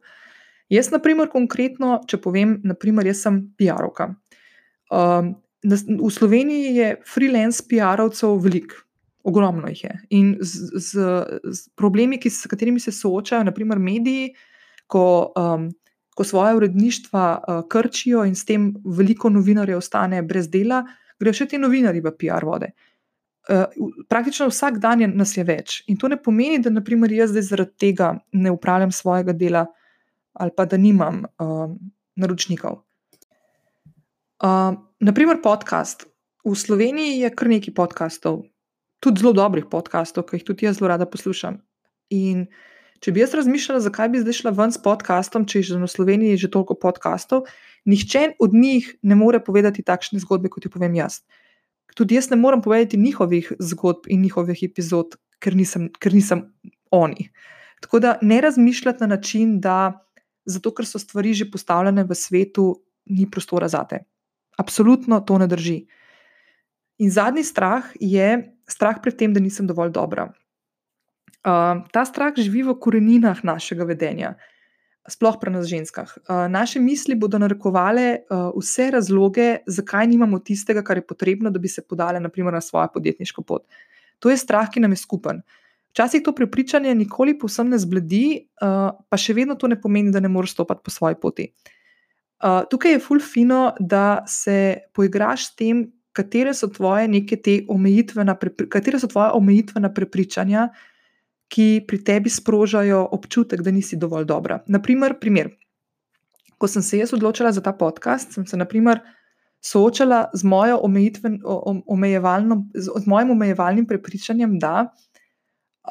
Jaz, 0.69 0.91
na 0.91 0.99
primer, 0.99 1.29
konkretno, 1.29 1.99
če 2.07 2.19
povem, 2.21 2.59
naprimer, 2.65 3.07
jaz 3.09 3.23
sem 3.25 3.39
PR-ovka. 3.57 4.11
Um, 4.93 5.31
v 5.63 6.11
Sloveniji 6.13 6.75
je 6.75 6.89
freelance 7.09 7.63
PR-ovcev 7.65 8.37
veliko, 8.43 8.83
ogromno 9.25 9.69
jih 9.71 9.83
je. 9.83 9.95
In 10.19 10.35
z, 10.41 10.69
z, 10.77 11.07
z 11.43 11.63
problemi, 11.77 12.19
ki, 12.21 12.29
s 12.29 12.49
katerimi 12.49 12.81
se 12.81 12.93
soočajo, 12.93 13.47
naprimer, 13.49 13.81
mediji 13.81 14.33
ko, 14.89 15.33
um, 15.37 15.69
ko 16.15 16.23
svoje 16.23 16.55
uredništva 16.55 17.25
uh, 17.37 17.61
krčijo 17.69 18.25
in 18.25 18.35
s 18.35 18.45
tem 18.45 18.71
veliko 18.85 19.29
novinarjev 19.29 19.77
ostane 19.77 20.21
brez 20.25 20.49
dela, 20.49 20.81
grejo 21.19 21.37
še 21.41 21.49
ti 21.51 21.59
novinari 21.61 22.01
v 22.01 22.13
PR 22.17 22.45
vode. 22.47 22.71
Uh, 23.49 23.65
praktično 24.09 24.49
vsak 24.49 24.79
dan 24.81 25.03
je 25.05 25.09
nas 25.09 25.35
je 25.37 25.45
več. 25.45 25.81
In 25.89 25.97
to 25.97 26.09
ne 26.09 26.17
pomeni, 26.17 26.57
da 26.63 26.73
naprimer, 26.73 27.13
jaz 27.13 27.33
zdaj 27.33 27.45
zaradi 27.51 27.85
tega 27.85 28.13
ne 28.33 28.53
upravljam 28.53 28.93
svojega 28.93 29.33
dela 29.33 29.67
ali 30.39 30.53
pa 30.55 30.63
da 30.69 30.77
nimam 30.77 31.23
um, 31.41 31.73
naročnikov. 32.15 32.77
Uh, 34.39 34.77
naprimer, 35.03 35.41
podcast. 35.43 36.05
V 36.47 36.53
Sloveniji 36.55 37.17
je 37.25 37.31
kar 37.35 37.49
nekaj 37.51 37.73
podkastov, 37.75 38.45
tudi 39.03 39.19
zelo 39.19 39.33
dobrih 39.35 39.65
podkastov, 39.67 40.29
ki 40.29 40.39
jih 40.39 40.45
tudi 40.47 40.67
jaz 40.69 40.79
zelo 40.79 40.93
rada 40.93 41.09
poslušam. 41.09 41.57
In 42.15 42.45
uh, 42.45 42.69
Če 42.99 43.13
bi 43.15 43.21
jaz 43.23 43.33
razmišljala, 43.37 43.79
zakaj 43.85 44.09
bi 44.11 44.21
zdaj 44.23 44.35
šla 44.41 44.51
ven 44.55 44.73
s 44.75 44.81
podkastom, 44.83 45.45
če 45.47 45.61
je 45.61 45.67
že 45.71 45.79
na 45.79 45.87
Sloveniji 45.87 46.39
že 46.41 46.51
toliko 46.51 46.75
podkastov, 46.75 47.47
nihče 47.87 48.35
od 48.43 48.53
njih 48.53 48.89
ne 49.01 49.15
more 49.15 49.39
povedati 49.39 49.85
takšne 49.85 50.19
zgodbe, 50.19 50.51
kot 50.51 50.67
jo 50.67 50.73
povem 50.73 50.97
jaz. 50.99 51.21
Tudi 51.95 52.19
jaz 52.19 52.29
ne 52.29 52.37
morem 52.39 52.61
povedati 52.61 52.99
njihovih 52.99 53.53
zgodb 53.59 54.11
in 54.11 54.21
njihovih 54.21 54.59
epizod, 54.63 55.15
ker 55.39 55.55
nisem, 55.55 55.87
ker 55.99 56.13
nisem 56.13 56.43
oni. 56.91 57.29
Tako 57.79 57.99
da 58.03 58.17
ne 58.21 58.41
razmišljati 58.41 59.03
na 59.03 59.15
način, 59.15 59.59
da 59.63 60.05
zato 60.45 60.73
ker 60.75 60.85
so 60.85 60.99
stvari 60.99 61.33
že 61.33 61.49
postavljene 61.51 62.03
v 62.03 62.15
svetu, 62.15 62.83
ni 63.09 63.29
prostora 63.31 63.67
za 63.67 63.83
te. 63.87 64.03
Absolutno 64.57 65.21
to 65.21 65.37
ne 65.37 65.47
drži. 65.47 65.85
In 66.99 67.11
zadnji 67.11 67.43
strah 67.43 67.85
je 67.95 68.57
strah 68.67 68.99
pred 69.01 69.15
tem, 69.15 69.33
da 69.33 69.39
nisem 69.39 69.67
dovolj 69.67 69.93
dobra. 69.95 70.27
Uh, 71.39 71.85
ta 71.95 72.03
strah 72.03 72.35
živi 72.35 72.65
v 72.67 72.75
koreninah 72.75 73.39
našega 73.47 73.87
vedenja, 73.87 74.33
sploh 75.07 75.37
pri 75.39 75.53
nas 75.55 75.69
ženskah. 75.71 76.11
Uh, 76.27 76.51
naše 76.51 76.81
misli 76.83 77.15
bodo 77.15 77.39
narekovale 77.39 78.27
uh, 78.27 78.51
vse 78.59 78.89
razloge, 78.91 79.63
zakaj 79.63 80.07
nimamo 80.11 80.41
tistega, 80.43 80.83
kar 80.83 80.99
je 80.99 81.07
potrebno, 81.07 81.47
da 81.49 81.59
bi 81.59 81.71
se 81.71 81.81
podale 81.81 82.19
naprimer, 82.19 82.53
na 82.53 82.61
svojo 82.61 82.91
podjetniško 82.93 83.41
pot. 83.47 83.63
To 84.19 84.29
je 84.29 84.37
strah, 84.37 84.67
ki 84.67 84.83
nam 84.83 84.91
je 84.91 84.99
skupen. 84.99 85.39
Včasih 85.95 86.21
to 86.21 86.35
prepričanje 86.35 86.91
nikoli 86.95 87.37
povsem 87.39 87.71
ne 87.71 87.79
zbledi, 87.79 88.51
uh, 88.59 88.91
pa 89.09 89.17
še 89.17 89.33
vedno 89.33 89.55
to 89.55 89.71
ne 89.71 89.79
pomeni, 89.79 90.11
da 90.11 90.19
ne 90.19 90.29
moreš 90.29 90.57
stopiti 90.59 90.83
po 90.83 90.91
svoji 90.91 91.15
poti. 91.21 91.47
Uh, 92.43 92.67
tukaj 92.67 92.97
je 92.97 92.99
fulfino, 92.99 93.63
da 93.79 94.25
se 94.27 94.83
poigraš 94.91 95.47
s 95.47 95.55
tem, 95.55 95.87
katere 96.11 96.53
so 96.53 96.67
tvoje 96.67 97.07
neke 97.07 97.39
te 97.39 97.61
omejitvena, 97.71 98.35
katere 98.67 98.99
so 98.99 99.07
tvoje 99.07 99.31
omejitvena 99.39 99.91
prepričanja, 99.93 100.69
ki 101.49 101.83
pri 101.87 102.03
tebi 102.05 102.29
sprožajo 102.29 103.07
občutek, 103.11 103.61
da 103.65 103.73
nisi 103.73 103.97
dovolj 103.97 104.27
dobra. 104.29 104.61
Naprimer, 104.67 105.17
primer. 105.19 105.49
Ko 106.59 106.67
sem 106.67 106.83
se 106.85 106.99
jaz 106.99 107.13
odločila 107.15 107.51
za 107.55 107.63
ta 107.65 107.73
podcast, 107.73 108.35
sem 108.35 108.45
se 108.45 108.57
naprimer 108.57 109.01
soočala 109.65 110.29
z, 110.33 110.43
omejitven, 110.81 111.39
z, 112.73 112.89
z 112.95 113.05
mojim 113.07 113.31
omejevalnim 113.31 113.87
prepričanjem, 113.87 114.59
da, 114.59 114.87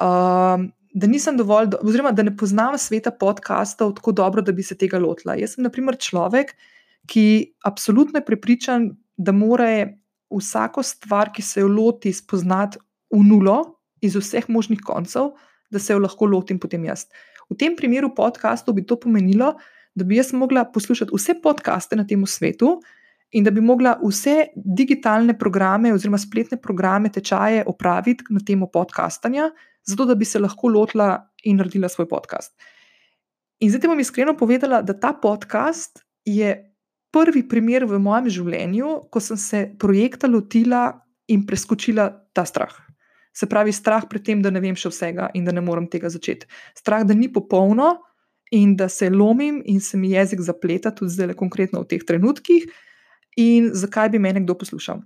uh, 0.00 0.64
da 0.94 1.06
nisem 1.06 1.36
dovolj, 1.36 1.72
do, 1.74 1.80
oziroma 1.82 2.12
da 2.12 2.22
ne 2.22 2.36
poznam 2.36 2.78
sveta 2.78 3.10
podcastov 3.10 3.94
tako 3.98 4.12
dobro, 4.12 4.42
da 4.42 4.52
bi 4.52 4.62
se 4.62 4.76
tega 4.78 4.98
lotila. 4.98 5.36
Jaz 5.36 5.56
sem, 5.56 5.66
naprimer, 5.66 5.98
človek, 6.00 6.54
ki 7.08 7.54
absolutno 7.64 8.20
je 8.20 8.24
prepričan, 8.24 8.90
da 9.16 9.32
mora 9.32 9.88
vsako 10.30 10.82
stvar, 10.82 11.32
ki 11.34 11.42
se 11.42 11.60
jo 11.60 11.68
loti, 11.68 12.12
spoznati 12.12 12.78
v 13.10 13.24
nulo, 13.24 13.58
iz 14.04 14.16
vseh 14.16 14.46
možnih 14.48 14.80
koncev, 14.84 15.32
da 15.70 15.78
se 15.78 15.92
jo 15.92 16.02
lahko 16.02 16.26
lotim 16.26 16.58
potem 16.58 16.84
jaz. 16.84 17.06
V 17.48 17.56
tem 17.56 17.76
primeru 17.76 18.12
podkastov 18.14 18.76
bi 18.76 18.84
to 18.86 18.98
pomenilo, 19.00 19.54
da 19.94 20.04
bi 20.04 20.18
jaz 20.18 20.32
mogla 20.32 20.64
poslušati 20.72 21.12
vse 21.14 21.38
podkaste 21.42 21.96
na 21.96 22.06
tem 22.06 22.26
svetu 22.26 22.78
in 23.32 23.44
da 23.44 23.50
bi 23.50 23.60
mogla 23.60 23.96
vse 24.00 24.52
digitalne 24.56 25.36
programe 25.38 25.92
oziroma 25.92 26.18
spletne 26.18 26.60
programe, 26.60 27.12
tečaje 27.12 27.64
opraviti 27.66 28.24
na 28.30 28.40
temo 28.40 28.70
podkastanja, 28.72 29.50
zato 29.84 30.04
da 30.04 30.14
bi 30.14 30.24
se 30.24 30.38
lahko 30.38 30.68
lotila 30.68 31.10
in 31.44 31.56
naredila 31.56 31.88
svoj 31.88 32.08
podcast. 32.08 32.54
In 33.60 33.70
zdaj 33.70 33.90
bom 33.90 34.00
iskreno 34.00 34.36
povedala, 34.36 34.82
da 34.82 34.94
ta 34.94 35.12
podcast 35.12 36.04
je 36.24 36.54
prvi 37.10 37.42
primer 37.48 37.84
v 37.84 37.98
mojem 37.98 38.28
življenju, 38.30 38.94
ko 39.10 39.20
sem 39.20 39.36
se 39.36 39.64
projekta 39.80 40.28
lotila 40.30 40.92
in 41.28 41.44
preskočila 41.46 42.08
ta 42.32 42.44
strah. 42.44 42.87
Se 43.32 43.46
pravi, 43.46 43.72
strah 43.72 44.06
pred 44.10 44.24
tem, 44.24 44.42
da 44.42 44.50
ne 44.50 44.60
vem 44.60 44.76
še 44.76 44.90
vsega 44.92 45.30
in 45.34 45.44
da 45.46 45.54
ne 45.54 45.62
morem 45.62 45.86
tega 45.90 46.10
začeti. 46.10 46.48
Strah, 46.78 47.04
da 47.06 47.14
ni 47.14 47.30
popolno 47.32 47.98
in 48.50 48.74
da 48.76 48.88
se 48.88 49.10
lomim 49.10 49.60
in 49.66 49.80
se 49.80 49.98
mi 50.00 50.10
jezik 50.14 50.40
zapleta, 50.40 50.90
tudi 50.90 51.12
zdaj, 51.12 51.36
konkretno 51.36 51.84
v 51.84 51.90
teh 51.92 52.04
trenutkih, 52.04 52.64
in 53.38 53.70
zakaj 53.76 54.10
bi 54.14 54.18
me 54.18 54.32
nekdo 54.32 54.56
poslušal. 54.58 55.02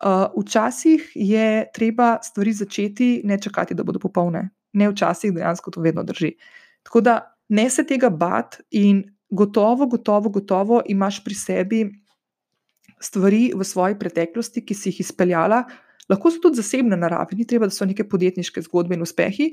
Uh, 0.00 0.32
včasih 0.32 1.12
je 1.14 1.68
treba 1.76 2.16
stvari 2.24 2.52
začeti, 2.56 3.20
ne 3.24 3.36
čakati, 3.38 3.76
da 3.76 3.84
bodo 3.84 4.00
popolne. 4.00 4.48
Ne 4.72 4.88
včasih, 4.88 5.34
dejansko 5.36 5.70
to 5.70 5.84
vedno 5.84 6.02
drži. 6.02 6.32
Tako 6.82 7.00
da 7.04 7.18
ne 7.48 7.68
se 7.70 7.84
tega 7.86 8.08
bati 8.10 8.64
in 8.70 9.04
gotovo, 9.30 9.86
gotovo, 9.86 10.30
gotovo 10.30 10.82
imaš 10.86 11.24
pri 11.24 11.34
sebi 11.34 11.82
stvari 13.00 13.52
v 13.56 13.64
svoji 13.64 13.98
preteklosti, 13.98 14.64
ki 14.64 14.74
si 14.74 14.88
jih 14.88 15.00
izpeljala, 15.00 15.64
lahko 16.10 16.32
so 16.32 16.42
tudi 16.42 16.60
zasebne 16.60 16.98
narave, 16.98 17.36
ni 17.38 17.46
treba, 17.46 17.68
da 17.70 17.74
so 17.74 17.86
neke 17.88 18.06
podjetniške 18.08 18.62
zgodbe 18.66 18.98
in 18.98 19.06
uspehi. 19.06 19.52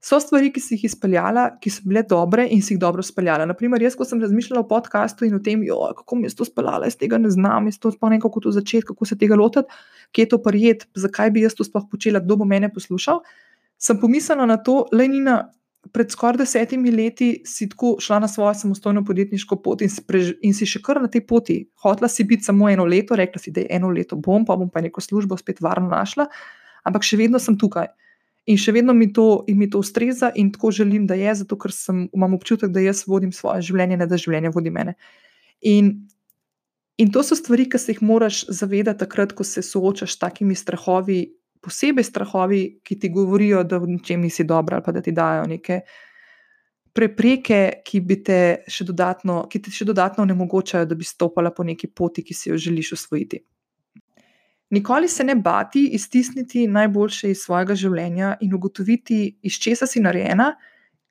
So 0.00 0.16
stvari, 0.16 0.48
ki 0.48 0.62
si 0.64 0.78
jih 0.78 0.86
izpeljala, 0.88 1.42
ki 1.60 1.70
so 1.74 1.82
bile 1.84 2.00
dobre 2.08 2.46
in 2.48 2.62
si 2.64 2.72
jih 2.72 2.80
dobro 2.80 3.02
speljala. 3.04 3.44
Naprimer, 3.50 3.82
jaz, 3.84 3.98
ko 4.00 4.06
sem 4.08 4.22
razmišljala 4.22 4.62
o 4.62 4.68
podkastu 4.68 5.26
in 5.28 5.36
o 5.36 5.40
tem, 5.44 5.60
jo, 5.66 5.76
kako 5.98 6.16
mi 6.16 6.24
je 6.24 6.32
to 6.38 6.46
speljala, 6.48 6.88
jaz 6.88 6.96
tega 6.96 7.18
ne 7.20 7.28
znam, 7.30 7.68
jaz 7.68 7.76
to 7.82 7.92
sploh 7.92 8.08
ne 8.08 8.16
vem, 8.16 8.22
kako 8.24 8.46
to 8.46 8.52
začeti, 8.56 8.86
kako 8.88 9.08
se 9.10 9.18
tega 9.20 9.36
lotiti, 9.36 9.82
kje 10.16 10.24
je 10.24 10.30
to 10.32 10.40
prijet, 10.40 10.86
zakaj 10.96 11.34
bi 11.34 11.44
jaz 11.44 11.58
to 11.58 11.68
sploh 11.68 11.84
počela, 11.90 12.24
kdo 12.24 12.40
bo 12.40 12.48
mene 12.48 12.72
poslušal. 12.72 13.20
Sem 13.76 14.00
pomislila 14.00 14.48
na 14.48 14.56
to, 14.56 14.86
le 14.92 15.08
Nina, 15.08 15.36
pred 15.92 16.10
skoraj 16.12 16.38
desetimi 16.42 16.90
leti 16.92 17.30
si 17.46 17.68
tako 17.68 17.96
šla 18.00 18.18
na 18.20 18.28
svojo 18.28 18.54
samostojno 18.54 19.04
podjetniško 19.04 19.56
pot 19.64 19.82
in 19.82 19.90
si, 19.90 20.02
prež, 20.06 20.34
in 20.44 20.54
si 20.54 20.68
še 20.68 20.82
kar 20.84 21.00
na 21.00 21.08
tej 21.08 21.24
poti. 21.26 21.56
Hotla 21.80 22.08
si 22.08 22.24
biti 22.28 22.44
samo 22.44 22.68
eno 22.68 22.84
leto, 22.84 23.16
rekla 23.16 23.40
si, 23.40 23.52
da 23.54 23.64
je 23.64 23.72
eno 23.78 23.88
leto 23.88 24.16
bom, 24.16 24.44
pa 24.44 24.56
bom 24.60 24.68
pa 24.70 24.84
neko 24.84 25.00
službo 25.00 25.38
spet 25.40 25.62
varno 25.64 25.88
našla, 25.88 26.28
ampak 26.84 27.06
še 27.06 27.16
vedno 27.20 27.40
sem 27.40 27.56
tukaj. 27.58 27.88
In 28.50 28.60
še 28.60 28.72
vedno 28.76 28.92
mi 28.96 29.10
to, 29.12 29.44
mi 29.48 29.68
to 29.70 29.80
ustreza 29.80 30.30
in 30.34 30.52
tako 30.52 30.70
želim, 30.74 31.06
da 31.06 31.16
je, 31.16 31.34
zato 31.42 31.56
ker 31.60 31.72
sem, 31.72 32.06
imam 32.16 32.36
občutek, 32.36 32.72
da 32.72 32.84
jaz 32.84 33.04
vodim 33.08 33.32
svoje 33.36 33.68
življenje, 33.70 34.00
ne 34.00 34.08
da 34.08 34.20
življenje 34.20 34.52
vodi 34.54 34.72
mene. 34.74 34.96
In, 35.60 35.92
in 37.00 37.12
to 37.12 37.24
so 37.24 37.36
stvari, 37.36 37.68
ki 37.70 37.80
se 37.80 37.94
jih 37.94 38.00
moraš 38.04 38.44
zavedati 38.48 39.04
takrat, 39.04 39.36
ko 39.36 39.44
se 39.44 39.64
soočaš 39.64 40.16
s 40.16 40.22
takimi 40.24 40.56
strahovi, 40.56 41.20
posebej 41.60 42.04
strahovi, 42.04 42.60
ki 42.84 42.98
ti 42.98 43.10
govorijo, 43.12 43.62
da 43.64 43.78
v 43.78 43.98
čem 44.04 44.24
nisi 44.24 44.44
dobra, 44.44 44.78
ali 44.80 44.84
pa 44.84 44.92
da 44.92 45.02
ti 45.04 45.12
dajo 45.12 45.44
neke 45.50 45.80
prepreke, 46.96 47.60
ki, 47.86 48.00
te 48.24 48.40
še, 48.68 48.84
dodatno, 48.88 49.44
ki 49.50 49.60
ti 49.62 49.72
še 49.74 49.86
dodatno 49.88 50.24
onemogočajo, 50.26 50.88
da 50.88 50.98
bi 50.98 51.06
stopala 51.06 51.52
po 51.54 51.64
neki 51.64 51.92
poti, 51.94 52.24
ki 52.26 52.34
si 52.34 52.50
jo 52.50 52.58
želiš 52.58 52.92
usvojiti. 52.98 53.44
Nikoli 54.70 55.08
se 55.08 55.24
ne 55.24 55.34
bati 55.34 55.88
iztisniti 55.98 56.66
najboljše 56.70 57.30
iz 57.30 57.42
svojega 57.42 57.74
življenja 57.74 58.36
in 58.40 58.54
ugotoviti, 58.54 59.38
iz 59.42 59.58
česa 59.58 59.86
si 59.86 60.02
narejena, 60.02 60.52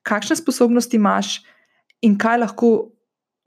kakšne 0.02 0.36
sposobnosti 0.40 0.96
imaš 0.96 1.40
in 2.04 2.16
kaj 2.18 2.38
lahko 2.40 2.70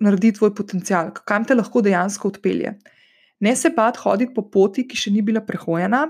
naredi 0.03 0.33
tvoj 0.37 0.53
potencial, 0.53 1.09
kam 1.25 1.45
te 1.45 1.57
lahko 1.57 1.81
dejansko 1.81 2.29
odpelje. 2.29 2.75
Ne 3.41 3.55
se 3.57 3.71
bati 3.73 4.03
hoditi 4.03 4.33
po 4.35 4.45
poti, 4.53 4.85
ki 4.87 4.97
še 4.97 5.13
ni 5.15 5.23
bila 5.25 5.41
prehojena, 5.41 6.05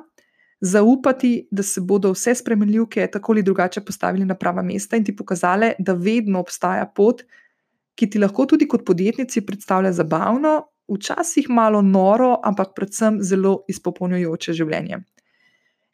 zaupati, 0.63 1.47
da 1.51 1.63
se 1.63 1.81
bodo 1.81 2.13
vse 2.13 2.35
spremenljivke 2.35 3.07
tako 3.11 3.31
ali 3.31 3.43
drugače 3.43 3.81
postavili 3.81 4.25
na 4.25 4.35
prava 4.35 4.61
mesta 4.63 4.95
in 4.95 5.03
ti 5.03 5.15
pokazale, 5.15 5.73
da 5.79 5.93
vedno 5.93 6.39
obstaja 6.39 6.85
pot, 6.95 7.23
ki 7.95 8.09
ti 8.09 8.19
lahko 8.19 8.45
tudi 8.45 8.67
kot 8.67 8.85
podjetnici 8.85 9.43
predstavlja 9.45 9.91
zabavno, 9.91 10.61
včasih 10.87 11.49
malo 11.49 11.81
noro, 11.81 12.37
ampak 12.43 12.71
predvsem 12.75 13.19
zelo 13.21 13.65
izpopolnjujoče 13.67 14.53
življenje. 14.53 15.01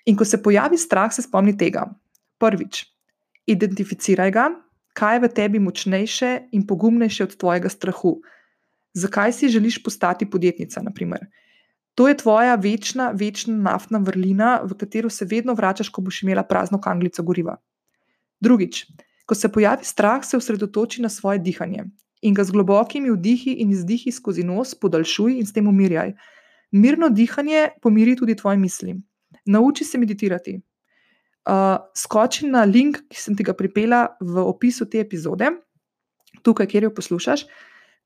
In 0.06 0.18
ko 0.18 0.26
se 0.26 0.42
pojavi 0.44 0.78
strah, 0.78 1.10
se 1.14 1.26
spomni 1.26 1.58
tega. 1.58 1.88
Prvič, 2.40 2.84
identificiraj 3.50 4.32
ga, 4.32 4.48
kaj 4.94 5.18
je 5.18 5.24
v 5.26 5.32
tebi 5.34 5.60
močnejše 5.60 6.32
in 6.54 6.68
pogumnejše 6.68 7.26
od 7.26 7.36
tvojega 7.42 7.74
strahu. 7.74 8.20
Zakaj 8.94 9.34
si 9.34 9.50
želiš 9.50 9.82
postati 9.84 10.30
podjetnica, 10.30 10.82
naprimer? 10.86 11.26
To 12.00 12.08
je 12.08 12.18
tvoja 12.18 12.56
večna, 12.56 13.12
večna 13.12 13.54
naftna 13.58 14.00
vrlina, 14.00 14.62
v 14.64 14.78
katero 14.80 15.10
se 15.10 15.26
vedno 15.26 15.54
vračaš, 15.54 15.90
ko 15.90 16.02
boš 16.02 16.22
imela 16.24 16.46
prazno 16.48 16.80
kanglico 16.82 17.24
goriva. 17.28 17.58
Drugič, 18.40 18.86
ko 19.28 19.36
se 19.36 19.50
pojavi 19.52 19.84
strah, 19.84 20.24
se 20.24 20.38
osredotoči 20.38 21.02
na 21.02 21.10
svoje 21.10 21.44
dihanje 21.44 21.84
in 22.22 22.34
ga 22.34 22.44
z 22.44 22.56
globokimi 22.56 23.12
vdihi 23.12 23.58
in 23.60 23.76
izdihi 23.76 24.12
skozi 24.12 24.44
nos 24.48 24.72
podaljšuj 24.80 25.42
in 25.42 25.46
s 25.46 25.54
tem 25.54 25.68
umirjaj. 25.68 26.14
Mirno 26.72 27.10
dihanje 27.10 27.68
pomiri 27.82 28.16
tudi 28.16 28.36
tvoje 28.36 28.58
misli. 28.58 28.96
Nauči 29.46 29.84
se 29.84 29.98
meditirati. 29.98 30.56
Uh, 30.56 31.84
skoči 31.96 32.48
na 32.48 32.64
link, 32.64 33.02
ki 33.10 33.20
sem 33.20 33.36
ti 33.36 33.44
ga 33.44 33.54
pripela 33.54 34.06
v 34.22 34.40
opisu 34.48 34.88
te 34.88 35.04
epizode, 35.04 35.52
tukaj, 36.44 36.68
kjer 36.68 36.88
jo 36.88 36.96
poslušaš 36.96 37.44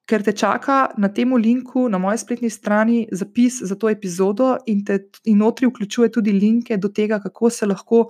ker 0.06 0.24
te 0.24 0.34
čaka 0.36 0.92
na 0.98 1.08
tem 1.10 1.32
linku 1.40 1.88
na 1.90 1.98
moji 1.98 2.18
spletni 2.18 2.50
strani 2.50 3.08
zapis 3.12 3.62
za 3.64 3.76
to 3.76 3.90
epizodo 3.90 4.58
in 4.68 4.84
te 4.86 5.00
in 5.26 5.38
notri 5.38 5.68
vključuje 5.68 6.12
tudi 6.12 6.32
linke 6.32 6.78
do 6.78 6.90
tega, 6.90 7.20
kako 7.20 7.50
se 7.50 7.66
lahko 7.66 8.08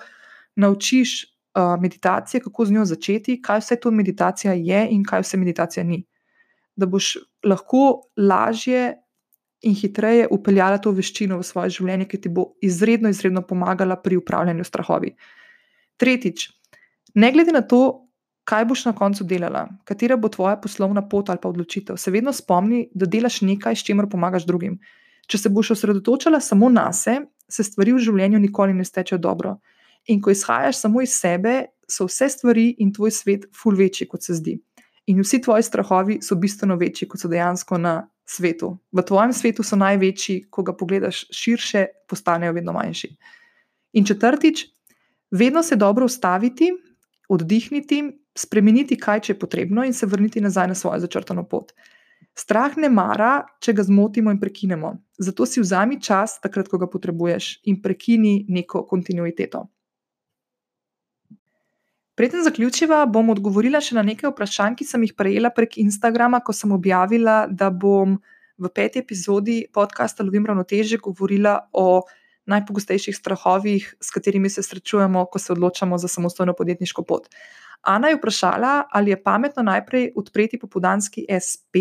naučiš 0.55 1.23
uh, 1.23 1.81
meditacije, 1.81 2.41
kako 2.41 2.65
z 2.65 2.71
njo 2.71 2.85
začeti, 2.85 3.41
kaj 3.41 3.59
vse 3.59 3.75
to 3.75 3.91
meditacija 3.91 4.53
je 4.53 4.87
in 4.91 5.03
kaj 5.03 5.21
vse 5.21 5.37
meditacija 5.37 5.83
ni. 5.83 6.03
Da 6.75 6.85
boš 6.85 7.17
lahko 7.45 8.01
lažje 8.17 8.95
in 9.61 9.75
hitreje 9.75 10.27
upeljala 10.31 10.77
to 10.77 10.91
veščino 10.91 11.37
v 11.39 11.45
svoje 11.45 11.69
življenje, 11.77 12.07
ki 12.09 12.21
ti 12.25 12.29
bo 12.29 12.49
izredno, 12.61 13.09
izredno 13.09 13.45
pomagala 13.47 13.95
pri 13.95 14.17
upravljanju 14.17 14.63
strahovi. 14.63 15.13
Tretjič, 15.97 16.49
ne 17.15 17.31
glede 17.31 17.53
na 17.53 17.61
to, 17.61 18.02
kaj 18.43 18.65
boš 18.65 18.85
na 18.85 18.93
koncu 18.95 19.23
delala, 19.23 19.67
katera 19.87 20.17
bo 20.17 20.29
tvoja 20.29 20.57
poslovna 20.61 21.03
pot 21.09 21.29
ali 21.29 21.39
pa 21.41 21.49
odločitev. 21.49 21.97
Se 21.97 22.11
vedno 22.11 22.33
spomni, 22.33 22.87
da 22.93 23.05
delaš 23.05 23.41
nekaj, 23.41 23.75
s 23.75 23.85
čimer 23.87 24.09
pomagaš 24.11 24.45
drugim. 24.45 24.79
Če 25.27 25.37
se 25.37 25.49
boš 25.49 25.71
osredotočala 25.77 26.39
samo 26.43 26.69
na 26.69 26.89
sebe, 26.93 27.29
se 27.49 27.63
stvari 27.63 27.93
v 27.93 28.01
življenju 28.01 28.39
nikoli 28.39 28.73
ne 28.73 28.85
stečejo 28.85 29.19
dobro. 29.21 29.57
In 30.11 30.21
ko 30.21 30.31
izhajaš 30.31 30.81
samo 30.81 31.01
iz 31.03 31.15
sebe, 31.15 31.67
so 31.87 32.07
vse 32.07 32.29
stvari 32.29 32.73
in 32.83 32.91
tvoj 32.93 33.11
svet 33.11 33.45
ful 33.55 33.75
večji, 33.77 34.07
kot 34.07 34.23
se 34.23 34.35
zdi. 34.39 34.57
In 35.11 35.19
vsi 35.21 35.41
tvoji 35.43 35.63
strahovi 35.63 36.19
so 36.23 36.35
bistveno 36.39 36.75
večji, 36.79 37.07
kot 37.11 37.21
so 37.21 37.29
dejansko 37.31 37.77
na 37.77 37.95
svetu. 38.25 38.77
V 38.91 39.03
tvojem 39.03 39.33
svetu 39.35 39.63
so 39.63 39.75
največji, 39.79 40.47
ko 40.49 40.63
ga 40.63 40.75
pogledaš 40.75 41.25
širše, 41.31 41.85
postanejo 42.09 42.55
vedno 42.55 42.73
manjši. 42.73 43.11
In 43.99 44.05
četrtič, 44.05 44.65
vedno 45.31 45.63
se 45.63 45.75
dobro 45.75 46.05
ustaviti, 46.05 46.71
oddihniti, 47.29 48.03
spremeniti, 48.37 48.97
kaj 48.99 49.25
če 49.25 49.33
je 49.33 49.39
potrebno, 49.39 49.83
in 49.85 49.93
se 49.93 50.09
vrniti 50.09 50.41
nazaj 50.41 50.67
na 50.67 50.75
svojo 50.75 50.99
začrtano 51.03 51.45
pot. 51.49 51.73
Strah 52.33 52.77
ne 52.81 52.89
mara, 52.89 53.43
če 53.61 53.75
ga 53.77 53.85
zmotimo 53.85 54.31
in 54.33 54.39
prekinemo. 54.41 54.95
Zato 55.21 55.45
si 55.45 55.61
vzami 55.61 55.99
čas, 56.01 56.39
takrat, 56.41 56.69
ko 56.71 56.79
ga 56.81 56.89
potrebuješ, 56.89 57.59
in 57.69 57.81
prekini 57.81 58.45
neko 58.49 58.87
kontinuiteto. 58.89 59.67
Preden 62.17 62.43
zaključiva, 62.45 63.03
bom 63.09 63.31
odgovorila 63.33 63.81
še 63.81 63.95
na 63.97 64.03
nekaj 64.05 64.29
vprašanj, 64.29 64.77
ki 64.77 64.85
sem 64.85 65.05
jih 65.05 65.15
prejela 65.17 65.49
prek 65.53 65.79
Instagrama, 65.81 66.43
ko 66.45 66.53
sem 66.53 66.73
objavila, 66.73 67.45
da 67.49 67.71
bom 67.73 68.19
v 68.61 68.69
peti 68.69 69.01
epizodi 69.01 69.63
podcasta 69.73 70.25
Lovim 70.25 70.45
ravnoteže 70.45 70.99
govorila 71.01 71.55
o 71.73 72.03
najpogostejših 72.45 73.17
strahovih, 73.17 73.87
s 74.01 74.13
katerimi 74.13 74.49
se 74.49 74.61
srečujemo, 74.63 75.25
ko 75.25 75.39
se 75.39 75.53
odločamo 75.53 75.97
za 75.97 76.07
samostojno 76.07 76.53
podjetniško 76.53 77.03
pot. 77.03 77.29
Ana 77.83 78.07
je 78.11 78.17
vprašala, 78.17 78.73
ali 78.91 79.11
je 79.11 79.23
pametno 79.23 79.63
najprej 79.63 80.11
odpreti 80.15 80.59
popodanski 80.59 81.25
SP 81.29 81.75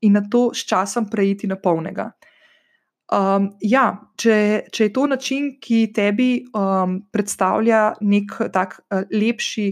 in 0.00 0.12
na 0.18 0.22
to 0.30 0.50
s 0.54 0.66
časom 0.66 1.06
preiti 1.10 1.46
na 1.46 1.56
polnega. 1.56 2.10
Um, 3.06 3.52
ja, 3.62 3.92
če, 4.18 4.66
če 4.74 4.88
je 4.88 4.92
to 4.92 5.04
način, 5.06 5.52
ki 5.62 5.92
tebi 5.94 6.30
um, 6.50 6.98
predstavlja 7.14 7.82
nek 8.02 8.34
tak 8.52 8.80
uh, 8.80 9.04
lepši 9.14 9.68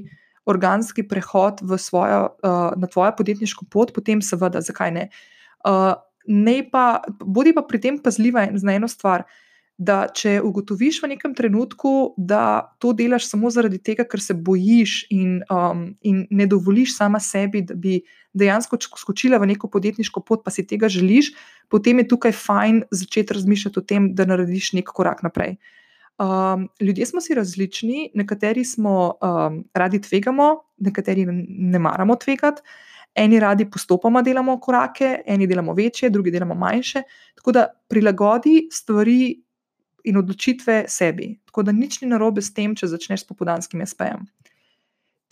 organski 0.47 1.03
prehod 1.09 1.64
svojo, 1.81 2.29
uh, 2.45 2.77
na 2.79 2.87
tvojo 2.87 3.11
podjetniško 3.18 3.66
pot, 3.70 3.91
potem 3.97 4.22
seveda, 4.22 4.62
zakaj 4.62 4.95
ne. 4.95 5.09
Uh, 5.66 5.97
ne 6.31 6.61
pa, 6.70 7.03
bodi 7.20 7.55
pa 7.57 7.64
pri 7.66 7.81
tem 7.81 7.99
pazljiva 7.99 8.47
na 8.55 8.79
eno 8.79 8.89
stvar 8.89 9.27
da 9.77 10.05
če 10.14 10.39
ugotoviš 10.45 11.01
v 11.03 11.11
nekem 11.14 11.35
trenutku, 11.35 12.14
da 12.16 12.75
to 12.79 12.93
delaš 12.95 13.27
samo 13.27 13.51
zaradi 13.51 13.81
tega, 13.83 14.07
ker 14.07 14.22
se 14.22 14.35
bojiš 14.35 15.07
in, 15.11 15.41
um, 15.51 15.89
in 16.07 16.25
ne 16.31 16.47
dovoliš 16.47 16.95
sama 16.97 17.18
sebi, 17.20 17.64
da 17.66 17.75
bi 17.75 17.99
dejansko 18.35 18.79
skočila 19.01 19.41
v 19.43 19.51
neko 19.51 19.70
podjetniško 19.70 20.22
pot, 20.22 20.45
pa 20.45 20.55
si 20.55 20.66
tega 20.66 20.89
želiš, 20.89 21.33
potem 21.68 21.99
je 22.03 22.09
tukaj 22.09 22.35
fajn 22.39 22.85
začeti 22.95 23.35
razmišljati 23.35 23.81
o 23.81 23.83
tem, 23.83 24.12
da 24.14 24.29
narediš 24.31 24.72
nek 24.79 24.95
korak 24.95 25.25
naprej. 25.27 25.57
Um, 26.22 26.68
ljudje 26.81 27.07
smo 27.11 27.20
si 27.20 27.35
različni, 27.35 28.11
nekateri 28.14 28.64
smo 28.64 29.14
um, 29.18 29.64
radi 29.75 30.01
tvegamo, 30.01 30.55
nekateri 30.79 31.27
ne 31.27 31.79
maramo 31.79 32.16
tvegati. 32.16 32.62
Eni 33.14 33.39
radi 33.41 33.66
postopoma 33.70 34.22
delamo 34.22 34.59
korake, 34.61 35.22
eni 35.27 35.47
delamo 35.47 35.75
večje, 35.75 36.11
drugi 36.11 36.31
delamo 36.31 36.55
manjše. 36.55 37.03
Tako 37.35 37.53
da 37.53 37.66
prilagodi 37.89 38.68
stvari 38.70 39.44
in 40.05 40.17
odločitve 40.17 40.85
sebi. 40.89 41.35
Tako 41.49 41.63
da 41.63 41.73
nič 41.73 42.01
ni 42.03 42.09
narobe 42.09 42.43
s 42.43 42.53
tem, 42.55 42.75
če 42.77 42.91
začneš 42.93 43.25
s 43.25 43.29
popodanskim 43.29 43.81
SP-jem. 43.85 44.27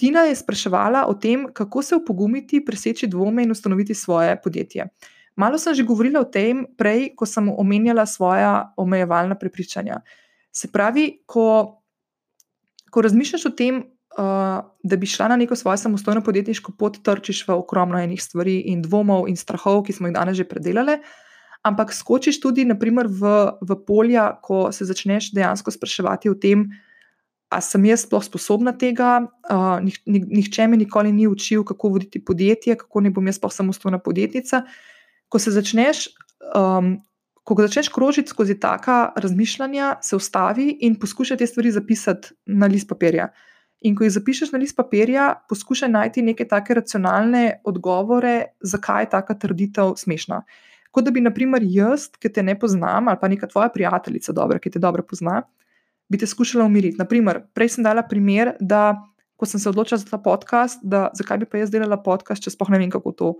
Tina 0.00 0.24
je 0.26 0.36
spraševala 0.36 1.04
o 1.06 1.14
tem, 1.14 1.46
kako 1.52 1.82
se 1.82 1.96
opogumiti, 1.96 2.62
preseči 2.64 3.06
dvome 3.06 3.44
in 3.44 3.52
ustanoviti 3.52 3.94
svoje 3.94 4.34
podjetje. 4.42 4.88
Malo 5.36 5.58
sem 5.58 5.74
že 5.74 5.84
govorila 5.84 6.20
o 6.20 6.28
tem 6.28 6.66
prej, 6.76 7.12
ko 7.16 7.28
sem 7.28 7.48
omenjala 7.48 8.06
svoja 8.06 8.72
omejevalna 8.76 9.36
prepričanja. 9.38 10.00
Se 10.52 10.68
pravi, 10.68 11.22
ko, 11.26 11.78
ko 12.90 13.04
razmišljaš 13.04 13.46
o 13.48 13.54
tem, 13.56 13.78
uh, 14.18 14.60
da 14.82 14.96
bi 14.96 15.08
šla 15.08 15.28
na 15.32 15.36
neko 15.36 15.56
svojo 15.56 15.76
samostojno 15.76 16.20
podjetniško 16.24 16.72
pot, 16.78 16.98
trčiš 17.04 17.46
v 17.48 17.56
ogromno 17.56 18.00
enih 18.00 18.20
stvari 18.22 18.60
in 18.72 18.82
dvomov 18.82 19.28
in 19.28 19.36
strahov, 19.36 19.84
ki 19.86 19.96
smo 19.96 20.08
jih 20.08 20.16
danes 20.16 20.36
že 20.36 20.48
predelali 20.48 20.98
ampak 21.62 21.92
skočiš 21.94 22.40
tudi 22.42 22.64
naprimer, 22.66 23.06
v, 23.06 23.52
v 23.62 23.76
polja, 23.86 24.32
ko 24.42 24.70
se 24.74 24.84
začneš 24.84 25.30
dejansko 25.34 25.70
spraševati 25.70 26.30
o 26.30 26.34
tem, 26.34 26.66
ali 27.52 27.62
sem 27.62 27.84
jaz 27.86 28.06
sploh 28.06 28.24
sposobna 28.24 28.72
tega. 28.72 29.20
Uh, 29.46 29.78
nih, 29.84 30.00
nihče 30.08 30.66
mi 30.66 30.80
nikoli 30.80 31.12
ni 31.12 31.28
učil, 31.28 31.64
kako 31.68 31.94
voditi 31.96 32.24
podjetje, 32.24 32.78
kako 32.80 33.04
ne 33.04 33.12
bom 33.12 33.26
jaz 33.28 33.38
sploh 33.38 33.52
samostojna 33.52 34.00
podjetnica. 34.02 34.64
Ko 35.28 35.38
se 35.38 35.54
začneš. 35.54 36.10
Um, 36.56 36.98
Ko 37.42 37.56
začneš 37.58 37.88
krožiti 37.90 38.30
skozi 38.30 38.54
taka 38.60 39.10
razmišljanja, 39.18 39.96
se 40.06 40.14
ustavi 40.14 40.76
in 40.86 40.94
poskušaj 40.94 41.40
te 41.40 41.46
stvari 41.50 41.72
zapisati 41.74 42.28
na 42.46 42.68
list 42.70 42.86
papirja. 42.86 43.32
In 43.82 43.96
ko 43.98 44.06
jih 44.06 44.12
zapišeš 44.14 44.52
na 44.54 44.60
list 44.62 44.76
papirja, 44.78 45.24
poskušaj 45.50 45.90
najti 45.90 46.22
neke 46.22 46.46
take 46.46 46.74
racionalne 46.78 47.42
odgovore, 47.66 48.54
zakaj 48.62 49.02
je 49.02 49.10
taka 49.10 49.34
trditev 49.34 49.96
smešna. 49.98 50.44
Kot 50.92 51.06
da 51.08 51.12
bi, 51.14 51.22
naprimer, 51.24 51.64
jaz, 51.64 52.10
ki 52.20 52.28
te 52.28 52.44
ne 52.44 52.52
poznam, 52.58 53.08
ali 53.08 53.18
pa 53.20 53.28
neka 53.32 53.48
tvoja 53.48 53.70
prijateljica, 53.72 54.34
dobra, 54.36 54.60
ki 54.60 54.74
te 54.74 54.82
dobro 54.82 55.04
pozna, 55.08 55.40
bi 56.12 56.20
te 56.20 56.28
skušala 56.28 56.66
umiriti. 56.68 57.00
Naprimer, 57.00 57.40
prej 57.56 57.76
sem 57.76 57.86
dala 57.86 58.04
primer, 58.04 58.52
da 58.60 59.00
ko 59.40 59.48
sem 59.48 59.60
se 59.60 59.70
odločila 59.72 59.98
za 59.98 60.10
ta 60.10 60.20
podcast, 60.22 60.84
da 60.84 61.08
zakaj 61.18 61.40
bi 61.40 61.48
pa 61.50 61.62
jaz 61.62 61.72
delala 61.72 61.96
podcast, 61.98 62.44
če 62.44 62.52
spoh 62.52 62.68
ne 62.70 62.78
vem, 62.78 62.92
kako 62.92 63.12
to 63.16 63.30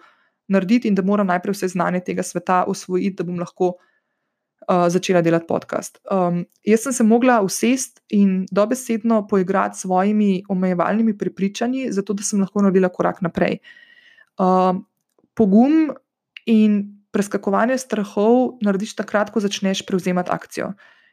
narediti 0.50 0.88
in 0.88 0.96
da 0.98 1.04
moram 1.06 1.28
najprej 1.28 1.54
vse 1.54 1.68
znanje 1.76 2.00
tega 2.08 2.24
sveta 2.26 2.64
usvojiti, 2.68 3.18
da 3.20 3.28
bom 3.28 3.40
lahko. 3.42 3.76
Uh, 4.62 4.84
začela 4.94 5.18
delati 5.26 5.48
podcast. 5.48 5.96
Um, 6.06 6.44
jaz 6.62 6.84
sem 6.84 6.94
se 6.94 7.02
mogla 7.02 7.40
usesti 7.42 7.98
in 8.14 8.44
dobesedno 8.46 9.24
poigrati 9.26 9.74
s 9.74 9.82
svojimi 9.82 10.44
omejevalnimi 10.48 11.16
prepričanji, 11.18 11.88
zato 11.90 12.14
da 12.14 12.22
sem 12.22 12.38
lahko 12.40 12.62
naredila 12.62 12.88
korak 12.94 13.18
naprej. 13.26 13.58
Uh, 14.38 14.78
pogum 15.34 15.90
in 16.46 17.01
preskakovanje 17.12 17.78
strahov 17.78 18.56
narediš 18.64 18.96
takrat, 18.96 19.30
ko 19.30 19.40
začneš 19.44 19.84
prevzemati 19.86 20.32
akcijo. 20.32 20.72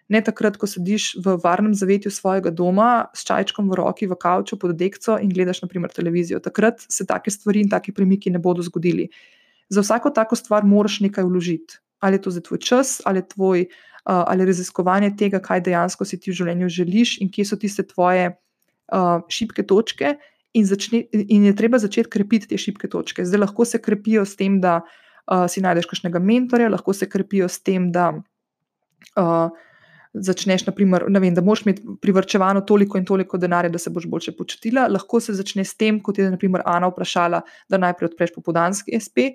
Ne 0.09 0.23
takrat, 0.25 0.55
ko 0.57 0.65
sediš 0.65 1.11
v 1.21 1.35
varnem 1.43 1.75
zavetju 1.77 2.09
svojega 2.11 2.49
doma 2.49 3.11
s 3.13 3.27
čajčkom 3.27 3.67
v 3.69 3.77
roki, 3.77 4.07
v 4.09 4.17
kavču 4.17 4.57
pod 4.57 4.73
dekco 4.79 5.19
in 5.21 5.29
gledaš, 5.29 5.61
naprimer, 5.61 5.91
televizijo. 5.93 6.39
Takrat 6.41 6.81
se 6.89 7.05
take 7.05 7.29
stvari 7.29 7.61
in 7.61 7.69
take 7.69 7.93
premiki 7.93 8.31
ne 8.33 8.41
bodo 8.41 8.65
zgodili. 8.65 9.09
Za 9.69 9.83
vsako 9.85 10.09
tako 10.09 10.39
stvar 10.39 10.65
moraš 10.65 10.97
nekaj 11.05 11.27
vložiti. 11.27 11.77
Ali 11.99 12.17
je 12.17 12.23
to 12.25 12.31
za 12.31 12.41
tvoj 12.41 12.59
čas, 12.63 13.01
ali, 13.05 13.21
tvoj, 13.21 13.67
uh, 13.67 14.23
ali 14.25 14.47
raziskovanje 14.47 15.11
tega, 15.19 15.43
kaj 15.43 15.61
dejansko 15.67 16.07
si 16.07 16.17
ti 16.17 16.31
v 16.31 16.39
življenju 16.39 16.69
želiš 16.73 17.19
in 17.21 17.29
kje 17.29 17.45
so 17.45 17.59
tiste 17.59 17.83
tvoje 17.85 18.31
uh, 18.31 19.19
šibke 19.29 19.67
točke, 19.67 20.15
in, 20.57 20.65
začne, 20.65 21.03
in 21.11 21.43
je 21.45 21.53
treba 21.53 21.77
začeti 21.77 22.09
krepiti 22.09 22.49
te 22.49 22.57
šibke 22.57 22.89
točke. 22.89 23.25
Zdaj 23.27 23.43
lahko 23.43 23.67
se 23.67 23.77
krepijo 23.77 24.25
s 24.25 24.39
tem, 24.39 24.57
da 24.63 24.79
uh, 24.79 24.97
si 25.49 25.61
najdeš 25.61 25.87
kakšnega 25.89 26.19
mentorja, 26.19 26.69
lahko 26.69 26.93
se 26.93 27.09
krepijo 27.09 27.47
s 27.49 27.61
tem, 27.61 27.91
da 27.93 28.09
uh, 28.13 29.49
začneš, 30.13 30.65
naprimer, 30.65 31.05
vem, 31.09 31.33
da 31.35 31.43
moš 31.45 31.63
imeti 31.65 31.85
privrčevano 32.01 32.61
toliko 32.61 32.97
in 32.97 33.05
toliko 33.05 33.37
denarja, 33.37 33.69
da 33.69 33.77
se 33.77 33.93
boš 33.93 34.07
boljše 34.09 34.33
počutila. 34.37 34.87
Lahko 34.89 35.19
se 35.19 35.33
začne 35.37 35.65
s 35.65 35.77
tem, 35.77 35.99
kot 36.01 36.17
je 36.17 36.29
naprimer 36.31 36.65
Ana 36.65 36.89
vprašala, 36.89 37.41
da 37.69 37.77
najprej 37.77 38.13
odpreš 38.13 38.33
popodanski 38.35 38.97
SP. 38.97 39.33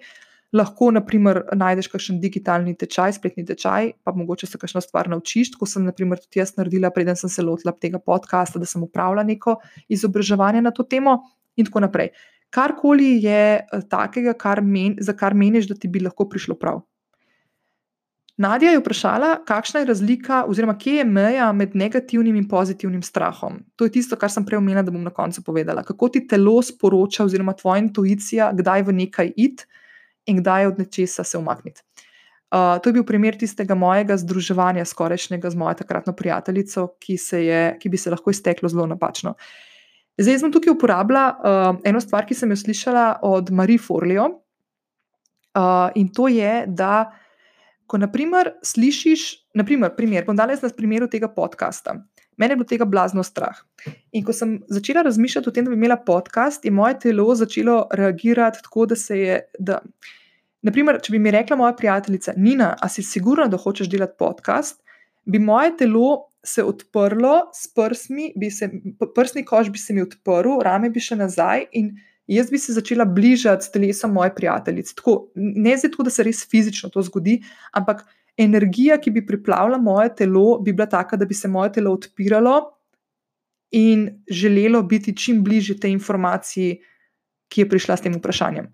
Lahko, 0.55 0.90
naprimer, 0.95 1.40
najdeš 1.59 1.88
kakšen 1.90 2.20
digitalni 2.22 2.76
tečaj, 2.78 3.16
spletni 3.16 3.42
tečaj, 3.47 3.90
pa 4.07 4.12
mogoče 4.14 4.47
se 4.47 4.59
kakšno 4.59 4.82
stvar 4.84 5.09
naučiš. 5.11 5.55
Tako 5.55 5.66
sem, 5.66 5.86
naprimer, 5.86 6.20
tudi 6.22 6.42
jaz 6.42 6.55
naredila, 6.59 6.92
preden 6.95 7.18
sem 7.18 7.30
se 7.30 7.42
lotila 7.42 7.74
tega 7.74 7.99
podcasta, 7.99 8.62
da 8.62 8.66
sem 8.66 8.82
upravila 8.82 9.26
neko 9.26 9.57
izobraževanje 9.88 10.62
na 10.62 10.70
to 10.70 10.86
temo, 10.86 11.18
in 11.57 11.66
tako 11.66 11.84
naprej 11.86 12.11
karkoli 12.55 13.18
je 13.24 13.44
eh, 13.61 13.86
takega, 13.90 14.34
kar 14.38 14.62
men, 14.62 14.98
za 15.02 15.14
kar 15.16 15.34
meniš, 15.34 15.68
da 15.70 15.78
ti 15.78 15.90
bi 15.90 16.02
lahko 16.05 16.28
prišlo 16.30 16.59
prav. 16.61 16.82
Nadja 18.36 18.72
je 18.72 18.80
vprašala, 18.80 19.28
kakšna 19.46 19.80
je 19.80 19.86
razlika, 19.86 20.40
oziroma 20.50 20.74
kje 20.78 20.96
je 20.96 21.05
meja 21.07 21.52
med 21.55 21.76
negativnim 21.78 22.34
in 22.36 22.48
pozitivnim 22.50 23.02
strahom. 23.02 23.61
To 23.78 23.86
je 23.86 23.92
tisto, 23.94 24.18
kar 24.18 24.30
sem 24.30 24.46
prej 24.46 24.59
omenila, 24.59 24.82
da 24.82 24.90
bom 24.90 25.05
na 25.07 25.12
koncu 25.14 25.44
povedala. 25.46 25.84
Kako 25.86 26.09
ti 26.09 26.24
telo 26.26 26.57
sporoča, 26.62 27.28
oziroma 27.28 27.55
tvoja 27.55 27.84
intuicija, 27.84 28.50
kdaj 28.59 28.82
v 28.88 28.96
nekaj 29.05 29.30
id 29.36 29.62
in 30.26 30.42
kdaj 30.42 30.66
od 30.72 30.82
nečesa 30.82 31.22
se 31.24 31.38
umakniti. 31.38 31.84
Uh, 32.55 32.78
to 32.82 32.90
je 32.90 32.98
bil 32.98 33.07
primer 33.07 33.38
tistega 33.38 33.74
mojega 33.74 34.16
združevanja, 34.18 34.84
skorajšnjega 34.86 35.50
z 35.50 35.59
mojo 35.59 35.74
takratno 35.78 36.12
prijateljico, 36.14 36.88
ki, 37.02 37.16
je, 37.38 37.62
ki 37.78 37.88
bi 37.88 37.98
se 37.98 38.11
lahko 38.11 38.34
izteklo 38.34 38.68
zelo 38.68 38.86
napačno. 38.90 39.30
Uh, 39.30 39.74
Zdaj 40.18 40.38
sem 40.38 40.52
tukaj 40.54 40.70
uporabila 40.70 41.24
uh, 41.34 41.80
eno 41.84 42.00
stvar, 42.00 42.26
ki 42.26 42.36
sem 42.38 42.50
jo 42.54 42.56
slišala 42.56 43.20
od 43.26 43.50
Marie 43.50 43.82
Forleo. 43.82 44.28
Uh, 45.54 45.90
in 45.98 46.08
to 46.14 46.28
je, 46.30 46.64
da 46.66 47.10
ko 47.86 47.98
naprimer 47.98 48.54
slišiš, 48.62 49.24
naprimer, 49.54 49.92
primer, 49.96 50.24
bom 50.26 50.36
danes 50.36 50.62
na 50.62 50.70
primeru 50.74 51.08
tega 51.10 51.28
podcasta. 51.28 51.98
Mene 52.36 52.54
je 52.54 52.58
bilo 52.58 52.66
tega 52.66 52.86
blazno 52.90 53.22
strah. 53.22 53.58
In 54.12 54.24
ko 54.26 54.32
sem 54.34 54.56
začela 54.70 55.02
razmišljati 55.06 55.48
o 55.48 55.52
tem, 55.54 55.66
da 55.66 55.70
bi 55.70 55.78
imela 55.78 55.96
podcast, 55.96 56.64
je 56.64 56.70
moje 56.70 56.98
telo 57.06 57.34
začelo 57.34 57.84
reagirati 57.92 58.62
tako, 58.62 58.86
da 58.86 58.96
se 58.96 59.18
je. 59.18 59.40
Da, 59.58 59.80
naprimer, 60.62 60.98
če 61.02 61.12
bi 61.14 61.20
mi 61.22 61.30
rekla 61.34 61.56
moja 61.56 61.74
prijateljica 61.76 62.34
Nina, 62.36 62.74
a 62.80 62.88
si 62.88 63.02
sigurna, 63.02 63.46
da 63.50 63.60
hočeš 63.60 63.90
delati 63.90 64.18
podcast, 64.18 64.80
bi 65.24 65.38
moje 65.38 65.76
telo 65.76 66.34
se 66.45 66.64
odprlo 66.64 67.51
s 67.55 67.68
prsmi, 67.74 68.32
se, 68.51 68.70
prsni 69.14 69.45
koš 69.45 69.70
bi 69.72 69.78
se 69.78 69.95
mi 69.95 70.03
odprl, 70.03 70.59
rame 70.64 70.90
bi 70.90 71.01
še 71.01 71.16
nazaj 71.16 71.66
in 71.72 71.95
jaz 72.30 72.51
bi 72.51 72.59
se 72.59 72.72
začela 72.72 73.05
bližati 73.05 73.70
telesom 73.72 74.12
moje 74.12 74.34
prijateljice. 74.36 74.95
Tako, 75.01 75.16
ne 75.34 75.76
zato, 75.80 76.05
da 76.05 76.12
se 76.12 76.24
res 76.24 76.45
fizično 76.51 76.90
to 76.92 77.03
zgodi, 77.05 77.38
ampak 77.72 78.05
energija, 78.36 78.99
ki 79.01 79.12
bi 79.14 79.24
priplavila 79.26 79.78
moje 79.78 80.14
telo, 80.20 80.59
bi 80.61 80.72
bila 80.72 80.88
taka, 80.90 81.16
da 81.16 81.28
bi 81.28 81.34
se 81.34 81.49
moje 81.49 81.72
telo 81.78 81.92
odpiralo 81.95 82.59
in 83.74 84.09
želelo 84.30 84.82
biti 84.82 85.16
čim 85.16 85.42
bližje 85.45 85.78
tej 85.80 85.97
informaciji, 85.97 86.78
ki 87.49 87.64
je 87.64 87.68
prišla 87.68 87.97
s 87.97 88.05
tem 88.07 88.14
vprašanjem. 88.14 88.68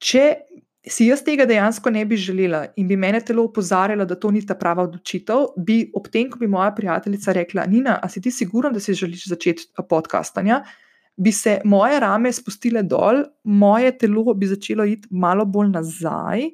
Če 0.00 0.24
si 0.88 1.06
jaz 1.10 1.20
tega 1.24 1.44
dejansko 1.44 1.90
ne 1.92 2.04
bi 2.08 2.16
želela 2.16 2.62
in 2.76 2.88
bi 2.88 2.96
mene 2.96 3.20
telo 3.20 3.44
opozarjalo, 3.44 4.04
da 4.08 4.16
to 4.16 4.30
ni 4.30 4.40
ta 4.46 4.54
prava 4.56 4.86
odločitev, 4.88 5.50
bi 5.56 5.82
ob 5.94 6.08
tem, 6.08 6.30
ko 6.30 6.38
bi 6.40 6.48
moja 6.48 6.70
prijateljica 6.76 7.32
rekla: 7.36 7.66
Nina, 7.68 7.98
a 8.02 8.08
si 8.08 8.20
ti 8.20 8.30
sigurna, 8.30 8.70
da 8.70 8.80
si 8.80 8.94
želiš 8.94 9.28
začeti 9.28 9.66
podcastanje? 9.88 10.62
Bi 11.16 11.32
se 11.32 11.60
moje 11.64 12.00
rame 12.00 12.32
spustile 12.32 12.82
dol, 12.82 13.24
moje 13.44 13.92
telo 13.98 14.34
bi 14.34 14.46
začelo 14.46 14.84
iti 14.84 15.08
malo 15.10 15.44
bolj 15.44 15.68
nazaj, 15.74 16.48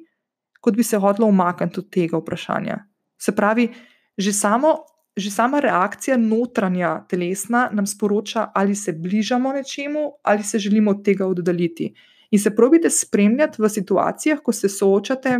kot 0.61 0.75
bi 0.75 0.83
se 0.83 0.97
hotelo 0.99 1.27
umakniti 1.27 1.79
od 1.79 1.89
tega 1.89 2.17
vprašanja. 2.17 2.77
Se 3.17 3.31
pravi, 3.31 3.69
že, 4.17 4.33
samo, 4.33 4.73
že 5.15 5.31
sama 5.31 5.59
reakcija 5.63 6.17
notranja 6.17 7.05
telesna 7.07 7.69
nam 7.71 7.87
sporoča, 7.87 8.49
ali 8.55 8.75
se 8.75 8.91
bližamo 8.93 9.53
nečemu, 9.53 10.11
ali 10.23 10.43
se 10.43 10.59
želimo 10.59 10.91
od 10.91 11.03
tega 11.05 11.25
oddaljiti. 11.25 11.93
In 12.31 12.39
se 12.39 12.55
probite 12.55 12.89
spremljati 12.89 13.61
v 13.61 13.69
situacijah, 13.69 14.39
ko 14.43 14.51
se 14.51 14.69
soočate 14.69 15.37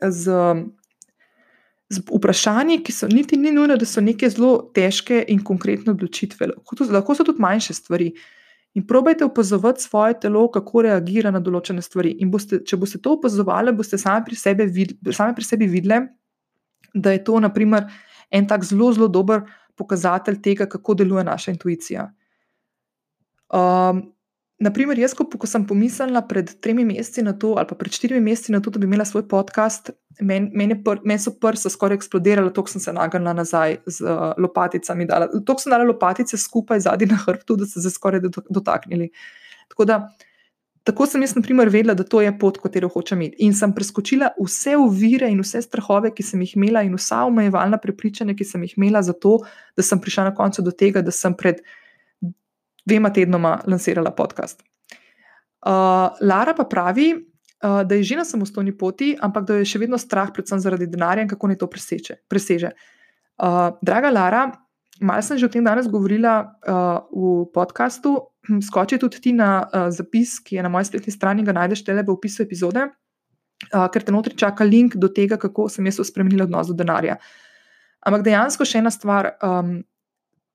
z, 0.00 0.36
z 1.88 2.02
vprašanji, 2.08 2.78
ki 2.84 2.92
so 2.92 3.08
niti 3.08 3.36
ni 3.36 3.52
nujno, 3.52 3.76
da 3.76 3.86
so 3.86 4.00
neke 4.00 4.30
zelo 4.32 4.70
težke 4.74 5.24
in 5.28 5.42
konkretne 5.44 5.92
odločitve. 5.92 6.48
Lahko, 6.54 6.78
to, 6.78 6.88
lahko 6.92 7.16
so 7.18 7.26
tudi 7.28 7.44
manjše 7.44 7.76
stvari. 7.76 8.12
In 8.74 8.86
probajte 8.88 9.24
opazovati 9.24 9.82
svoje 9.82 10.16
telo, 10.20 10.46
kako 10.48 10.86
reagira 10.88 11.30
na 11.30 11.42
določene 11.44 11.82
stvari. 11.84 12.14
In 12.24 12.30
boste, 12.32 12.62
če 12.64 12.78
boste 12.80 13.02
to 13.04 13.18
opazovali, 13.18 13.74
boste 13.76 14.00
sami 14.00 14.24
pri, 14.30 14.38
sebi 14.40 14.64
videli, 14.64 15.12
sami 15.12 15.36
pri 15.36 15.44
sebi 15.44 15.68
videli, 15.68 16.00
da 16.94 17.12
je 17.12 17.20
to 17.24 17.36
naprimer, 17.40 17.84
en 18.32 18.48
tak 18.48 18.64
zelo, 18.64 18.88
zelo 18.96 19.10
dober 19.12 19.44
pokazatelj 19.76 20.40
tega, 20.40 20.66
kako 20.72 20.96
deluje 20.96 21.24
naša 21.24 21.52
intuicija. 21.52 22.06
Um, 23.52 24.06
naprimer, 24.62 24.98
jaz, 24.98 25.14
ko, 25.18 25.26
ko 25.26 25.48
sem 25.48 25.64
pomislila 25.66 26.22
pred 26.28 26.50
tremi 26.62 26.84
meseci 26.86 27.24
na 27.26 27.34
to, 27.38 27.54
ali 27.58 27.68
pa 27.68 27.76
pred 27.78 27.94
štirimi 27.94 28.22
meseci 28.22 28.54
na 28.54 28.60
to, 28.62 28.70
da 28.70 28.80
bi 28.80 28.88
imela 28.88 29.04
svoj 29.08 29.26
podcast, 29.28 29.90
meni 30.20 30.50
men 30.54 30.82
men 31.04 31.18
so 31.20 31.34
prsa 31.40 31.70
skoraj 31.72 31.98
eksplodirala, 32.00 32.52
tako 32.54 32.70
sem 32.70 32.82
se 32.84 32.92
nagnila 32.92 33.32
nazaj 33.36 33.78
z 33.86 34.04
uh, 34.06 34.32
lopaticami. 34.38 35.08
Tako 35.08 35.58
sem 35.60 35.72
dala 35.72 35.88
lopatice 35.88 36.38
skupaj 36.38 36.84
zadnji 36.86 37.10
na 37.12 37.18
hrbtu, 37.24 37.56
da 37.56 37.66
so 37.66 37.82
se 37.82 37.90
skoraj 37.90 38.22
dotaknili. 38.50 39.10
Tako 39.72 39.88
da. 39.88 40.02
Tako 40.82 41.06
sem 41.06 41.22
jaz, 41.22 41.36
na 41.36 41.42
primer, 41.46 41.68
vedela, 41.70 41.94
da 41.94 42.02
to 42.02 42.18
je 42.20 42.30
pot, 42.38 42.56
katero 42.58 42.88
hočem 42.90 43.20
imeti. 43.20 43.36
In 43.46 43.52
sem 43.54 43.70
preskočila 43.74 44.32
vse 44.34 44.74
ovire 44.76 45.28
in 45.30 45.38
vse 45.38 45.60
strahove, 45.62 46.10
ki 46.10 46.24
sem 46.26 46.40
jih 46.42 46.56
imela, 46.58 46.82
in 46.82 46.96
vsa 46.98 47.20
omejevalna 47.28 47.78
prepričanja, 47.78 48.34
ki 48.34 48.44
sem 48.44 48.64
jih 48.66 48.74
imela, 48.76 49.02
zato 49.06 49.36
da 49.78 49.84
sem 49.86 50.00
prišla 50.02 50.24
na 50.30 50.34
koncu 50.34 50.64
do 50.66 50.74
tega, 50.74 51.04
da 51.06 51.14
sem 51.14 51.36
pred 51.38 51.62
dvema 52.86 53.12
tednoma 53.12 53.58
lansirala 53.66 54.10
podcast. 54.10 54.62
Uh, 55.62 56.10
Lara 56.20 56.54
pa 56.58 56.64
pravi, 56.64 57.12
uh, 57.14 57.82
da 57.86 57.94
je 57.94 58.02
že 58.02 58.16
na 58.16 58.24
samostojni 58.24 58.78
poti, 58.78 59.14
ampak 59.20 59.46
da 59.46 59.60
je 59.60 59.68
še 59.70 59.78
vedno 59.78 59.98
strah, 59.98 60.32
predvsem 60.34 60.58
zaradi 60.58 60.88
denarja 60.90 61.22
in 61.22 61.30
kako 61.30 61.52
ne 61.52 61.58
to 61.58 61.68
preseče, 61.70 62.18
preseže. 62.28 62.72
Uh, 63.38 63.70
draga 63.82 64.10
Lara, 64.10 64.42
malo 65.00 65.22
sem 65.22 65.38
že 65.38 65.46
o 65.46 65.52
tem 65.52 65.64
danes 65.64 65.86
govorila 65.86 66.58
uh, 66.66 67.06
v 67.14 67.46
podkastu. 67.54 68.18
Hm, 68.48 68.58
skoči 68.58 68.98
tudi 68.98 69.22
ti 69.22 69.32
na 69.32 69.62
uh, 69.62 69.86
zapis, 69.94 70.40
ki 70.42 70.58
je 70.58 70.66
na 70.66 70.68
moji 70.68 70.90
spletni 70.90 71.14
strani, 71.14 71.46
ga 71.46 71.54
najdeš 71.54 71.84
tele 71.86 72.02
v 72.02 72.10
opisu 72.10 72.42
epizode, 72.42 72.82
uh, 72.82 73.86
ker 73.86 74.02
te 74.02 74.10
notri 74.10 74.34
čaka 74.34 74.66
link 74.66 74.98
do 74.98 75.06
tega, 75.06 75.38
kako 75.38 75.70
sem 75.70 75.86
jaz 75.86 76.02
spremenila 76.02 76.50
odnos 76.50 76.66
do 76.66 76.74
denarja. 76.74 77.20
Ampak 78.02 78.26
dejansko 78.26 78.66
še 78.66 78.82
ena 78.82 78.90
stvar, 78.90 79.36
um, 79.46 79.78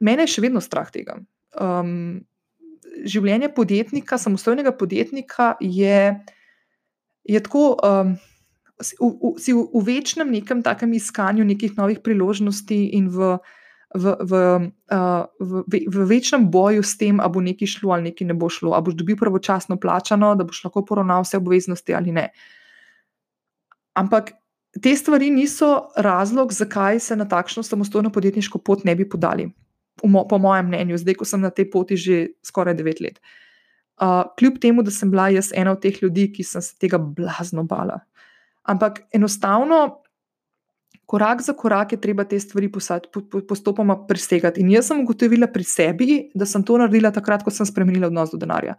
mene 0.04 0.28
je 0.28 0.36
še 0.36 0.44
vedno 0.44 0.60
strah 0.60 0.92
tega 0.92 1.16
um, 1.62 2.22
življenje 3.06 3.52
podjetnika, 3.56 4.18
samostojnega 4.18 4.74
podjetnika, 4.78 5.56
je, 5.62 6.02
je 7.24 7.46
tako. 7.46 7.76
Um, 7.84 8.18
Si 8.78 8.94
v, 9.02 9.10
v, 9.10 9.30
si 9.42 9.56
v, 9.58 9.62
v 9.74 9.80
večnem 9.82 10.30
nekem 10.30 10.60
takem 10.62 10.92
iskanju 10.94 11.42
nekih 11.50 11.74
novih 11.82 11.98
priložnosti 12.06 12.78
in 12.94 13.08
v, 13.10 13.40
v, 13.90 14.14
v, 14.22 14.34
uh, 14.94 15.26
v, 15.42 15.80
v 15.90 16.06
večnem 16.06 16.46
boju 16.46 16.86
s 16.86 16.94
tem, 16.94 17.18
ali 17.18 17.34
bo 17.34 17.42
nekaj 17.42 17.74
šlo 17.74 17.98
ali 17.98 18.14
nekaj 18.14 18.30
ne 18.30 18.38
bo 18.38 18.52
šlo, 18.54 18.78
ali 18.78 18.86
boš 18.86 19.00
dobil 19.02 19.18
pravočasno 19.18 19.80
plačano, 19.82 20.36
da 20.38 20.46
boš 20.46 20.62
lahko 20.70 20.86
poravnal 20.86 21.26
vse 21.26 21.42
obveznosti 21.42 21.98
ali 21.98 22.14
ne. 22.14 22.30
Ampak 23.98 24.38
te 24.78 24.94
stvari 24.94 25.34
niso 25.34 25.90
razlog, 25.98 26.54
zakaj 26.54 27.02
se 27.02 27.18
na 27.18 27.26
takšno 27.26 27.66
samostojno 27.66 28.14
podjetniško 28.14 28.62
pot 28.62 28.86
ne 28.86 28.94
bi 28.94 29.10
podali 29.10 29.50
mo, 30.04 30.28
po 30.28 30.38
mojem 30.38 30.68
mnenju, 30.70 30.98
zdaj, 31.02 31.18
ko 31.18 31.26
sem 31.26 31.42
na 31.42 31.50
tej 31.50 31.70
poti 31.74 31.98
že 31.98 32.38
skoraj 32.46 32.78
devet 32.78 33.02
let. 33.02 33.22
Uh, 33.98 34.30
kljub 34.38 34.60
temu, 34.62 34.84
da 34.86 34.94
sem 34.94 35.10
bila 35.10 35.30
jaz 35.34 35.50
ena 35.56 35.74
od 35.74 35.82
teh 35.82 35.96
ljudi, 36.04 36.28
ki 36.34 36.44
sem 36.46 36.62
se 36.62 36.76
tega 36.78 37.00
blazno 37.02 37.64
bala. 37.66 38.04
Ampak 38.68 39.08
enostavno, 39.16 40.04
korak 41.08 41.42
za 41.42 41.54
korak 41.54 41.92
je 41.96 42.02
treba 42.02 42.24
te 42.24 42.40
stvari 42.40 42.70
posad, 42.72 43.08
po, 43.14 43.24
po, 43.32 43.42
postopoma 43.48 43.96
presegati. 44.08 44.62
In 44.62 44.70
jaz 44.70 44.92
sem 44.92 45.02
ugotovila 45.02 45.48
pri 45.48 45.64
sebi, 45.64 46.20
da 46.36 46.46
sem 46.46 46.64
to 46.64 46.78
naredila 46.78 47.12
takrat, 47.16 47.44
ko 47.44 47.54
sem 47.54 47.66
spremenila 47.66 48.12
odnos 48.12 48.34
do 48.34 48.38
denarja. 48.38 48.76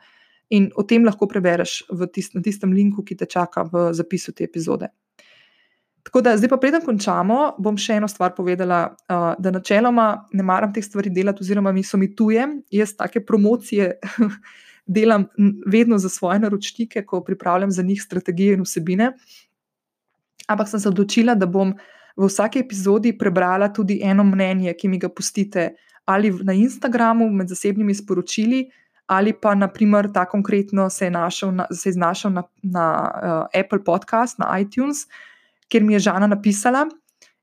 In 0.55 0.71
o 0.77 0.85
tem 0.87 1.05
lahko 1.05 1.27
prebereš 1.29 1.83
tist, 2.13 2.37
na 2.37 2.45
tistem 2.45 2.73
linku, 2.73 3.03
ki 3.03 3.17
te 3.17 3.27
čaka 3.27 3.67
v 3.73 3.91
zapisu 3.97 4.33
te 4.37 4.45
epizode. 4.45 4.93
Tako 6.09 6.23
da, 6.25 6.33
zdaj 6.41 6.49
pa 6.49 6.57
preden 6.57 6.81
končamo, 6.81 7.37
bom 7.61 7.77
še 7.77 7.99
eno 8.01 8.09
stvar 8.09 8.33
povedala, 8.33 8.79
uh, 9.13 9.35
da 9.37 9.51
načeloma 9.53 10.07
ne 10.33 10.47
maram 10.47 10.73
teh 10.73 10.85
stvari 10.85 11.13
delati, 11.13 11.45
oziroma 11.45 11.69
mi 11.77 11.83
so 11.85 12.01
mi 12.01 12.09
tuje. 12.17 12.47
Jaz 12.73 12.95
take 12.97 13.21
promocije 13.29 13.91
delam 14.97 15.27
vedno 15.69 15.99
za 16.01 16.09
svoje 16.09 16.41
naročnike, 16.41 17.05
ko 17.05 17.21
pripravljam 17.25 17.71
za 17.71 17.85
njih 17.85 18.01
strategije 18.03 18.57
in 18.57 18.65
vsebine. 18.65 19.11
Ampak 20.49 20.73
sem 20.73 20.81
se 20.81 20.89
odločila, 20.89 21.37
da 21.37 21.45
bom 21.45 21.77
v 22.17 22.31
vsaki 22.33 22.65
epizodi 22.65 23.13
prebrala 23.13 23.69
tudi 23.69 24.01
eno 24.01 24.25
mnenje, 24.25 24.73
ki 24.81 24.89
mi 24.89 24.99
ga 24.99 25.13
pustite 25.13 25.75
ali 26.09 26.33
na 26.33 26.57
Instagramu 26.57 27.29
med 27.29 27.53
zasebnimi 27.53 27.93
sporočili, 27.95 28.63
ali 29.13 29.35
pa 29.37 29.53
naprimer 29.55 30.09
ta 30.13 30.25
konkretno 30.25 30.89
se 30.91 31.05
je, 31.05 31.11
našel 31.11 31.53
na, 31.53 31.67
se 31.69 31.89
je 31.89 31.93
znašel 32.01 32.33
na, 32.33 32.43
na 32.63 32.87
uh, 33.13 33.61
Apple 33.61 33.85
Podcast, 33.85 34.39
na 34.39 34.49
iTunes 34.61 35.05
kjer 35.69 35.85
mi 35.85 35.97
je 35.97 36.07
Žana 36.09 36.27
napisala: 36.27 36.87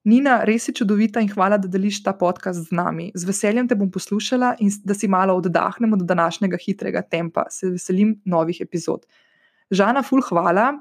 Nina, 0.06 0.44
res 0.46 0.68
si 0.68 0.74
čudovita 0.78 1.22
in 1.24 1.32
hvala, 1.32 1.58
da 1.58 1.70
deliš 1.72 2.04
ta 2.06 2.14
podcast 2.14 2.68
z 2.68 2.76
nami. 2.78 3.08
Z 3.18 3.26
veseljem 3.26 3.66
te 3.68 3.78
bom 3.78 3.90
poslušala 3.90 4.52
in 4.62 4.70
da 4.86 4.94
si 4.94 5.10
malo 5.10 5.34
oddahnemo 5.40 5.98
do 5.98 6.06
današnjega 6.06 6.60
hitrega 6.62 7.02
tempa. 7.02 7.48
Se 7.50 7.72
veselim 7.74 8.20
novih 8.26 8.62
epizod. 8.62 9.08
Žana, 9.74 10.04
ful, 10.06 10.22
hvala. 10.22 10.76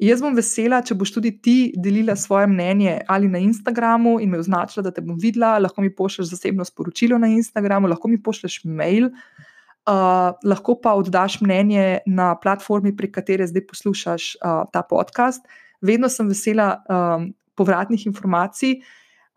Jaz 0.00 0.22
bom 0.24 0.32
vesela, 0.32 0.78
če 0.80 0.96
boš 0.96 1.12
tudi 1.12 1.34
ti 1.44 1.56
delila 1.76 2.14
svoje 2.16 2.48
mnenje 2.48 3.02
ali 3.12 3.28
na 3.28 3.42
Instagramu 3.44 4.14
in 4.24 4.30
me 4.32 4.40
označila, 4.40 4.86
da 4.86 4.94
te 4.96 5.04
bom 5.04 5.18
videla. 5.20 5.58
Lahko 5.60 5.84
mi 5.84 5.92
pošlješ 5.92 6.30
zasebno 6.32 6.64
sporočilo 6.64 7.18
na 7.20 7.28
Instagramu, 7.28 7.90
lahko 7.92 8.08
mi 8.08 8.16
pošlješ 8.16 8.62
mail, 8.64 9.10
uh, 9.12 10.32
lahko 10.40 10.80
pa 10.80 10.96
oddaš 10.96 11.42
mnenje 11.44 11.98
na 12.08 12.32
platformi, 12.40 12.96
prek 12.96 13.12
katere 13.18 13.44
zdaj 13.52 13.66
poslušaš 13.68 14.36
uh, 14.40 14.64
ta 14.72 14.80
podcast 14.88 15.44
vedno 15.80 16.08
sem 16.08 16.28
vesela 16.28 16.72
um, 16.88 17.30
povratnih 17.54 18.06
informacij. 18.06 18.80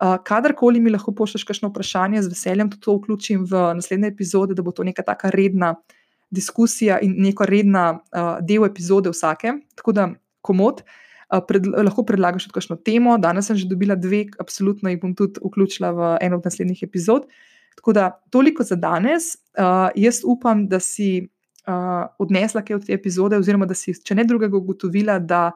Uh, 0.00 0.16
kadarkoli 0.24 0.80
mi 0.80 0.90
lahko 0.90 1.14
pošlješ 1.14 1.44
kakšno 1.44 1.70
vprašanje, 1.70 2.22
z 2.22 2.32
veseljem 2.32 2.70
to 2.80 2.96
vključim 2.98 3.44
v 3.50 3.68
naslednje 3.78 4.10
epizode, 4.10 4.54
da 4.54 4.62
bo 4.62 4.72
to 4.72 4.84
neka 4.84 5.02
taka 5.02 5.30
redna 5.30 5.74
diskusija 6.34 6.98
in 7.02 7.14
neka 7.22 7.46
redna 7.46 7.84
uh, 7.94 8.36
del 8.42 8.66
epizode 8.66 9.12
vsake. 9.12 9.54
Tako 9.78 9.92
da, 9.92 10.08
komod, 10.42 10.82
uh, 10.82 11.40
pred, 11.48 11.66
lahko 11.66 12.04
predlagaš 12.04 12.48
tudi 12.48 12.58
kakšno 12.58 12.76
temo. 12.82 13.18
Danes 13.18 13.48
sem 13.48 13.56
že 13.56 13.68
dobila 13.70 13.94
dve, 13.94 14.26
absolutno 14.42 14.90
jih 14.90 15.00
bom 15.00 15.14
tudi 15.14 15.40
vključila 15.44 15.92
v 15.94 16.14
eno 16.26 16.40
od 16.42 16.48
naslednjih 16.48 16.82
epizod. 16.82 17.28
Tako 17.78 17.92
da, 17.92 18.10
toliko 18.30 18.66
za 18.66 18.76
danes. 18.76 19.34
Uh, 19.58 19.88
jaz 19.94 20.22
upam, 20.24 20.66
da 20.68 20.80
si 20.80 21.28
uh, 21.66 22.06
odnesla 22.18 22.62
kaj 22.62 22.76
od 22.76 22.86
te 22.86 22.94
epizode, 22.94 23.38
oziroma 23.38 23.66
da 23.66 23.74
si, 23.78 23.94
če 23.94 24.14
ne 24.14 24.24
drugega, 24.24 24.56
ugotovila, 24.56 25.18
da 25.18 25.52